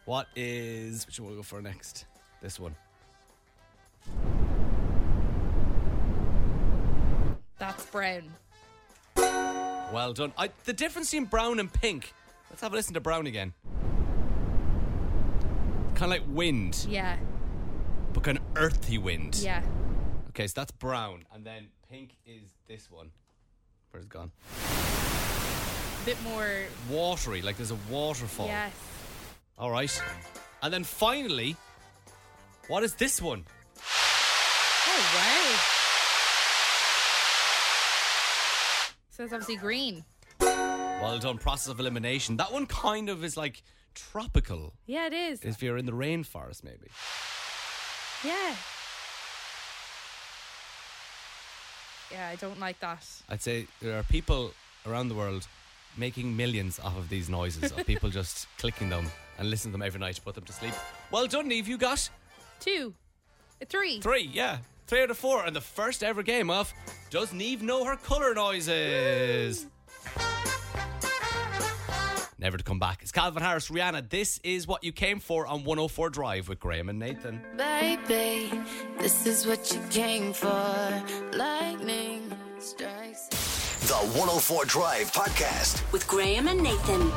What 0.06 0.28
is. 0.36 1.06
Which 1.06 1.20
one 1.20 1.28
will 1.30 1.36
we 1.36 1.40
go 1.40 1.44
for 1.44 1.62
next? 1.62 2.06
This 2.42 2.60
one. 2.60 2.76
That's 7.58 7.86
brown. 7.86 8.24
Well 9.16 10.14
done. 10.14 10.34
I, 10.38 10.50
the 10.66 10.74
difference 10.74 11.12
between 11.12 11.26
brown 11.26 11.60
and 11.60 11.72
pink. 11.72 12.14
Let's 12.50 12.62
have 12.62 12.74
a 12.74 12.76
listen 12.76 12.94
to 12.96 13.00
brown 13.00 13.28
again. 13.28 13.54
Kind 15.96 16.12
of 16.14 16.20
like 16.20 16.24
wind, 16.28 16.86
Yeah. 16.90 17.18
but 18.14 18.24
kind 18.24 18.38
of 18.38 18.44
earthy 18.56 18.98
wind. 18.98 19.36
Yeah. 19.36 19.64
Okay, 20.30 20.48
so 20.48 20.54
that's 20.56 20.72
brown. 20.72 21.24
And 21.34 21.46
then 21.46 21.68
pink 21.90 22.16
is 22.26 22.42
this 22.68 22.90
one. 22.92 23.12
Where's 23.92 24.06
it 24.06 24.10
gone? 24.10 24.32
A 26.02 26.06
bit 26.06 26.22
more. 26.24 26.50
Watery, 26.90 27.42
like 27.44 27.58
there's 27.58 27.72
a 27.72 27.78
waterfall. 27.90 28.48
Yes. 28.48 28.74
All 29.58 29.72
right. 29.72 30.02
And 30.62 30.74
then 30.74 30.84
finally, 30.84 31.56
what 32.68 32.84
is 32.84 32.96
this 32.96 33.22
one? 33.22 33.46
Oh, 34.88 35.12
wow. 35.16 35.60
So 39.12 39.24
it's 39.24 39.34
obviously 39.34 39.58
green. 39.58 40.04
Well 40.40 41.20
done, 41.20 41.38
process 41.38 41.68
of 41.68 41.80
elimination. 41.80 42.38
That 42.38 42.52
one 42.52 42.66
kind 42.66 43.10
of 43.10 43.24
is 43.24 43.38
like 43.38 43.62
tropical. 43.94 44.74
Yeah, 44.86 45.08
it 45.08 45.14
is. 45.14 45.42
If 45.44 45.62
you're 45.62 45.78
in 45.78 45.86
the 45.86 45.92
rainforest, 45.92 46.64
maybe. 46.64 46.88
Yeah. 48.24 48.56
Yeah, 52.12 52.30
I 52.30 52.36
don't 52.36 52.60
like 52.60 52.80
that. 52.80 53.06
I'd 53.30 53.42
say 53.42 53.68
there 53.82 54.00
are 54.00 54.04
people 54.04 54.54
around 54.86 55.10
the 55.10 55.16
world 55.16 55.48
making 55.98 56.36
millions 56.36 56.80
off 56.80 56.98
of 56.98 57.10
these 57.10 57.30
noises, 57.30 57.72
of 57.72 57.86
people 57.86 58.10
just 58.22 58.48
clicking 58.58 58.90
them 58.90 59.06
and 59.38 59.50
listen 59.50 59.72
to 59.72 59.74
them 59.74 59.82
every 59.82 60.00
night 60.00 60.16
to 60.16 60.22
put 60.22 60.36
them 60.36 60.44
to 60.46 60.54
sleep. 60.54 60.74
Well 61.12 61.28
done, 61.28 61.48
Neve. 61.48 61.68
You 61.68 61.78
got 61.78 62.10
Two. 62.60 62.94
A 63.62 63.66
three. 63.66 64.00
three, 64.00 64.30
yeah. 64.34 64.58
Three 64.88 65.02
out 65.04 65.12
of 65.12 65.18
four. 65.18 65.46
And 65.46 65.56
the 65.56 65.62
first 65.62 66.04
ever 66.04 66.24
game 66.24 66.50
of 66.50 66.74
Does 67.10 67.34
Neve 67.34 67.62
Know 67.62 67.84
Her 67.86 67.96
Colour 67.96 68.34
Noises? 68.34 69.66
Never 72.40 72.58
to 72.58 72.64
come 72.64 72.78
back. 72.80 73.02
It's 73.02 73.12
Calvin 73.14 73.42
Harris, 73.42 73.70
Rihanna. 73.70 74.10
This 74.10 74.38
is 74.44 74.68
what 74.68 74.84
you 74.84 74.92
came 74.92 75.20
for 75.22 75.48
on 75.48 75.64
104 75.64 76.10
Drive 76.10 76.50
with 76.50 76.60
Graham 76.60 76.90
and 76.90 77.00
Nathan. 77.00 77.42
Baby, 77.56 78.52
this 79.00 79.26
is 79.26 79.48
what 79.48 79.72
you 79.74 79.80
came 79.90 80.34
for. 80.34 81.04
Lightning 81.34 82.30
strikes. 82.60 83.28
The 83.88 83.94
104 83.96 84.66
Drive 84.66 85.12
Podcast. 85.14 85.90
With 85.94 86.06
Graham 86.06 86.50
and 86.50 86.62
Nathan. 86.62 87.10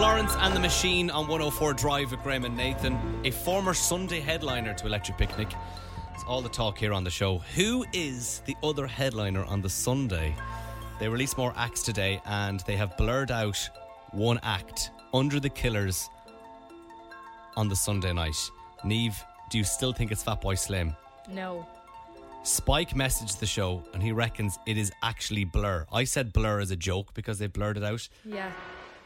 Florence 0.00 0.34
and 0.38 0.56
the 0.56 0.60
Machine 0.60 1.10
on 1.10 1.28
104 1.28 1.74
Drive 1.74 2.10
with 2.10 2.22
Graham 2.22 2.46
and 2.46 2.56
Nathan, 2.56 2.98
a 3.26 3.30
former 3.30 3.74
Sunday 3.74 4.18
headliner 4.18 4.72
to 4.72 4.86
Electric 4.86 5.18
Picnic. 5.18 5.52
It's 6.14 6.24
all 6.24 6.40
the 6.40 6.48
talk 6.48 6.78
here 6.78 6.94
on 6.94 7.04
the 7.04 7.10
show. 7.10 7.36
Who 7.54 7.84
is 7.92 8.40
the 8.46 8.56
other 8.62 8.86
headliner 8.86 9.44
on 9.44 9.60
the 9.60 9.68
Sunday? 9.68 10.34
They 10.98 11.06
released 11.06 11.36
more 11.36 11.52
acts 11.54 11.82
today, 11.82 12.22
and 12.24 12.60
they 12.60 12.76
have 12.76 12.96
blurred 12.96 13.30
out 13.30 13.58
one 14.12 14.40
act 14.42 14.90
under 15.12 15.38
the 15.38 15.50
Killers 15.50 16.08
on 17.58 17.68
the 17.68 17.76
Sunday 17.76 18.14
night. 18.14 18.50
Neve, 18.82 19.22
do 19.50 19.58
you 19.58 19.64
still 19.64 19.92
think 19.92 20.12
it's 20.12 20.24
Fatboy 20.24 20.58
Slim? 20.58 20.96
No. 21.28 21.66
Spike 22.42 22.94
messaged 22.94 23.38
the 23.38 23.46
show, 23.46 23.84
and 23.92 24.02
he 24.02 24.12
reckons 24.12 24.58
it 24.64 24.78
is 24.78 24.90
actually 25.02 25.44
Blur. 25.44 25.84
I 25.92 26.04
said 26.04 26.32
Blur 26.32 26.60
as 26.60 26.70
a 26.70 26.76
joke 26.76 27.12
because 27.12 27.38
they 27.38 27.48
blurred 27.48 27.76
it 27.76 27.84
out, 27.84 28.08
Yeah. 28.24 28.50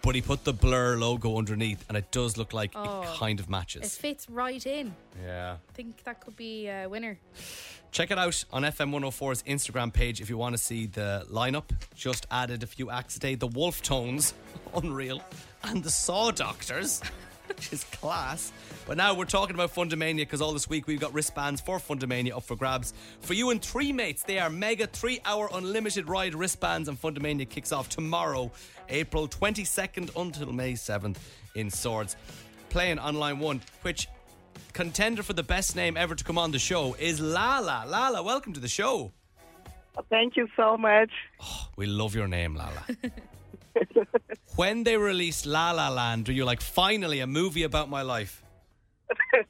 But 0.05 0.15
he 0.15 0.21
put 0.21 0.45
the 0.45 0.53
Blur 0.53 0.97
logo 0.97 1.39
underneath, 1.39 1.85
and 1.89 1.97
it 1.97 2.11
does 2.11 2.37
look 2.37 2.53
like 2.53 2.73
Oh. 2.75 3.03
it 3.03 3.09
kind 3.19 3.41
of 3.41 3.49
matches. 3.49 3.77
It 3.81 3.85
matches. 3.85 3.97
fits 3.97 4.31
right 4.31 4.65
in. 4.67 4.95
Yeah. 5.25 5.57
I 5.69 5.73
think 5.73 6.05
that 6.05 6.21
could 6.21 6.37
be 6.37 6.69
a 6.69 6.87
winner. 6.87 7.19
Check 7.91 8.11
it 8.11 8.19
out 8.19 8.45
on 8.53 8.63
FM 8.65 8.91
104's 8.91 9.43
Instagram 9.45 9.93
page 9.93 10.21
if 10.21 10.29
you 10.29 10.37
want 10.37 10.55
to 10.57 10.63
see 10.63 10.87
the 10.87 11.25
lineup. 11.31 11.65
Just 11.95 12.27
added 12.31 12.63
a 12.63 12.67
few 12.67 12.91
acts 12.91 13.15
today. 13.15 13.35
The 13.37 13.47
Wolf 13.47 13.83
Tones, 13.83 14.35
unreal, 14.75 15.23
and 15.63 15.83
the 15.83 15.91
Saw 15.91 16.31
Doctors, 16.33 17.01
which 17.49 17.73
is 17.73 17.85
class. 17.85 18.53
But 18.87 18.97
now 18.97 19.15
we're 19.15 19.25
talking 19.25 19.55
about 19.55 19.75
Fundamania 19.75 20.19
because 20.19 20.41
all 20.41 20.53
this 20.53 20.69
week 20.69 20.87
we've 20.87 21.01
got 21.01 21.13
wristbands 21.13 21.61
for 21.61 21.79
Fundamania 21.79 22.37
up 22.37 22.45
for 22.45 22.57
grabs. 22.57 22.95
For 23.21 23.35
you 23.35 23.51
and 23.51 23.63
three 23.63 23.93
mates, 23.93 24.23
they 24.23 24.39
are 24.39 24.51
mega 24.51 24.87
three 24.87 25.21
hour 25.25 25.49
unlimited 25.53 26.09
ride 26.09 26.35
wristbands, 26.35 26.89
and 26.89 27.01
Fundamania 27.01 27.49
kicks 27.49 27.73
off 27.73 27.89
tomorrow, 27.89 28.51
April 28.89 29.29
22nd 29.29 30.11
until 30.21 30.53
May 30.53 30.73
7th 30.75 31.17
in 31.55 31.71
Swords. 31.71 32.17
Playing 32.69 32.99
on 32.99 33.15
line 33.17 33.39
one, 33.39 33.61
which 33.83 34.09
contender 34.73 35.23
for 35.23 35.33
the 35.33 35.43
best 35.43 35.77
name 35.77 35.97
ever 35.97 36.15
to 36.15 36.25
come 36.25 36.39
on 36.39 36.51
the 36.51 36.59
show 36.59 36.95
is 36.99 37.21
Lala. 37.21 37.85
Lala, 37.87 38.23
welcome 38.23 38.53
to 38.53 38.61
the 38.61 38.69
show. 38.69 39.13
Thank 40.11 40.37
you 40.37 40.49
so 40.57 40.77
much. 40.77 41.11
Oh, 41.41 41.69
we 41.77 41.87
love 41.87 42.15
your 42.15 42.27
name, 42.27 42.57
Lala. 42.57 42.85
when 44.57 44.85
they 44.85 44.97
released 44.97 45.47
La 45.47 45.71
La 45.73 45.89
Land, 45.89 46.29
were 46.29 46.35
you 46.35 46.45
like, 46.45 46.61
finally, 46.61 47.21
a 47.21 47.27
movie 47.27 47.63
about 47.65 47.89
my 47.91 48.03
life? 48.03 48.43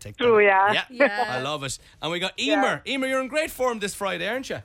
Take 0.00 0.16
True, 0.18 0.44
that. 0.44 0.74
yeah. 0.74 0.84
Yeah, 0.90 1.06
Yeah. 1.06 1.24
I 1.38 1.40
love 1.40 1.64
it. 1.64 1.78
And 2.02 2.12
we 2.12 2.18
got 2.18 2.38
Emer. 2.38 2.82
Emer, 2.86 3.06
you're 3.06 3.20
in 3.20 3.28
great 3.28 3.50
form 3.50 3.78
this 3.78 3.94
Friday, 3.94 4.28
aren't 4.28 4.48
you? 4.50 4.58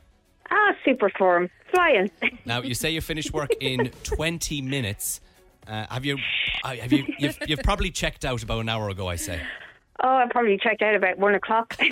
Ah, 0.52 0.74
super 0.84 1.10
form. 1.18 1.50
Flying. 1.74 2.12
Now, 2.46 2.62
you 2.62 2.74
say 2.76 2.92
you 2.92 3.00
finish 3.02 3.32
work 3.32 3.52
in 3.62 3.92
20 4.04 4.62
minutes. 4.62 5.22
Uh, 5.66 5.86
have 5.90 6.04
you, 6.06 6.18
uh, 6.64 6.76
have 6.76 6.92
you, 6.92 7.06
you've, 7.18 7.38
you've 7.48 7.64
probably 7.64 7.92
checked 7.92 8.26
out 8.26 8.44
about 8.44 8.60
an 8.60 8.68
hour 8.70 8.90
ago, 8.90 9.08
I 9.08 9.16
say. 9.16 9.42
Oh, 10.04 10.08
I 10.18 10.26
probably 10.30 10.58
checked 10.58 10.82
out 10.82 10.96
about 10.96 11.18
one 11.18 11.36
o'clock. 11.36 11.76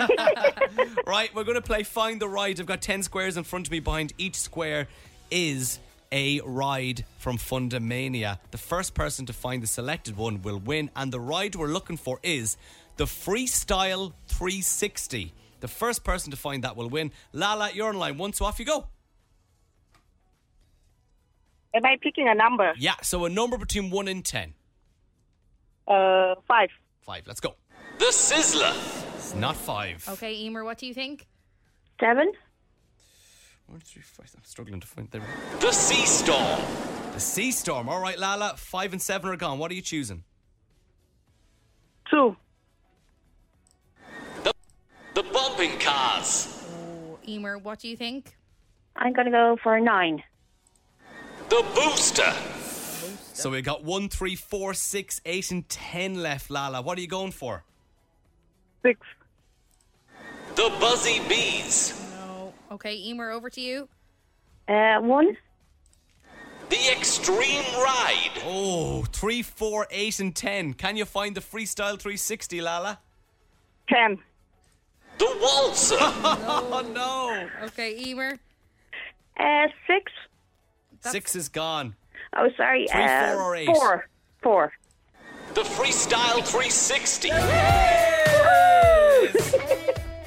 Right, 1.06 1.34
we're 1.34 1.44
going 1.44 1.56
to 1.56 1.62
play 1.62 1.82
Find 1.82 2.20
the 2.20 2.28
Ride. 2.28 2.60
I've 2.60 2.66
got 2.66 2.82
10 2.82 3.02
squares 3.02 3.36
in 3.36 3.42
front 3.44 3.66
of 3.66 3.72
me. 3.72 3.80
Behind 3.80 4.12
each 4.18 4.36
square 4.36 4.86
is 5.30 5.78
a 6.12 6.40
ride 6.44 7.04
from 7.18 7.38
Fundamania. 7.38 8.38
The 8.50 8.58
first 8.58 8.94
person 8.94 9.26
to 9.26 9.32
find 9.32 9.62
the 9.62 9.66
selected 9.66 10.16
one 10.16 10.42
will 10.42 10.58
win, 10.58 10.90
and 10.96 11.12
the 11.12 11.20
ride 11.20 11.54
we're 11.54 11.68
looking 11.68 11.96
for 11.96 12.18
is 12.22 12.56
the 12.96 13.04
Freestyle 13.04 14.12
360. 14.28 15.32
The 15.60 15.68
first 15.68 16.04
person 16.04 16.30
to 16.30 16.36
find 16.36 16.64
that 16.64 16.76
will 16.76 16.88
win. 16.88 17.12
Lala, 17.32 17.70
you're 17.72 17.88
on 17.88 17.98
line 17.98 18.18
one, 18.18 18.32
so 18.32 18.44
off 18.44 18.58
you 18.58 18.64
go. 18.64 18.86
Am 21.72 21.84
I 21.84 21.96
picking 22.00 22.28
a 22.28 22.34
number? 22.34 22.72
Yeah, 22.76 22.94
so 23.02 23.24
a 23.24 23.30
number 23.30 23.56
between 23.56 23.90
1 23.90 24.08
and 24.08 24.24
10. 24.24 24.54
Uh, 25.86 26.34
five. 26.48 26.70
5, 27.02 27.22
let's 27.26 27.40
go. 27.40 27.54
The 27.98 28.06
Sizzler. 28.06 28.74
It's 29.14 29.34
not 29.34 29.56
5. 29.56 30.08
Okay, 30.12 30.34
Emer, 30.34 30.64
what 30.64 30.78
do 30.78 30.86
you 30.86 30.94
think? 30.94 31.26
Seven. 32.00 32.32
One, 33.70 33.78
three, 33.78 34.02
five. 34.02 34.28
I'm 34.36 34.42
struggling 34.42 34.80
to 34.80 34.86
find 34.86 35.08
the, 35.12 35.20
The 35.60 35.70
Sea 35.70 36.04
Storm. 36.04 36.60
the 37.12 37.20
Sea 37.20 37.52
Storm. 37.52 37.88
All 37.88 38.00
right, 38.00 38.18
Lala, 38.18 38.54
5 38.56 38.94
and 38.94 39.00
7 39.00 39.30
are 39.30 39.36
gone. 39.36 39.60
What 39.60 39.70
are 39.70 39.74
you 39.74 39.80
choosing? 39.80 40.24
Two. 42.10 42.36
The, 44.42 44.52
the 45.14 45.22
Bumping 45.22 45.78
Cars. 45.78 46.66
Oh, 46.72 47.18
Emer, 47.28 47.58
what 47.58 47.78
do 47.78 47.86
you 47.86 47.96
think? 47.96 48.36
I'm 48.96 49.12
going 49.12 49.26
to 49.26 49.30
go 49.30 49.56
for 49.62 49.76
a 49.76 49.80
nine. 49.80 50.20
The 51.48 51.64
Booster. 51.72 52.32
So 53.34 53.50
we 53.50 53.62
got 53.62 53.84
one, 53.84 54.08
three, 54.08 54.34
four, 54.34 54.74
six, 54.74 55.20
eight, 55.24 55.52
and 55.52 55.68
ten 55.68 56.20
left, 56.24 56.50
Lala. 56.50 56.82
What 56.82 56.98
are 56.98 57.00
you 57.00 57.06
going 57.06 57.30
for? 57.30 57.62
Six. 58.82 58.98
The 60.56 60.76
Buzzy 60.80 61.20
Bees. 61.28 61.99
No. 62.70 62.74
Okay, 62.76 62.96
Emer, 62.96 63.30
over 63.30 63.50
to 63.50 63.60
you. 63.60 63.88
Uh, 64.68 65.00
one. 65.00 65.36
The 66.68 66.92
Extreme 66.92 67.64
Ride. 67.74 68.30
Oh, 68.44 69.02
three, 69.12 69.42
four, 69.42 69.86
eight, 69.90 70.20
and 70.20 70.34
ten. 70.34 70.74
Can 70.74 70.96
you 70.96 71.04
find 71.04 71.36
the 71.36 71.40
freestyle 71.40 71.98
360, 71.98 72.60
Lala? 72.60 73.00
Ten. 73.88 74.18
The 75.18 75.36
Waltzer. 75.40 75.96
Oh 76.00 76.82
no! 76.94 77.66
Okay, 77.66 77.96
Emer. 78.06 78.38
Uh, 79.38 79.66
six. 79.86 80.12
Six 81.00 81.34
is 81.34 81.48
gone. 81.48 81.96
Oh, 82.36 82.48
sorry. 82.56 82.86
Three, 82.90 83.02
uh, 83.02 83.34
four, 83.34 83.42
or 83.42 83.56
eight? 83.56 83.66
Four. 83.66 84.08
Four. 84.42 84.72
the 85.54 85.62
Freestyle 85.62 86.44
360. 86.46 87.30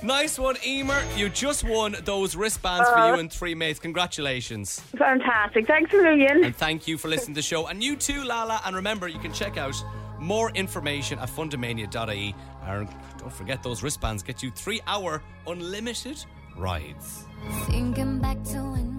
Nice 0.04 0.38
one, 0.38 0.58
Emer. 0.68 1.02
You 1.16 1.30
just 1.30 1.64
won 1.64 1.96
those 2.04 2.36
wristbands 2.36 2.90
for 2.90 2.98
you 2.98 3.04
uh-huh. 3.04 3.20
and 3.20 3.32
three 3.32 3.56
mates. 3.56 3.80
Congratulations. 3.80 4.82
Fantastic. 4.98 5.66
Thanks 5.66 5.94
a 5.94 5.98
million. 5.98 6.44
And 6.44 6.56
thank 6.56 6.88
you 6.88 6.98
for 6.98 7.08
listening 7.08 7.36
to 7.36 7.40
the 7.40 7.42
show. 7.42 7.68
And 7.68 7.82
you 7.82 7.96
too, 7.96 8.24
Lala. 8.26 8.62
And 8.66 8.76
remember, 8.76 9.08
you 9.08 9.20
can 9.20 9.32
check 9.32 9.56
out 9.56 9.82
more 10.20 10.52
information 10.52 11.20
at 11.20 11.30
fundamania.ie. 11.30 12.36
And 12.66 12.90
don't 13.18 13.32
forget 13.32 13.64
those 13.64 13.82
wristbands 13.82 14.24
get 14.24 14.44
you 14.44 14.52
three 14.52 14.82
hour 14.88 15.22
unlimited 15.48 16.24
rides. 16.58 17.24
Thinking 17.68 18.20
back 18.20 18.44
to 18.44 18.58
when 18.58 18.98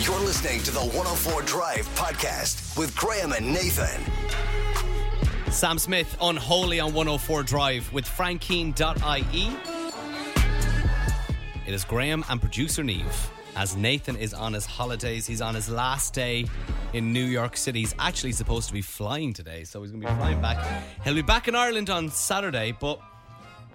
You're 0.00 0.20
listening 0.20 0.62
to 0.64 0.70
the 0.70 0.80
104 0.80 1.42
Drive 1.42 1.88
podcast 1.94 2.76
with 2.78 2.94
Graham 2.94 3.32
and 3.32 3.50
Nathan. 3.50 4.02
Sam 5.50 5.78
Smith, 5.78 6.16
Unholy 6.20 6.80
on 6.80 6.92
104 6.92 7.44
Drive 7.44 7.90
with 7.92 8.04
frankeen.ie. 8.04 9.73
It 11.66 11.72
is 11.72 11.82
Graham 11.84 12.22
and 12.28 12.42
producer 12.42 12.84
Neve. 12.84 13.30
As 13.56 13.74
Nathan 13.74 14.16
is 14.16 14.34
on 14.34 14.52
his 14.52 14.66
holidays, 14.66 15.26
he's 15.26 15.40
on 15.40 15.54
his 15.54 15.70
last 15.70 16.12
day 16.12 16.44
in 16.92 17.10
New 17.10 17.24
York 17.24 17.56
City. 17.56 17.80
He's 17.80 17.94
actually 17.98 18.32
supposed 18.32 18.66
to 18.68 18.74
be 18.74 18.82
flying 18.82 19.32
today, 19.32 19.64
so 19.64 19.80
he's 19.80 19.90
going 19.90 20.02
to 20.02 20.08
be 20.08 20.14
flying 20.14 20.42
back. 20.42 20.58
He'll 21.04 21.14
be 21.14 21.22
back 21.22 21.48
in 21.48 21.54
Ireland 21.54 21.88
on 21.88 22.10
Saturday, 22.10 22.76
but 22.78 23.00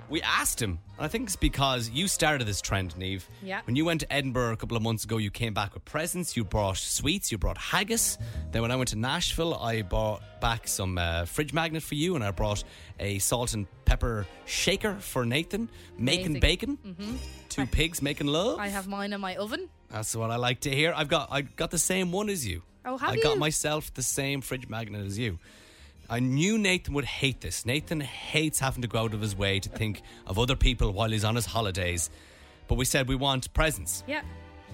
we 0.10 0.22
asked 0.22 0.62
him, 0.62 0.80
I 0.98 1.08
think 1.08 1.28
it's 1.28 1.36
because 1.36 1.89
you 1.89 2.08
started 2.08 2.48
this 2.48 2.62
trend, 2.62 2.98
Neve. 2.98 3.30
Yeah. 3.43 3.62
When 3.65 3.76
you 3.76 3.86
went 3.86 4.02
to 4.02 4.12
Edinburgh 4.12 4.54
a 4.54 4.58
couple 4.58 4.76
of 4.76 4.84
months 4.84 5.04
ago, 5.04 5.17
you 5.17 5.30
came 5.32 5.54
back 5.54 5.74
with 5.74 5.86
presents. 5.86 6.36
You 6.36 6.43
brought 6.43 6.78
sweets. 6.78 7.32
You 7.32 7.38
brought 7.38 7.58
haggis. 7.58 8.17
Then 8.52 8.62
when 8.62 8.72
I 8.72 8.76
went 8.76 8.89
to 8.89 8.95
Nashville, 8.98 9.56
I 9.56 9.84
brought 9.84 10.22
back 10.41 10.67
some 10.67 10.98
uh, 10.98 11.26
fridge 11.26 11.54
magnet 11.54 11.84
for 11.84 11.95
you, 11.95 12.15
and 12.15 12.24
I 12.24 12.32
brought 12.32 12.63
a 13.00 13.19
salt 13.19 13.54
and 13.54 13.67
pepper 13.86 14.26
shaker 14.45 14.95
for 14.95 15.26
Nathan, 15.26 15.69
making 15.98 16.38
Amazing. 16.38 16.39
bacon. 16.39 16.78
Mm-hmm. 16.86 17.15
Two 17.50 17.65
pigs 17.65 18.02
making 18.02 18.28
love. 18.28 18.60
I 18.60 18.67
have 18.67 18.88
mine 18.88 19.13
in 19.13 19.22
my 19.22 19.36
oven. 19.36 19.69
That's 19.89 20.15
what 20.15 20.32
I 20.32 20.36
like 20.36 20.62
to 20.62 20.69
hear. 20.69 20.93
I've 20.95 21.08
got 21.08 21.30
I 21.32 21.41
got 21.41 21.72
the 21.72 21.80
same 21.80 22.12
one 22.12 22.30
as 22.30 22.45
you. 22.45 22.63
Oh, 22.86 22.98
have 22.98 23.12
I 23.12 23.17
got 23.17 23.38
myself 23.38 23.93
the 23.93 24.04
same 24.04 24.41
fridge 24.41 24.67
magnet 24.69 25.06
as 25.06 25.17
you. 25.17 25.39
I 26.10 26.19
knew 26.19 26.58
Nathan 26.58 26.93
would 26.95 27.06
hate 27.06 27.41
this. 27.41 27.65
Nathan 27.65 28.00
hates 28.02 28.60
having 28.60 28.82
to 28.82 28.88
go 28.88 29.00
out 29.00 29.13
of 29.13 29.22
his 29.22 29.36
way 29.36 29.60
to 29.60 29.69
think 29.69 30.02
of 30.26 30.39
other 30.39 30.56
people 30.56 30.91
while 30.91 31.10
he's 31.12 31.24
on 31.24 31.36
his 31.36 31.45
holidays. 31.45 32.10
But 32.67 32.76
we 32.76 32.86
said 32.86 33.08
we 33.08 33.15
want 33.15 33.54
presents. 33.54 34.04
Yeah. 34.08 34.21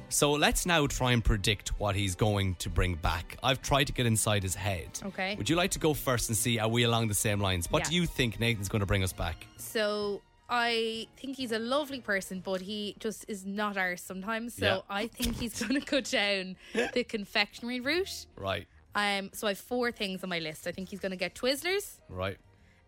So 0.07 0.31
let's 0.33 0.65
now 0.65 0.85
try 0.87 1.11
and 1.11 1.23
predict 1.23 1.69
what 1.79 1.95
he's 1.95 2.15
going 2.15 2.55
to 2.55 2.69
bring 2.69 2.95
back. 2.95 3.37
I've 3.43 3.61
tried 3.61 3.85
to 3.85 3.93
get 3.93 4.05
inside 4.05 4.43
his 4.43 4.55
head. 4.55 4.99
Okay. 5.03 5.35
Would 5.35 5.49
you 5.49 5.55
like 5.55 5.71
to 5.71 5.79
go 5.79 5.93
first 5.93 6.29
and 6.29 6.37
see 6.37 6.59
are 6.59 6.67
we 6.69 6.83
along 6.83 7.07
the 7.07 7.13
same 7.13 7.39
lines? 7.41 7.69
What 7.71 7.83
Yeah. 7.83 7.89
do 7.89 7.95
you 7.95 8.05
think 8.05 8.39
Nathan's 8.39 8.69
going 8.69 8.81
to 8.81 8.85
bring 8.85 9.03
us 9.03 9.13
back? 9.13 9.47
So 9.57 10.21
I 10.47 11.07
think 11.17 11.35
he's 11.37 11.51
a 11.51 11.59
lovely 11.59 12.01
person, 12.01 12.39
but 12.39 12.61
he 12.61 12.95
just 12.99 13.25
is 13.27 13.45
not 13.45 13.77
ours 13.77 14.01
sometimes. 14.01 14.53
So 14.53 14.65
Yeah. 14.65 14.79
I 14.89 15.07
think 15.07 15.37
he's 15.39 15.59
going 15.61 15.81
to 15.81 15.85
go 15.85 15.99
down 16.01 16.55
the 16.93 17.03
confectionery 17.03 17.79
route. 17.79 18.27
Right. 18.37 18.67
Um, 18.95 19.29
so 19.33 19.47
I 19.47 19.51
have 19.51 19.57
four 19.59 19.91
things 19.91 20.23
on 20.23 20.29
my 20.29 20.39
list. 20.39 20.67
I 20.67 20.71
think 20.71 20.89
he's 20.89 20.99
going 20.99 21.11
to 21.11 21.17
get 21.17 21.35
Twizzlers, 21.35 21.99
Right. 22.09 22.37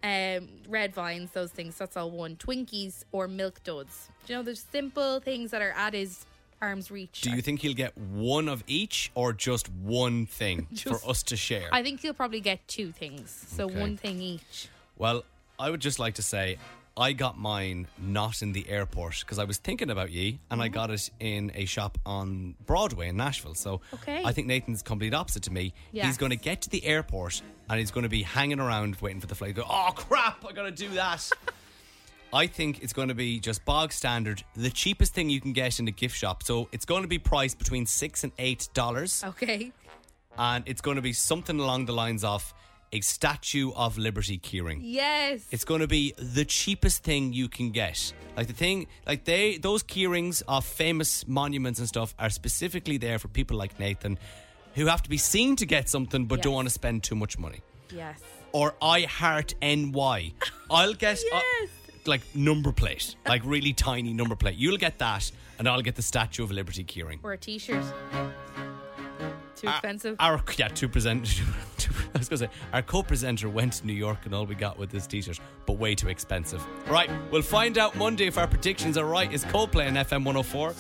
um, 0.04 0.48
red 0.70 0.94
vines, 0.94 1.32
those 1.32 1.52
things. 1.52 1.78
That's 1.78 1.98
all 1.98 2.10
one. 2.12 2.36
Twinkies 2.38 3.04
or 3.12 3.28
milk 3.28 3.62
duds. 3.64 4.10
Do 4.26 4.34
you 4.34 4.40
know, 4.40 4.44
there's 4.44 4.64
simple 4.72 5.20
things 5.20 5.52
that 5.52 5.62
are 5.62 5.72
at 5.72 5.94
his 5.94 6.26
arm's 6.62 6.90
reach. 6.90 7.22
Do 7.22 7.32
you 7.32 7.42
think 7.42 7.60
he'll 7.60 7.74
get 7.74 7.98
one 7.98 8.48
of 8.48 8.64
each 8.68 9.12
or 9.16 9.34
just 9.34 9.70
one 9.70 10.26
thing 10.26 10.68
for 10.84 11.00
us 11.08 11.24
to 11.24 11.36
share? 11.36 11.68
I 11.72 11.84
think 11.84 12.00
he'll 12.02 12.14
probably 12.14 12.40
get 12.42 12.66
two 12.68 12.92
things. 12.92 13.30
So 13.56 13.66
Okay. 13.66 13.80
one 13.80 13.98
thing 13.98 14.22
each. 14.22 14.70
Well, 14.98 15.24
I 15.60 15.70
would 15.70 15.82
just 15.82 16.00
like 16.00 16.14
to 16.16 16.22
say 16.22 16.58
I 16.98 17.14
got 17.14 17.38
mine 17.38 17.88
not 18.00 18.42
in 18.42 18.54
the 18.54 18.68
airport 18.68 19.20
because 19.20 19.38
I 19.38 19.44
was 19.44 19.58
thinking 19.58 19.90
about 19.92 20.12
ye 20.12 20.40
and 20.50 20.60
Mm-hmm. 20.60 20.62
I 20.62 20.68
got 20.70 20.90
it 20.90 21.10
in 21.20 21.52
a 21.54 21.66
shop 21.66 21.98
on 22.06 22.56
Broadway 22.66 23.10
in 23.10 23.18
Nashville. 23.18 23.54
So 23.54 23.82
Okay. 23.94 24.24
I 24.26 24.32
think 24.32 24.48
Nathan's 24.48 24.82
complete 24.82 25.14
opposite 25.14 25.44
to 25.44 25.54
me. 25.54 25.74
He's 25.92 26.18
going 26.18 26.32
to 26.32 26.36
get 26.36 26.64
to 26.64 26.70
the 26.70 26.84
airport 26.86 27.42
and 27.70 27.80
he's 27.80 27.92
going 27.92 28.04
to 28.04 28.10
be 28.10 28.24
hanging 28.24 28.60
around 28.60 28.96
waiting 29.02 29.22
for 29.22 29.28
the 29.28 29.36
flight. 29.36 29.54
Go, 29.56 29.64
oh 29.70 29.92
crap! 29.96 30.44
I 30.44 30.52
got 30.54 30.64
to 30.64 30.72
do 30.72 30.90
that. 30.90 31.30
I 32.34 32.48
think 32.48 32.82
it's 32.84 32.92
going 32.94 33.08
to 33.10 33.14
be 33.16 33.40
just 33.40 33.64
bog 33.64 33.94
standard, 33.94 34.44
the 34.56 34.70
cheapest 34.70 35.14
thing 35.14 35.30
you 35.30 35.40
can 35.40 35.54
get 35.54 35.80
in 35.80 35.88
a 35.88 35.92
gift 35.92 36.18
shop. 36.18 36.44
So 36.44 36.68
it's 36.72 36.84
going 36.86 37.04
to 37.04 37.08
be 37.08 37.20
priced 37.20 37.58
between 37.58 37.86
six 37.86 38.24
and 38.24 38.34
eight 38.40 38.68
dollars, 38.74 39.24
Okay. 39.24 39.72
and 40.38 40.64
it's 40.68 40.82
going 40.82 40.96
to 40.98 41.02
be 41.02 41.14
something 41.14 41.60
along 41.60 41.86
the 41.86 41.94
lines 41.94 42.24
of 42.24 42.54
a 42.92 43.02
Statue 43.02 43.72
of 43.76 43.98
Liberty 43.98 44.38
keyring. 44.38 44.80
Yes. 44.82 45.46
It's 45.52 45.66
going 45.66 45.82
to 45.82 45.88
be 45.88 46.14
the 46.18 46.46
cheapest 46.46 47.04
thing 47.04 47.34
you 47.34 47.48
can 47.50 47.72
get. 47.72 48.14
Like 48.36 48.48
the 48.48 48.54
thing, 48.54 48.88
like 49.06 49.26
they, 49.26 49.58
those 49.58 49.84
keyrings 49.84 50.42
of 50.48 50.66
famous 50.66 51.28
monuments 51.28 51.80
and 51.80 51.88
stuff 51.88 52.16
are 52.18 52.30
specifically 52.30 52.98
there 52.98 53.20
for 53.20 53.28
people 53.28 53.58
like 53.58 53.80
Nathan, 53.80 54.18
who 54.76 54.86
have 54.86 55.02
to 55.04 55.10
be 55.10 55.18
seen 55.18 55.56
to 55.58 55.66
get 55.66 55.90
something 55.90 56.26
but 56.26 56.42
don't 56.42 56.54
want 56.54 56.68
to 56.68 56.74
spend 56.74 57.04
too 57.04 57.16
much 57.16 57.38
money. 57.38 57.62
Yes. 57.94 58.22
Or 58.54 58.76
I 58.82 59.02
heart 59.02 59.54
NY. 59.62 60.34
I'll 60.70 60.94
get 60.94 61.18
uh, 61.34 61.42
Yes. 61.62 61.70
like 62.06 62.22
number 62.36 62.72
plate, 62.72 63.16
like 63.28 63.42
really 63.44 63.74
tiny 63.74 64.14
number 64.14 64.36
plate. 64.36 64.56
You'll 64.56 64.78
get 64.78 65.00
that, 65.00 65.30
and 65.60 65.68
I'll 65.68 65.82
get 65.82 65.96
the 65.96 66.02
Statue 66.02 66.44
of 66.44 66.52
Liberty 66.52 66.84
keyring. 66.84 67.20
Or 67.24 67.34
a 67.34 67.38
T-shirt. 67.38 67.84
Too 69.58 69.68
Our- 69.68 69.74
expensive. 69.74 70.16
Our 70.20 70.42
yeah, 70.58 70.68
two 70.74 70.88
present. 70.88 71.42
I 72.14 72.18
was 72.20 72.30
gonna 72.30 72.38
say 72.38 72.50
our 72.74 72.82
co-presenter 72.82 73.50
went 73.50 73.74
to 73.74 73.88
New 73.88 73.94
York, 73.94 74.20
and 74.26 74.34
all 74.36 74.46
we 74.46 74.56
got 74.56 74.78
with 74.78 74.90
this 74.92 75.08
T-shirt, 75.08 75.40
but 75.66 75.74
way 75.74 75.96
too 75.96 76.10
expensive. 76.10 76.64
Right, 76.88 77.10
we'll 77.32 77.42
find 77.42 77.78
out 77.78 77.96
Monday 77.96 78.28
if 78.28 78.38
our 78.38 78.48
predictions 78.48 78.98
are 78.98 79.06
right. 79.06 79.32
Is 79.34 79.44
Coldplay 79.46 79.88
on 79.88 79.94
FM 79.96 80.24
104? 80.26 80.74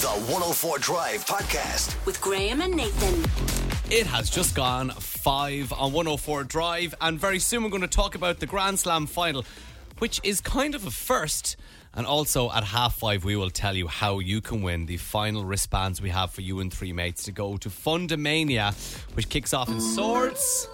The 0.00 0.08
104 0.32 0.78
Drive 0.78 1.26
Podcast. 1.26 1.94
With 2.06 2.20
Graham 2.20 2.60
and 2.62 2.74
Nathan. 2.74 3.24
It 3.90 4.06
has 4.06 4.30
just 4.30 4.54
gone 4.54 4.90
five 4.90 5.72
on 5.72 5.92
104 5.92 6.44
Drive, 6.44 6.94
and 7.00 7.18
very 7.18 7.38
soon 7.38 7.62
we're 7.64 7.70
going 7.70 7.82
to 7.82 7.88
talk 7.88 8.14
about 8.14 8.38
the 8.40 8.46
Grand 8.46 8.78
Slam 8.78 9.06
final, 9.06 9.44
which 9.98 10.20
is 10.22 10.40
kind 10.40 10.74
of 10.74 10.86
a 10.86 10.90
first. 10.90 11.56
And 11.94 12.06
also 12.06 12.50
at 12.52 12.64
half 12.64 12.94
five, 12.96 13.24
we 13.24 13.36
will 13.36 13.50
tell 13.50 13.76
you 13.76 13.88
how 13.88 14.20
you 14.20 14.40
can 14.40 14.62
win 14.62 14.86
the 14.86 14.96
final 14.96 15.44
wristbands 15.44 16.00
we 16.00 16.10
have 16.10 16.30
for 16.30 16.40
you 16.40 16.60
and 16.60 16.72
three 16.72 16.92
mates 16.92 17.24
to 17.24 17.32
go 17.32 17.56
to 17.56 17.68
Fundamania, 17.68 18.74
which 19.14 19.28
kicks 19.28 19.52
off 19.52 19.68
in 19.68 19.80
Swords 19.80 20.68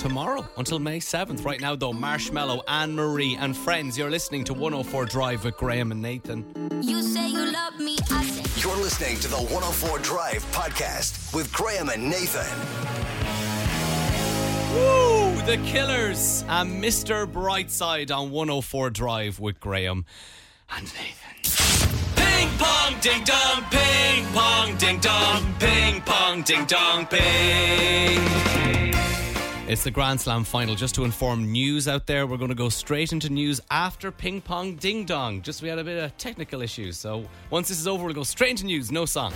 tomorrow 0.00 0.48
until 0.56 0.78
May 0.78 0.98
7th. 0.98 1.44
Right 1.44 1.60
now, 1.60 1.76
though, 1.76 1.92
Marshmello, 1.92 2.62
Anne 2.66 2.94
Marie, 2.94 3.36
and 3.36 3.54
friends, 3.54 3.98
you're 3.98 4.10
listening 4.10 4.44
to 4.44 4.54
104 4.54 5.04
Drive 5.04 5.44
with 5.44 5.56
Graham 5.58 5.92
and 5.92 6.00
Nathan. 6.00 6.46
You 6.82 7.02
say 7.02 7.28
you 7.28 7.52
love 7.52 7.78
me, 7.78 7.98
I 8.10 8.24
say. 8.24 8.60
You're 8.62 8.76
listening 8.78 9.18
to 9.20 9.28
the 9.28 9.36
104 9.36 9.98
Drive 9.98 10.44
Podcast 10.52 11.34
with 11.34 11.52
Graham 11.52 11.90
and 11.90 12.08
Nathan. 12.08 12.46
Woo! 14.74 15.29
The 15.46 15.56
Killers 15.64 16.44
and 16.48 16.82
Mr. 16.82 17.26
Brightside 17.26 18.16
on 18.16 18.30
104 18.30 18.90
Drive 18.90 19.40
with 19.40 19.58
Graham 19.58 20.04
and 20.70 20.84
Nathan. 20.84 22.14
Ping 22.14 22.48
pong 22.58 22.94
ding 23.00 23.24
dong, 23.24 23.64
ping 23.70 24.26
pong 24.32 24.76
ding 24.76 25.00
dong, 25.00 25.54
ping 25.58 26.02
pong 26.02 26.42
ding 26.42 26.64
dong, 26.66 27.06
ping. 27.06 28.89
It's 29.70 29.84
the 29.84 29.90
Grand 29.92 30.20
Slam 30.20 30.42
final. 30.42 30.74
Just 30.74 30.96
to 30.96 31.04
inform 31.04 31.52
news 31.52 31.86
out 31.86 32.04
there, 32.04 32.26
we're 32.26 32.38
going 32.38 32.48
to 32.48 32.56
go 32.56 32.68
straight 32.68 33.12
into 33.12 33.30
news 33.30 33.60
after 33.70 34.10
ping 34.10 34.40
pong 34.40 34.74
ding 34.74 35.04
dong. 35.04 35.42
Just 35.42 35.62
we 35.62 35.68
had 35.68 35.78
a 35.78 35.84
bit 35.84 36.02
of 36.02 36.16
technical 36.16 36.60
issues, 36.60 36.98
so 36.98 37.24
once 37.50 37.68
this 37.68 37.78
is 37.78 37.86
over, 37.86 38.04
we'll 38.04 38.12
go 38.12 38.24
straight 38.24 38.50
into 38.50 38.66
news. 38.66 38.90
No 38.90 39.06
song. 39.06 39.32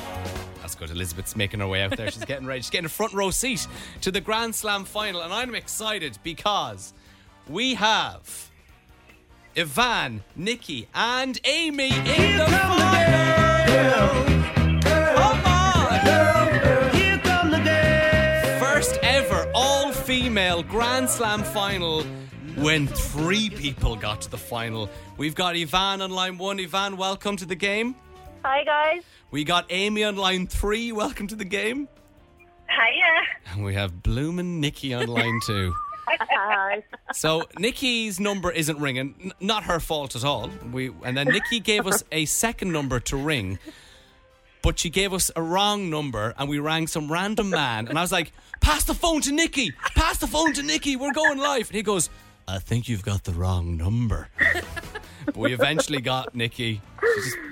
That's 0.60 0.74
good. 0.74 0.90
Elizabeth's 0.90 1.36
making 1.36 1.60
her 1.60 1.68
way 1.68 1.82
out 1.82 1.96
there. 1.96 2.10
She's 2.10 2.24
getting 2.24 2.48
ready. 2.48 2.62
She's 2.62 2.70
getting 2.70 2.86
a 2.86 2.88
front 2.88 3.12
row 3.12 3.30
seat 3.30 3.68
to 4.00 4.10
the 4.10 4.20
Grand 4.20 4.56
Slam 4.56 4.84
final, 4.84 5.22
and 5.22 5.32
I'm 5.32 5.54
excited 5.54 6.18
because 6.24 6.94
we 7.48 7.74
have 7.74 8.50
Ivan, 9.56 10.24
Nikki, 10.34 10.88
and 10.96 11.40
Amy 11.44 11.90
in 11.90 12.38
the. 12.38 12.44
Come 12.44 14.43
female 20.34 20.64
Grand 20.64 21.08
Slam 21.08 21.44
final 21.44 22.02
when 22.56 22.88
three 22.88 23.50
people 23.50 23.94
got 23.94 24.20
to 24.22 24.28
the 24.28 24.36
final. 24.36 24.90
We've 25.16 25.36
got 25.36 25.54
Ivan 25.54 26.02
on 26.02 26.10
line 26.10 26.38
one. 26.38 26.58
Ivan, 26.58 26.96
welcome 26.96 27.36
to 27.36 27.46
the 27.46 27.54
game. 27.54 27.94
Hi 28.44 28.64
guys. 28.64 29.04
We 29.30 29.44
got 29.44 29.64
Amy 29.70 30.02
on 30.02 30.16
line 30.16 30.48
three. 30.48 30.90
Welcome 30.90 31.28
to 31.28 31.36
the 31.36 31.44
game. 31.44 31.86
Hiya. 32.68 33.52
And 33.52 33.64
we 33.64 33.74
have 33.74 34.02
Bloomin' 34.02 34.60
Nikki 34.60 34.92
on 34.92 35.06
line 35.06 35.38
two. 35.46 35.72
Hi. 36.08 36.82
So 37.12 37.44
Nikki's 37.56 38.18
number 38.18 38.50
isn't 38.50 38.80
ringing. 38.80 39.14
N- 39.22 39.32
not 39.38 39.62
her 39.62 39.78
fault 39.78 40.16
at 40.16 40.24
all. 40.24 40.50
We 40.72 40.90
and 41.04 41.16
then 41.16 41.28
Nikki 41.28 41.60
gave 41.60 41.86
us 41.86 42.02
a 42.10 42.24
second 42.24 42.72
number 42.72 42.98
to 42.98 43.16
ring, 43.16 43.60
but 44.64 44.78
she 44.78 44.88
gave 44.88 45.12
us 45.12 45.30
a 45.36 45.42
wrong 45.42 45.90
number, 45.90 46.32
and 46.38 46.48
we 46.48 46.58
rang 46.58 46.86
some 46.86 47.12
random 47.12 47.50
man. 47.50 47.86
And 47.86 47.98
I 47.98 48.00
was 48.00 48.10
like, 48.10 48.32
"Pass 48.60 48.84
the 48.84 48.94
phone 48.94 49.20
to 49.20 49.30
Nikki. 49.30 49.72
Pass 49.94 50.16
the 50.18 50.26
phone 50.26 50.54
to 50.54 50.62
Nikki. 50.62 50.96
We're 50.96 51.12
going 51.12 51.38
live." 51.38 51.68
And 51.68 51.76
he 51.76 51.82
goes, 51.82 52.08
"I 52.48 52.58
think 52.58 52.88
you've 52.88 53.04
got 53.04 53.24
the 53.24 53.32
wrong 53.32 53.76
number." 53.76 54.28
but 55.26 55.36
we 55.36 55.52
eventually 55.52 56.00
got 56.00 56.34
Nikki. 56.34 56.80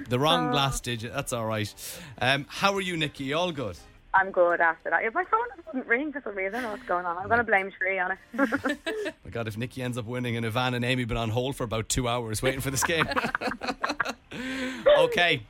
The 0.08 0.18
wrong 0.18 0.52
last 0.52 0.84
digit. 0.84 1.12
That's 1.12 1.34
all 1.34 1.44
right. 1.44 1.72
Um, 2.18 2.46
how 2.48 2.74
are 2.74 2.80
you, 2.80 2.96
Nikki? 2.96 3.34
All 3.34 3.52
good. 3.52 3.76
I'm 4.14 4.30
good 4.30 4.60
after 4.60 4.90
that. 4.90 5.04
If 5.04 5.14
my 5.14 5.24
phone 5.24 5.40
doesn't 5.66 5.86
ring 5.86 6.12
for 6.12 6.20
some 6.22 6.34
reason, 6.34 6.54
I 6.54 6.60
don't 6.60 6.70
know 6.70 6.76
what's 6.76 6.88
going 6.88 7.06
on. 7.06 7.16
I'm 7.16 7.28
going 7.28 7.38
to 7.38 7.44
blame 7.44 7.72
Three 7.78 7.98
on 7.98 8.12
it. 8.12 8.18
My 9.24 9.30
God, 9.30 9.48
if 9.48 9.56
Nikki 9.56 9.82
ends 9.82 9.96
up 9.96 10.04
winning 10.04 10.36
and 10.36 10.44
Ivan 10.44 10.74
and 10.74 10.84
Amy 10.84 11.04
been 11.04 11.16
on 11.16 11.30
hold 11.30 11.56
for 11.56 11.64
about 11.64 11.88
two 11.88 12.08
hours 12.08 12.42
waiting 12.42 12.60
for 12.60 12.70
this 12.70 12.84
game. 12.84 13.08
okay. 14.98 15.42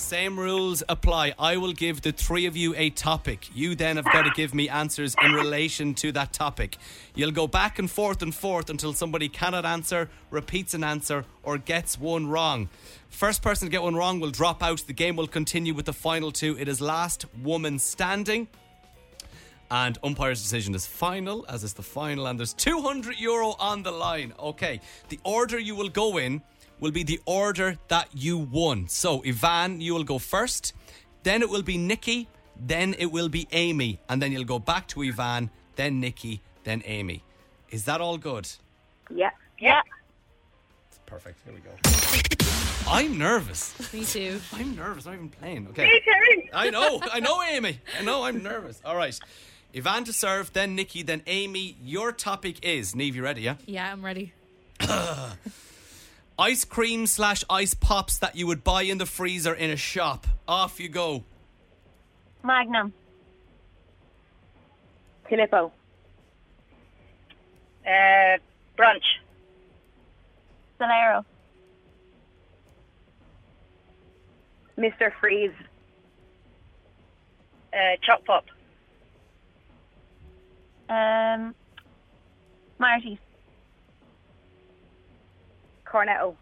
Same 0.00 0.40
rules 0.40 0.82
apply. 0.88 1.34
I 1.38 1.56
will 1.58 1.74
give 1.74 2.00
the 2.00 2.10
three 2.10 2.46
of 2.46 2.56
you 2.56 2.74
a 2.76 2.90
topic. 2.90 3.48
You 3.54 3.76
then 3.76 3.96
have 3.96 4.06
got 4.06 4.22
to 4.22 4.30
give 4.34 4.54
me 4.54 4.68
answers 4.68 5.14
in 5.22 5.32
relation 5.32 5.94
to 5.96 6.10
that 6.12 6.32
topic. 6.32 6.78
You'll 7.14 7.30
go 7.30 7.46
back 7.46 7.78
and 7.78 7.88
forth 7.88 8.20
and 8.22 8.34
forth 8.34 8.70
until 8.70 8.92
somebody 8.92 9.28
cannot 9.28 9.64
answer, 9.64 10.08
repeats 10.30 10.74
an 10.74 10.82
answer, 10.82 11.26
or 11.44 11.58
gets 11.58 11.98
one 11.98 12.26
wrong. 12.26 12.70
First 13.08 13.42
person 13.42 13.68
to 13.68 13.70
get 13.70 13.82
one 13.82 13.94
wrong 13.94 14.18
will 14.18 14.30
drop 14.30 14.62
out. 14.62 14.80
The 14.84 14.94
game 14.94 15.14
will 15.14 15.28
continue 15.28 15.74
with 15.74 15.84
the 15.84 15.92
final 15.92 16.32
two. 16.32 16.56
It 16.58 16.66
is 16.66 16.80
last 16.80 17.26
woman 17.40 17.78
standing. 17.78 18.48
And 19.70 19.96
umpire's 20.02 20.42
decision 20.42 20.74
is 20.74 20.86
final, 20.86 21.44
as 21.48 21.62
is 21.62 21.74
the 21.74 21.82
final, 21.82 22.26
and 22.26 22.38
there's 22.38 22.54
200 22.54 23.20
euro 23.20 23.54
on 23.60 23.84
the 23.84 23.92
line. 23.92 24.32
Okay, 24.40 24.80
the 25.10 25.20
order 25.22 25.58
you 25.58 25.76
will 25.76 25.90
go 25.90 26.16
in 26.16 26.42
will 26.80 26.90
be 26.90 27.02
the 27.02 27.20
order 27.26 27.78
that 27.88 28.08
you 28.12 28.38
won. 28.38 28.88
So, 28.88 29.22
Ivan, 29.24 29.80
you 29.80 29.94
will 29.94 30.04
go 30.04 30.18
first, 30.18 30.72
then 31.22 31.42
it 31.42 31.50
will 31.50 31.62
be 31.62 31.78
Nikki, 31.78 32.28
then 32.58 32.94
it 32.98 33.06
will 33.12 33.28
be 33.28 33.46
Amy, 33.52 34.00
and 34.08 34.20
then 34.20 34.32
you'll 34.32 34.44
go 34.44 34.58
back 34.58 34.86
to 34.88 35.02
Ivan, 35.02 35.50
then 35.76 36.00
Nikki, 36.00 36.40
then 36.64 36.82
Amy. 36.86 37.22
Is 37.70 37.84
that 37.84 38.00
all 38.00 38.18
good? 38.18 38.48
yeah. 39.14 39.30
Yeah. 39.58 39.82
Perfect. 41.06 41.38
Here 41.44 41.52
we 41.52 41.60
go. 41.60 41.70
I'm 42.88 43.18
nervous. 43.18 43.74
Me 43.92 44.04
too. 44.04 44.40
I'm 44.54 44.74
nervous. 44.74 45.06
I'm 45.06 45.12
not 45.12 45.18
even 45.18 45.28
playing. 45.28 45.66
Okay. 45.68 45.84
Me 45.84 46.00
too. 46.04 46.48
I 46.54 46.70
know. 46.70 47.00
I 47.12 47.20
know, 47.20 47.42
Amy. 47.42 47.78
I 47.98 48.02
know. 48.02 48.22
I'm 48.24 48.42
nervous. 48.42 48.80
All 48.84 48.96
right. 48.96 49.18
Ivan 49.76 50.04
to 50.04 50.12
serve, 50.12 50.52
then 50.52 50.74
Nikki, 50.76 51.02
then 51.02 51.22
Amy. 51.26 51.76
Your 51.82 52.12
topic 52.12 52.64
is 52.64 52.94
Neve. 52.94 53.16
You 53.16 53.22
ready? 53.22 53.42
Yeah. 53.42 53.56
Yeah, 53.66 53.92
I'm 53.92 54.04
ready. 54.04 54.32
Ice 56.40 56.64
cream 56.64 57.06
slash 57.06 57.44
ice 57.50 57.74
pops 57.74 58.16
that 58.16 58.34
you 58.34 58.46
would 58.46 58.64
buy 58.64 58.80
in 58.80 58.96
the 58.96 59.04
freezer 59.04 59.52
in 59.52 59.68
a 59.68 59.76
shop. 59.76 60.26
Off 60.48 60.80
you 60.80 60.88
go. 60.88 61.22
Magnum. 62.42 62.94
Filippo. 65.28 65.70
Uh, 67.86 68.38
brunch. 68.78 69.04
Solero. 70.80 71.26
Mr. 74.78 75.12
Freeze. 75.20 75.52
Uh, 77.70 77.96
Chop 78.02 78.24
Pop. 78.24 78.46
Um, 80.88 81.54
Marty's. 82.78 83.18
Cornetto. 85.90 86.36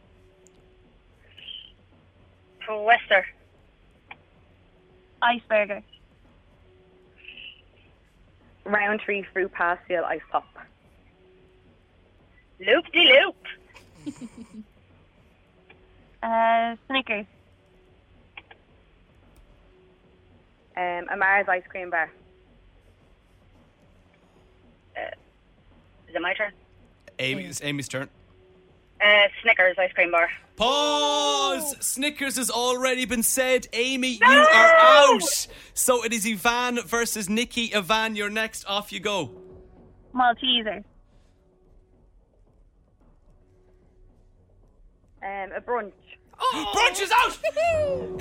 Wester. 2.69 3.25
Iceberger. 5.23 5.83
Round 8.65 9.01
tree 9.01 9.25
Fruit 9.33 9.51
Pastille 9.51 10.05
ice 10.05 10.21
pop. 10.31 10.45
Loop 12.61 12.85
de 12.93 13.01
loop. 13.01 13.37
uh, 16.23 16.77
Snickers. 16.87 17.27
Um, 20.77 21.09
a 21.11 21.17
Mars 21.17 21.47
ice 21.49 21.63
cream 21.69 21.91
bar. 21.91 22.11
Uh, 24.97 25.01
is 26.09 26.15
it 26.15 26.21
my 26.21 26.35
turn? 26.35 26.53
Amy's, 27.19 27.61
Amy's 27.63 27.89
turn. 27.89 28.09
Uh, 29.01 29.29
Snickers 29.43 29.77
ice 29.79 29.93
cream 29.93 30.11
bar. 30.11 30.29
Pause! 30.57 31.77
Snickers 31.81 32.37
has 32.37 32.51
already 32.51 33.05
been 33.05 33.23
said. 33.23 33.69
Amy, 33.73 34.19
you 34.21 34.27
are 34.27 34.75
out. 34.77 35.47
So 35.73 36.05
it 36.05 36.13
is 36.13 36.27
Ivan 36.27 36.81
versus 36.83 37.29
Nikki. 37.29 37.73
Ivan, 37.73 38.17
you're 38.17 38.29
next. 38.29 38.65
Off 38.67 38.93
you 38.93 38.99
go. 38.99 39.31
Malteser. 40.13 40.83
Um, 45.23 45.53
a 45.57 45.61
brunch. 45.61 45.93
Oh, 46.41 46.73
brunch 46.75 47.03
is 47.03 47.13
out! 47.13 47.39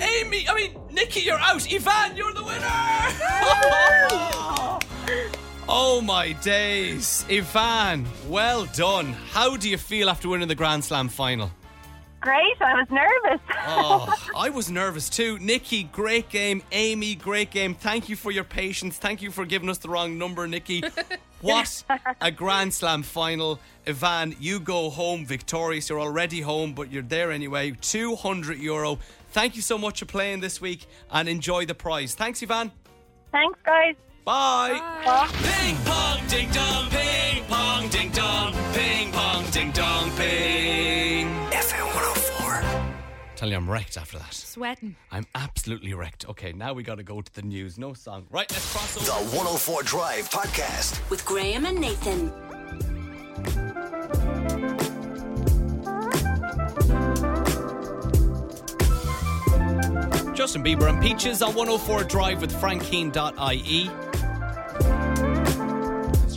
Amy, 0.00 0.48
I 0.48 0.54
mean, 0.54 0.78
Nikki, 0.92 1.20
you're 1.20 1.38
out. 1.38 1.66
Ivan, 1.72 2.16
you're 2.16 2.32
the 2.32 2.44
winner! 2.44 2.68
oh 5.68 6.00
my 6.00 6.32
days. 6.32 7.24
Ivan, 7.30 8.06
well 8.28 8.66
done. 8.66 9.12
How 9.30 9.56
do 9.56 9.68
you 9.68 9.78
feel 9.78 10.08
after 10.08 10.28
winning 10.28 10.48
the 10.48 10.54
Grand 10.54 10.84
Slam 10.84 11.08
final? 11.08 11.50
Great, 12.20 12.60
I 12.60 12.74
was 12.74 12.88
nervous. 12.90 13.40
Oh, 13.66 14.12
I 14.36 14.50
was 14.50 14.70
nervous 14.70 15.08
too. 15.08 15.38
Nikki, 15.38 15.84
great 15.84 16.28
game. 16.28 16.62
Amy, 16.72 17.14
great 17.14 17.50
game. 17.50 17.74
Thank 17.74 18.08
you 18.08 18.16
for 18.16 18.32
your 18.32 18.44
patience. 18.44 18.96
Thank 18.98 19.22
you 19.22 19.30
for 19.30 19.46
giving 19.46 19.68
us 19.68 19.78
the 19.78 19.88
wrong 19.88 20.18
number, 20.18 20.46
Nikki. 20.46 20.82
What 21.40 21.84
a 22.20 22.32
Grand 22.32 22.74
Slam 22.74 23.04
final. 23.04 23.60
Ivan, 23.86 24.34
you 24.40 24.58
go 24.58 24.90
home 24.90 25.24
victorious. 25.24 25.88
You're 25.88 26.00
already 26.00 26.40
home, 26.40 26.72
but 26.72 26.90
you're 26.90 27.02
there 27.02 27.30
anyway. 27.30 27.76
200 27.80 28.58
euro. 28.58 28.98
Thank 29.30 29.54
you 29.54 29.62
so 29.62 29.78
much 29.78 30.00
for 30.00 30.06
playing 30.06 30.40
this 30.40 30.60
week 30.60 30.86
and 31.12 31.28
enjoy 31.28 31.64
the 31.64 31.74
prize. 31.76 32.16
Thanks, 32.16 32.42
Ivan. 32.42 32.72
Thanks, 33.30 33.56
guys. 33.64 33.94
Bye. 34.28 34.78
Bye. 35.06 35.26
Ping 35.42 35.76
pong 35.86 36.26
ding 36.28 36.50
dong, 36.50 36.90
ping 36.90 37.44
pong 37.44 37.88
ding 37.88 38.10
dong, 38.10 38.52
ping 38.74 39.10
pong 39.10 39.50
ding 39.50 39.70
dong, 39.70 40.10
ping. 40.18 41.28
FM 41.50 41.86
104. 41.94 42.62
Tell 43.36 43.48
you 43.48 43.56
I'm 43.56 43.70
wrecked 43.70 43.96
after 43.96 44.18
that. 44.18 44.34
Sweating. 44.34 44.96
I'm 45.10 45.24
absolutely 45.34 45.94
wrecked. 45.94 46.28
Okay, 46.28 46.52
now 46.52 46.74
we 46.74 46.82
got 46.82 46.96
to 46.96 47.02
go 47.02 47.22
to 47.22 47.34
the 47.34 47.40
news. 47.40 47.78
No 47.78 47.94
song. 47.94 48.26
Right, 48.30 48.52
let's 48.52 48.70
cross 48.70 48.98
over. 48.98 49.06
The 49.06 49.34
104 49.34 49.82
Drive 49.84 50.28
Podcast. 50.28 51.08
With 51.08 51.24
Graham 51.24 51.64
and 51.64 51.80
Nathan. 51.80 52.30
Justin 60.38 60.62
Bieber 60.62 60.88
and 60.88 61.02
Peaches 61.02 61.42
on 61.42 61.52
104 61.56 62.04
Drive 62.04 62.40
with 62.40 62.52
frankeen.ie. 62.52 63.88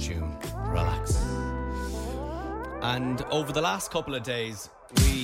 Tune, 0.02 0.38
relax. 0.72 1.24
And 2.82 3.22
over 3.30 3.54
the 3.54 3.62
last 3.62 3.92
couple 3.92 4.16
of 4.16 4.24
days, 4.24 4.72
we. 4.96 5.24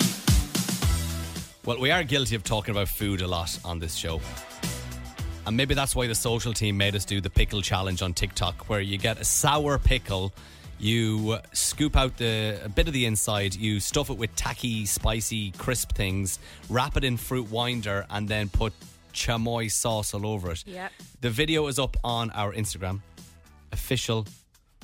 Well, 1.65 1.79
we 1.79 1.89
are 1.89 2.03
guilty 2.03 2.35
of 2.35 2.43
talking 2.43 2.71
about 2.71 2.87
food 2.87 3.21
a 3.21 3.27
lot 3.27 3.57
on 3.65 3.79
this 3.79 3.95
show. 3.95 4.21
And 5.47 5.57
maybe 5.57 5.73
that's 5.73 5.95
why 5.95 6.05
the 6.05 6.13
social 6.13 6.53
team 6.53 6.77
made 6.77 6.95
us 6.95 7.03
do 7.03 7.19
the 7.19 7.31
pickle 7.31 7.63
challenge 7.63 8.03
on 8.03 8.13
TikTok, 8.13 8.69
where 8.69 8.79
you 8.79 8.99
get 8.99 9.19
a 9.19 9.25
sour 9.25 9.79
pickle, 9.79 10.31
you 10.79 11.37
scoop 11.53 11.95
out 11.95 12.17
the 12.17 12.59
a 12.63 12.69
bit 12.69 12.87
of 12.87 12.93
the 12.93 13.05
inside, 13.05 13.55
you 13.55 13.79
stuff 13.79 14.09
it 14.09 14.17
with 14.17 14.35
tacky, 14.35 14.85
spicy, 14.85 15.51
crisp 15.51 15.93
things, 15.93 16.39
wrap 16.69 16.97
it 16.97 17.03
in 17.03 17.17
fruit 17.17 17.49
winder, 17.49 18.05
and 18.09 18.27
then 18.27 18.49
put 18.49 18.73
chamoy 19.13 19.71
sauce 19.71 20.13
all 20.13 20.25
over 20.27 20.51
it. 20.51 20.63
Yep. 20.67 20.91
The 21.21 21.29
video 21.29 21.67
is 21.67 21.79
up 21.79 21.97
on 22.03 22.29
our 22.31 22.53
Instagram. 22.53 23.01
Official. 23.71 24.25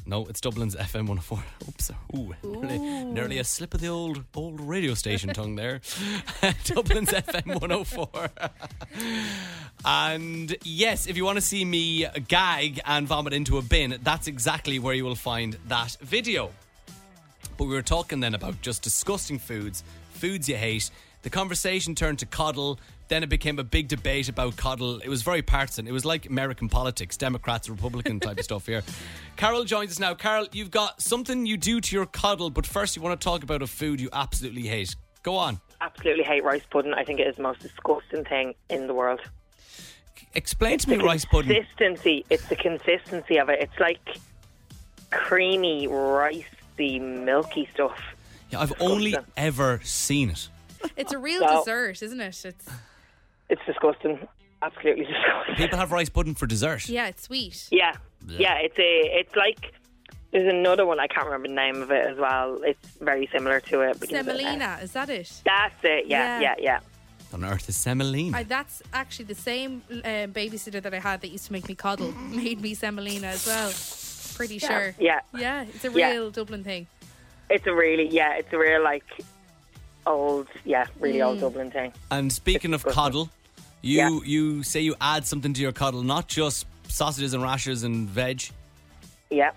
No, 0.05 0.25
it's 0.25 0.41
Dublin's 0.41 0.75
FM 0.75 1.07
104. 1.07 1.41
Oops. 1.69 1.91
Ooh, 2.15 2.33
Nearly, 2.43 2.77
nearly 3.05 3.37
a 3.37 3.43
slip 3.45 3.73
of 3.73 3.79
the 3.79 3.87
old 3.87 4.25
old 4.35 4.59
radio 4.59 4.95
station 4.95 5.29
tongue 5.33 5.55
there. 5.55 5.79
Dublin's 6.65 7.11
FM 7.11 7.61
104. 7.61 8.07
and 9.85 10.55
yes, 10.63 11.07
if 11.07 11.17
you 11.17 11.25
want 11.25 11.37
to 11.37 11.41
see 11.41 11.65
me 11.65 12.07
gag 12.27 12.79
and 12.85 13.07
vomit 13.07 13.33
into 13.33 13.57
a 13.57 13.61
bin, 13.61 13.97
that's 14.03 14.27
exactly 14.27 14.79
where 14.79 14.93
you 14.93 15.03
will 15.03 15.15
find 15.15 15.57
that 15.67 15.97
video. 16.01 16.51
But 17.57 17.65
we 17.65 17.73
were 17.73 17.81
talking 17.81 18.19
then 18.19 18.33
about 18.33 18.61
just 18.61 18.81
disgusting 18.81 19.39
foods, 19.39 19.83
foods 20.11 20.47
you 20.47 20.55
hate. 20.55 20.89
The 21.23 21.29
conversation 21.29 21.95
turned 21.95 22.19
to 22.19 22.25
coddle. 22.25 22.79
Then 23.09 23.23
it 23.23 23.29
became 23.29 23.59
a 23.59 23.63
big 23.63 23.89
debate 23.89 24.29
about 24.29 24.55
coddle. 24.55 24.99
It 24.99 25.09
was 25.09 25.21
very 25.21 25.41
partisan. 25.41 25.87
It 25.87 25.91
was 25.91 26.05
like 26.05 26.25
American 26.25 26.69
politics, 26.69 27.17
Democrats, 27.17 27.69
Republican 27.69 28.19
type 28.19 28.39
of 28.39 28.43
stuff 28.43 28.65
here. 28.65 28.81
Carol 29.35 29.65
joins 29.65 29.91
us 29.91 29.99
now. 29.99 30.13
Carol, 30.15 30.47
you've 30.51 30.71
got 30.71 31.01
something 31.01 31.45
you 31.45 31.57
do 31.57 31.79
to 31.81 31.95
your 31.95 32.05
coddle, 32.05 32.49
but 32.49 32.65
first 32.65 32.95
you 32.95 33.01
want 33.01 33.19
to 33.19 33.23
talk 33.23 33.43
about 33.43 33.61
a 33.61 33.67
food 33.67 33.99
you 33.99 34.09
absolutely 34.13 34.63
hate. 34.63 34.95
Go 35.21 35.35
on. 35.35 35.59
Absolutely 35.81 36.23
hate 36.23 36.43
rice 36.43 36.63
pudding. 36.69 36.93
I 36.93 37.03
think 37.03 37.19
it 37.19 37.27
is 37.27 37.35
the 37.35 37.43
most 37.43 37.59
disgusting 37.59 38.23
thing 38.23 38.55
in 38.69 38.87
the 38.87 38.93
world. 38.93 39.21
Explain 40.35 40.77
to 40.79 40.89
me 40.89 40.97
rice 40.97 41.25
pudding. 41.25 41.53
Consistency. 41.53 42.25
It's 42.29 42.45
the 42.47 42.55
consistency 42.55 43.37
of 43.37 43.49
it. 43.49 43.59
It's 43.61 43.79
like 43.79 43.99
creamy, 45.11 45.87
ricey, 45.87 46.99
milky 46.99 47.69
stuff. 47.73 47.97
Yeah, 48.51 48.61
I've 48.61 48.73
only 48.81 49.15
ever 49.37 49.79
seen 49.83 50.29
it. 50.31 50.49
It's 50.97 51.13
a 51.13 51.17
real 51.17 51.39
So- 51.41 51.59
dessert, 51.59 52.01
isn't 52.01 52.19
it? 52.19 52.45
It's 52.45 52.69
It's 53.49 53.61
disgusting. 53.65 54.27
Absolutely 54.61 55.05
disgusting. 55.05 55.55
People 55.55 55.77
have 55.77 55.91
rice 55.91 56.09
pudding 56.09 56.35
for 56.35 56.47
dessert. 56.47 56.87
yeah, 56.89 57.07
it's 57.07 57.23
sweet. 57.23 57.67
Yeah, 57.71 57.93
yeah. 58.27 58.55
It's 58.59 58.77
a. 58.79 59.19
It's 59.19 59.35
like 59.35 59.73
there's 60.31 60.51
another 60.51 60.85
one. 60.85 60.99
I 60.99 61.07
can't 61.07 61.25
remember 61.25 61.47
the 61.49 61.53
name 61.53 61.81
of 61.81 61.91
it 61.91 62.05
as 62.07 62.17
well. 62.17 62.59
It's 62.63 62.87
very 62.99 63.27
similar 63.31 63.59
to 63.59 63.81
it. 63.81 63.99
begins 63.99 64.25
with 64.25 64.35
an 64.35 64.37
Semolina, 64.41 64.77
uh, 64.79 64.83
is 64.83 64.91
that 64.93 65.09
it? 65.09 65.31
That's 65.45 65.75
it. 65.83 66.07
Yeah, 66.07 66.39
Yeah. 66.39 66.55
yeah, 66.57 66.63
yeah. 66.63 66.79
On 67.33 67.43
earth 67.43 67.67
is 67.67 67.75
semolina. 67.75 68.37
I, 68.37 68.43
that's 68.43 68.83
actually 68.93 69.25
the 69.25 69.35
same 69.35 69.81
um, 69.89 69.99
babysitter 70.33 70.81
that 70.81 70.93
I 70.93 70.99
had 70.99 71.21
that 71.21 71.29
used 71.29 71.47
to 71.47 71.51
make 71.53 71.67
me 71.67 71.73
coddle 71.75 72.11
made 72.29 72.61
me 72.61 72.73
semolina 72.75 73.27
as 73.27 73.47
well. 73.47 73.71
Pretty 74.35 74.55
Yeah. 74.57 74.67
sure. 74.67 74.95
Yeah. 74.99 75.19
Yeah, 75.37 75.63
it's 75.63 75.83
a 75.83 75.91
Yeah. 75.91 76.11
real 76.11 76.31
Dublin 76.31 76.63
thing. 76.63 76.85
It's 77.49 77.65
a 77.67 77.73
really 77.73 78.07
yeah. 78.07 78.35
It's 78.35 78.53
a 78.53 78.57
real 78.57 78.83
like 78.83 79.03
old 80.05 80.47
yeah, 80.65 80.85
really 80.99 81.21
old 81.21 81.37
Mm. 81.37 81.41
Dublin 81.41 81.71
thing. 81.71 81.93
And 82.11 82.31
speaking 82.31 82.73
of 82.73 82.83
coddle, 82.85 83.29
you 83.81 84.23
you 84.23 84.63
say 84.63 84.81
you 84.81 84.95
add 85.01 85.25
something 85.25 85.53
to 85.53 85.61
your 85.61 85.71
coddle, 85.71 86.03
not 86.03 86.27
just 86.27 86.67
sausages 86.87 87.33
and 87.33 87.41
rashers 87.41 87.83
and 87.83 88.07
veg. 88.07 88.43
Yeah. 89.31 89.51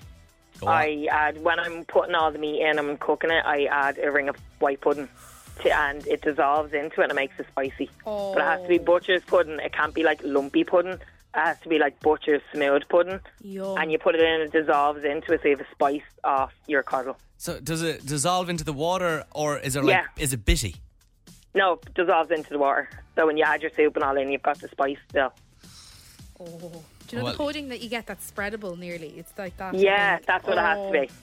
I 0.66 1.06
add 1.10 1.42
when 1.44 1.58
I'm 1.60 1.84
putting 1.84 2.14
all 2.14 2.30
the 2.32 2.38
meat 2.38 2.62
in, 2.62 2.78
I'm 2.78 2.96
cooking 2.96 3.30
it. 3.30 3.44
I 3.44 3.64
add 3.66 3.98
a 4.02 4.10
ring 4.10 4.30
of 4.30 4.36
white 4.58 4.80
pudding, 4.80 5.06
to, 5.06 5.12
and 5.64 6.06
it 6.06 6.22
dissolves 6.22 6.72
into 6.72 7.00
it 7.00 7.04
and 7.04 7.12
it 7.12 7.14
makes 7.14 7.38
it 7.38 7.46
spicy. 7.48 7.90
But 8.04 8.38
it 8.38 8.42
has 8.44 8.62
to 8.62 8.68
be 8.68 8.78
Oh. 8.80 8.84
butcher's 8.84 9.22
pudding. 9.24 9.58
It 9.60 9.72
can't 9.72 9.94
be 9.94 10.02
like 10.02 10.20
lumpy 10.22 10.64
pudding. 10.64 10.92
It 10.92 11.00
has 11.32 11.58
to 11.60 11.68
be 11.68 11.78
like 11.78 12.00
butcher's 12.00 12.42
smooth 12.52 12.82
pudding. 12.88 13.20
Yum. 13.42 13.76
And 13.78 13.90
you 13.92 13.98
put 13.98 14.14
it 14.14 14.20
in, 14.20 14.40
and 14.40 14.42
it 14.42 14.52
dissolves 14.52 15.04
into 15.04 15.32
it, 15.32 15.42
so 15.42 15.48
you 15.48 15.56
have 15.56 15.66
a 15.66 15.70
spice 15.70 16.02
off 16.24 16.52
your 16.66 16.82
coddle. 16.82 17.16
So 17.38 17.60
does 17.60 17.82
it 17.82 18.04
dissolve 18.06 18.48
into 18.48 18.64
the 18.64 18.72
water, 18.72 19.24
or 19.32 19.58
is 19.58 19.76
it 19.76 19.84
like 19.84 19.92
Yeah. 19.94 20.04
is 20.22 20.32
it 20.32 20.44
bitty? 20.44 20.76
No, 21.54 21.74
it 21.74 21.94
dissolves 21.94 22.30
into 22.30 22.50
the 22.50 22.58
water. 22.58 22.88
So 23.14 23.26
when 23.26 23.36
you 23.36 23.44
add 23.44 23.62
your 23.62 23.70
soup 23.76 23.94
and 23.96 24.04
all 24.04 24.16
in, 24.16 24.30
you've 24.30 24.42
got 24.42 24.60
the 24.60 24.68
spice 24.68 24.98
still. 25.08 25.32
Oh. 26.38 26.84
Do 27.08 27.16
you 27.16 27.18
know 27.18 27.24
Well- 27.24 27.32
the 27.32 27.38
pudding 27.38 27.68
that 27.68 27.80
you 27.80 27.88
get 27.88 28.06
that's 28.06 28.30
spreadable 28.30 28.78
nearly? 28.78 29.08
It's 29.18 29.32
like 29.38 29.56
that. 29.58 29.74
Yeah, 29.74 30.18
I 30.20 30.24
that's 30.26 30.44
what 30.46 30.58
it 30.58 30.60
has 30.60 30.78
to 30.86 30.92
be. 30.92 31.08
Oh, 31.10 31.14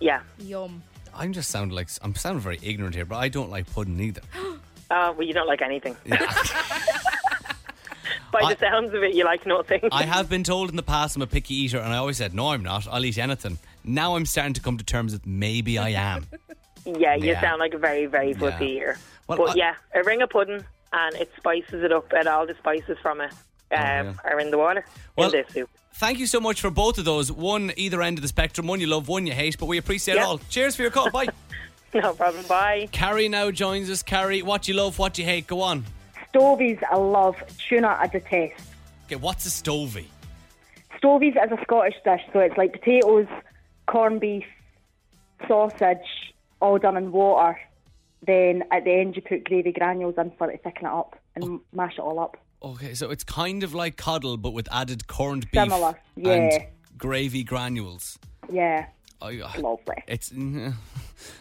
Yeah. 0.00 0.20
Yum. 0.38 0.82
I'm 1.18 1.32
just 1.32 1.50
sounding 1.50 1.74
like 1.74 1.88
I'm 2.02 2.14
sounding 2.14 2.40
very 2.40 2.58
ignorant 2.62 2.94
here, 2.94 3.04
but 3.04 3.16
I 3.16 3.28
don't 3.28 3.50
like 3.50 3.70
pudding 3.72 3.98
either. 4.00 4.20
Uh, 4.90 5.12
well, 5.16 5.22
you 5.22 5.34
don't 5.34 5.46
like 5.48 5.60
anything. 5.62 5.96
By 8.30 8.52
the 8.54 8.58
sounds 8.60 8.92
of 8.92 9.02
it, 9.02 9.14
you 9.14 9.24
like 9.24 9.46
nothing. 9.46 9.80
I 9.90 10.02
have 10.04 10.28
been 10.28 10.44
told 10.44 10.68
in 10.70 10.76
the 10.76 10.82
past 10.82 11.16
I'm 11.16 11.22
a 11.22 11.26
picky 11.26 11.54
eater, 11.54 11.78
and 11.78 11.92
I 11.92 11.96
always 11.96 12.18
said 12.18 12.34
no, 12.34 12.50
I'm 12.52 12.62
not. 12.62 12.86
I'll 12.90 13.04
eat 13.04 13.16
anything. 13.18 13.58
Now 13.84 14.16
I'm 14.16 14.26
starting 14.26 14.52
to 14.54 14.60
come 14.60 14.76
to 14.76 14.84
terms 14.84 15.12
with 15.12 15.26
maybe 15.26 15.78
I 15.78 15.90
am. 15.90 16.26
Yeah, 16.86 17.16
you 17.16 17.26
Yeah. 17.32 17.40
sound 17.42 17.58
like 17.58 17.74
a 17.74 17.78
very, 17.78 18.06
very 18.06 18.30
Yeah. 18.32 18.38
fussy 18.38 18.64
eater. 18.66 18.96
Well, 19.26 19.36
but 19.36 19.50
I- 19.50 19.54
yeah, 19.56 19.74
a 19.94 20.02
ring 20.04 20.22
of 20.22 20.30
pudding 20.30 20.64
and 20.92 21.16
it 21.16 21.30
spices 21.36 21.82
it 21.82 21.92
up, 21.92 22.10
and 22.14 22.26
all 22.26 22.46
the 22.46 22.54
spices 22.54 22.96
from 23.02 23.20
it 23.20 23.30
um, 23.32 23.36
Oh, 23.72 23.76
yeah. 23.76 24.12
are 24.24 24.40
in 24.40 24.50
the 24.50 24.56
water 24.56 24.86
Well- 25.16 25.28
in 25.30 25.32
this 25.42 25.52
soup. 25.52 25.68
Thank 25.98 26.20
you 26.20 26.28
so 26.28 26.38
much 26.38 26.60
for 26.60 26.70
both 26.70 26.96
of 26.98 27.04
those. 27.04 27.32
One 27.32 27.72
either 27.76 28.00
end 28.00 28.18
of 28.18 28.22
the 28.22 28.28
spectrum, 28.28 28.68
one 28.68 28.80
you 28.80 28.86
love, 28.86 29.08
one 29.08 29.26
you 29.26 29.32
hate, 29.32 29.58
but 29.58 29.66
we 29.66 29.78
appreciate 29.78 30.14
it 30.14 30.20
all. 30.20 30.38
Cheers 30.48 30.76
for 30.76 30.82
your 30.82 30.92
call. 30.92 31.10
Bye. 31.10 31.26
no 31.94 32.12
problem. 32.12 32.46
Bye. 32.46 32.88
Carrie 32.92 33.28
now 33.28 33.50
joins 33.50 33.90
us. 33.90 34.04
Carrie, 34.04 34.42
what 34.42 34.68
you 34.68 34.74
love, 34.74 34.96
what 35.00 35.18
you 35.18 35.24
hate. 35.24 35.48
Go 35.48 35.60
on. 35.60 35.84
Stovies, 36.32 36.80
I 36.88 36.94
love. 36.94 37.34
Tuna, 37.68 37.96
I 37.98 38.06
detest. 38.06 38.62
Okay, 39.06 39.16
what's 39.16 39.44
a 39.44 39.48
stovey? 39.48 40.04
Stovies 41.02 41.34
is 41.34 41.50
a 41.50 41.60
Scottish 41.64 41.96
dish, 42.04 42.20
so 42.32 42.38
it's 42.38 42.56
like 42.56 42.74
potatoes, 42.74 43.26
corned 43.88 44.20
beef, 44.20 44.44
sausage, 45.48 45.98
all 46.60 46.78
done 46.78 46.96
in 46.96 47.10
water. 47.10 47.58
Then 48.24 48.62
at 48.70 48.84
the 48.84 48.92
end, 48.92 49.16
you 49.16 49.22
put 49.22 49.42
gravy 49.42 49.72
granules 49.72 50.14
in 50.16 50.30
for 50.38 50.48
it 50.48 50.58
to 50.58 50.62
thicken 50.62 50.86
it 50.86 50.92
up 50.92 51.18
and 51.34 51.44
oh. 51.44 51.62
mash 51.72 51.94
it 51.94 52.02
all 52.02 52.20
up. 52.20 52.36
Okay, 52.62 52.94
so 52.94 53.10
it's 53.10 53.24
kind 53.24 53.62
of 53.62 53.72
like 53.74 53.96
coddle, 53.96 54.36
but 54.36 54.50
with 54.52 54.68
added 54.72 55.06
corned 55.06 55.50
beef 55.50 55.60
Similar, 55.62 55.98
and 56.16 56.52
gravy 56.96 57.44
granules. 57.44 58.18
Yeah. 58.50 58.86
I- 59.22 59.40
Lovely. 59.58 59.96
It's, 60.08 60.32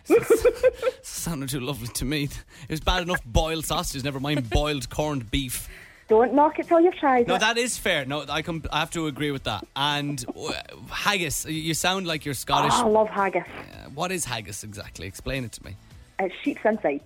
it's 0.09 1.07
sounded 1.09 1.49
too 1.49 1.59
lovely 1.59 1.87
to 1.89 2.05
me. 2.05 2.23
It 2.23 2.69
was 2.71 2.79
bad 2.79 3.03
enough 3.03 3.23
boiled 3.25 3.65
sausages, 3.65 4.03
never 4.03 4.19
mind 4.19 4.49
boiled 4.49 4.89
corned 4.89 5.29
beef. 5.31 5.69
Don't 6.07 6.33
knock 6.33 6.57
it 6.57 6.67
till 6.67 6.79
you've 6.79 6.95
tried 6.95 7.27
No, 7.27 7.35
it. 7.35 7.39
that 7.39 7.57
is 7.57 7.77
fair. 7.77 8.05
No, 8.05 8.25
I 8.29 8.41
com- 8.41 8.63
I 8.71 8.79
have 8.79 8.91
to 8.91 9.07
agree 9.07 9.31
with 9.31 9.43
that. 9.43 9.67
And 9.75 10.23
uh, 10.35 10.53
haggis, 10.89 11.45
you 11.45 11.73
sound 11.73 12.07
like 12.07 12.23
you're 12.25 12.33
Scottish. 12.33 12.71
Oh, 12.75 12.85
I 12.85 12.89
love 12.89 13.09
haggis. 13.09 13.43
Uh, 13.45 13.89
what 13.89 14.11
is 14.11 14.23
haggis 14.23 14.63
exactly? 14.63 15.05
Explain 15.05 15.43
it 15.43 15.51
to 15.53 15.65
me. 15.65 15.75
It's 16.19 16.33
sheep's 16.43 16.61
insides. 16.63 17.03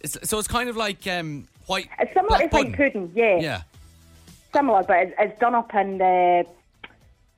It's, 0.00 0.18
so 0.28 0.38
it's 0.38 0.48
kind 0.48 0.68
of 0.68 0.76
like 0.76 1.06
um, 1.06 1.48
white. 1.66 1.88
It's 1.98 2.12
similar. 2.14 2.42
It's 2.42 2.52
like 2.52 2.76
pudding. 2.76 3.12
Yeah. 3.14 3.38
Yeah. 3.40 3.62
Similar, 4.52 4.82
but 4.84 4.96
it's, 4.98 5.14
it's 5.18 5.38
done 5.40 5.54
up 5.54 5.74
in 5.74 5.98
the 5.98 6.44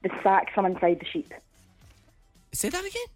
the 0.02 0.10
sack 0.22 0.52
from 0.54 0.66
inside 0.66 1.00
the 1.00 1.06
sheep. 1.06 1.32
Say 2.52 2.68
that 2.68 2.84
again. 2.84 3.06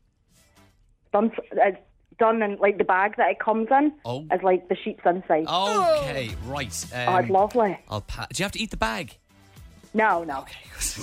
Done. 1.13 1.33
It's 1.53 1.79
done 2.19 2.43
in 2.43 2.57
like 2.59 2.79
the 2.79 2.85
bag 2.85 3.17
that 3.17 3.31
it 3.31 3.39
comes 3.41 3.69
in. 3.71 3.93
Oh. 4.05 4.27
Is 4.33 4.43
like 4.43 4.69
the 4.69 4.77
sheep's 4.77 5.05
inside. 5.07 5.47
Okay, 5.49 6.31
right. 6.47 6.67
Oh, 6.69 6.69
it's 6.69 6.95
Um, 6.95 7.29
lovely. 7.29 7.79
I'll 7.89 8.01
pa- 8.03 8.27
Do 8.33 8.41
you 8.41 8.45
have 8.45 8.53
to 8.53 8.61
eat 8.61 8.71
the 8.71 8.77
bag? 8.77 9.17
No, 9.93 10.23
no. 10.23 10.45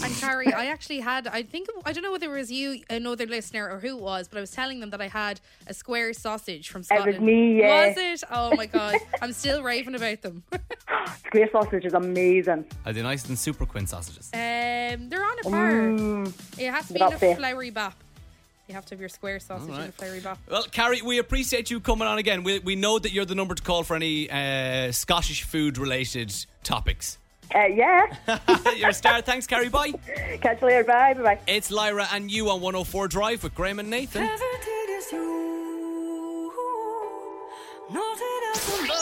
And 0.02 0.16
Carrie, 0.16 0.54
I 0.54 0.68
actually 0.68 1.02
had, 1.02 1.28
I 1.28 1.44
think, 1.44 1.68
I 1.86 1.92
don't 1.92 2.04
know 2.04 2.12
whether 2.12 2.34
it 2.34 2.40
was 2.40 2.52
you, 2.52 2.82
another 2.90 3.26
listener, 3.26 3.70
or 3.70 3.80
who 3.80 3.98
it 3.98 4.02
was, 4.02 4.28
but 4.30 4.38
I 4.38 4.42
was 4.42 4.52
telling 4.52 4.80
them 4.80 4.92
that 4.92 5.02
I 5.02 5.10
had 5.10 5.42
a 5.68 5.74
square 5.74 6.14
sausage 6.14 6.70
from 6.70 6.80
was 6.80 6.88
Scotland. 6.88 7.22
me, 7.22 7.60
yeah. 7.60 7.88
Was 7.88 7.98
it? 7.98 8.24
Oh 8.32 8.56
my 8.56 8.66
God. 8.66 8.96
I'm 9.22 9.34
still 9.34 9.62
raving 9.62 9.96
about 9.96 10.22
them. 10.22 10.44
Square 11.28 11.50
sausage 11.52 11.86
is 11.86 11.94
amazing. 11.94 12.66
Are 12.86 12.94
they 12.94 13.02
nicer 13.02 13.28
than 13.28 13.36
Superquinn 13.36 13.88
sausages? 13.88 14.30
Um, 14.34 15.10
they're 15.10 15.24
on 15.24 15.40
a 15.40 15.44
par. 15.44 15.72
Mm. 15.72 16.60
It 16.60 16.72
has 16.72 16.88
to 16.88 16.94
be 16.94 17.00
in 17.02 17.06
a 17.06 17.10
up 17.10 17.20
there. 17.20 17.36
floury 17.36 17.70
bap. 17.70 17.96
You 18.68 18.76
have 18.76 18.86
to 18.88 18.96
have 18.96 19.00
your 19.00 19.10
square 19.10 19.40
sausage 19.40 19.68
in 19.68 19.74
a 19.74 19.78
Alright. 19.78 19.94
floury 19.94 20.20
bap. 20.22 20.40
Well, 20.50 20.64
Carrie, 20.64 21.02
we 21.02 21.20
appreciate 21.20 21.70
you 21.72 21.80
coming 21.80 22.08
on 22.08 22.18
again. 22.18 22.44
We, 22.44 22.60
we 22.60 22.76
know 22.76 23.00
that 23.00 23.12
you're 23.14 23.26
the 23.26 23.36
number 23.36 23.56
to 23.56 23.64
call 23.64 23.84
for 23.84 23.96
any 23.96 24.30
uh, 24.30 24.92
Scottish 24.92 25.44
food 25.44 25.78
related 25.78 26.34
topics. 26.64 27.18
Uh, 27.54 27.66
yeah. 27.66 28.14
you're 28.76 28.90
a 28.90 28.94
star. 28.94 29.22
Thanks, 29.22 29.48
Carrie. 29.48 29.70
Bye. 29.70 29.94
Catch 30.42 30.62
you 30.62 30.68
later. 30.68 30.84
Bye. 30.84 31.14
Bye. 31.14 31.24
Bye. 31.24 31.40
It's 31.48 31.72
Lyra 31.72 32.08
and 32.12 32.30
you 32.30 32.50
on 32.50 32.62
104 32.62 33.08
Drive 33.08 33.44
with 33.44 33.56
Graham 33.56 33.80
and 33.80 33.90
Nathan. 33.90 34.30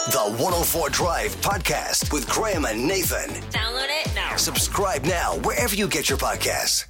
The 0.08 0.34
104 0.38 0.90
Drive 0.90 1.36
Podcast 1.36 2.12
with 2.12 2.28
Graham 2.28 2.64
and 2.64 2.86
Nathan. 2.86 3.30
Download 3.50 3.88
it 3.88 4.14
now. 4.14 4.36
Subscribe 4.36 5.02
now 5.04 5.36
wherever 5.38 5.74
you 5.74 5.88
get 5.88 6.08
your 6.08 6.18
podcasts. 6.18 6.86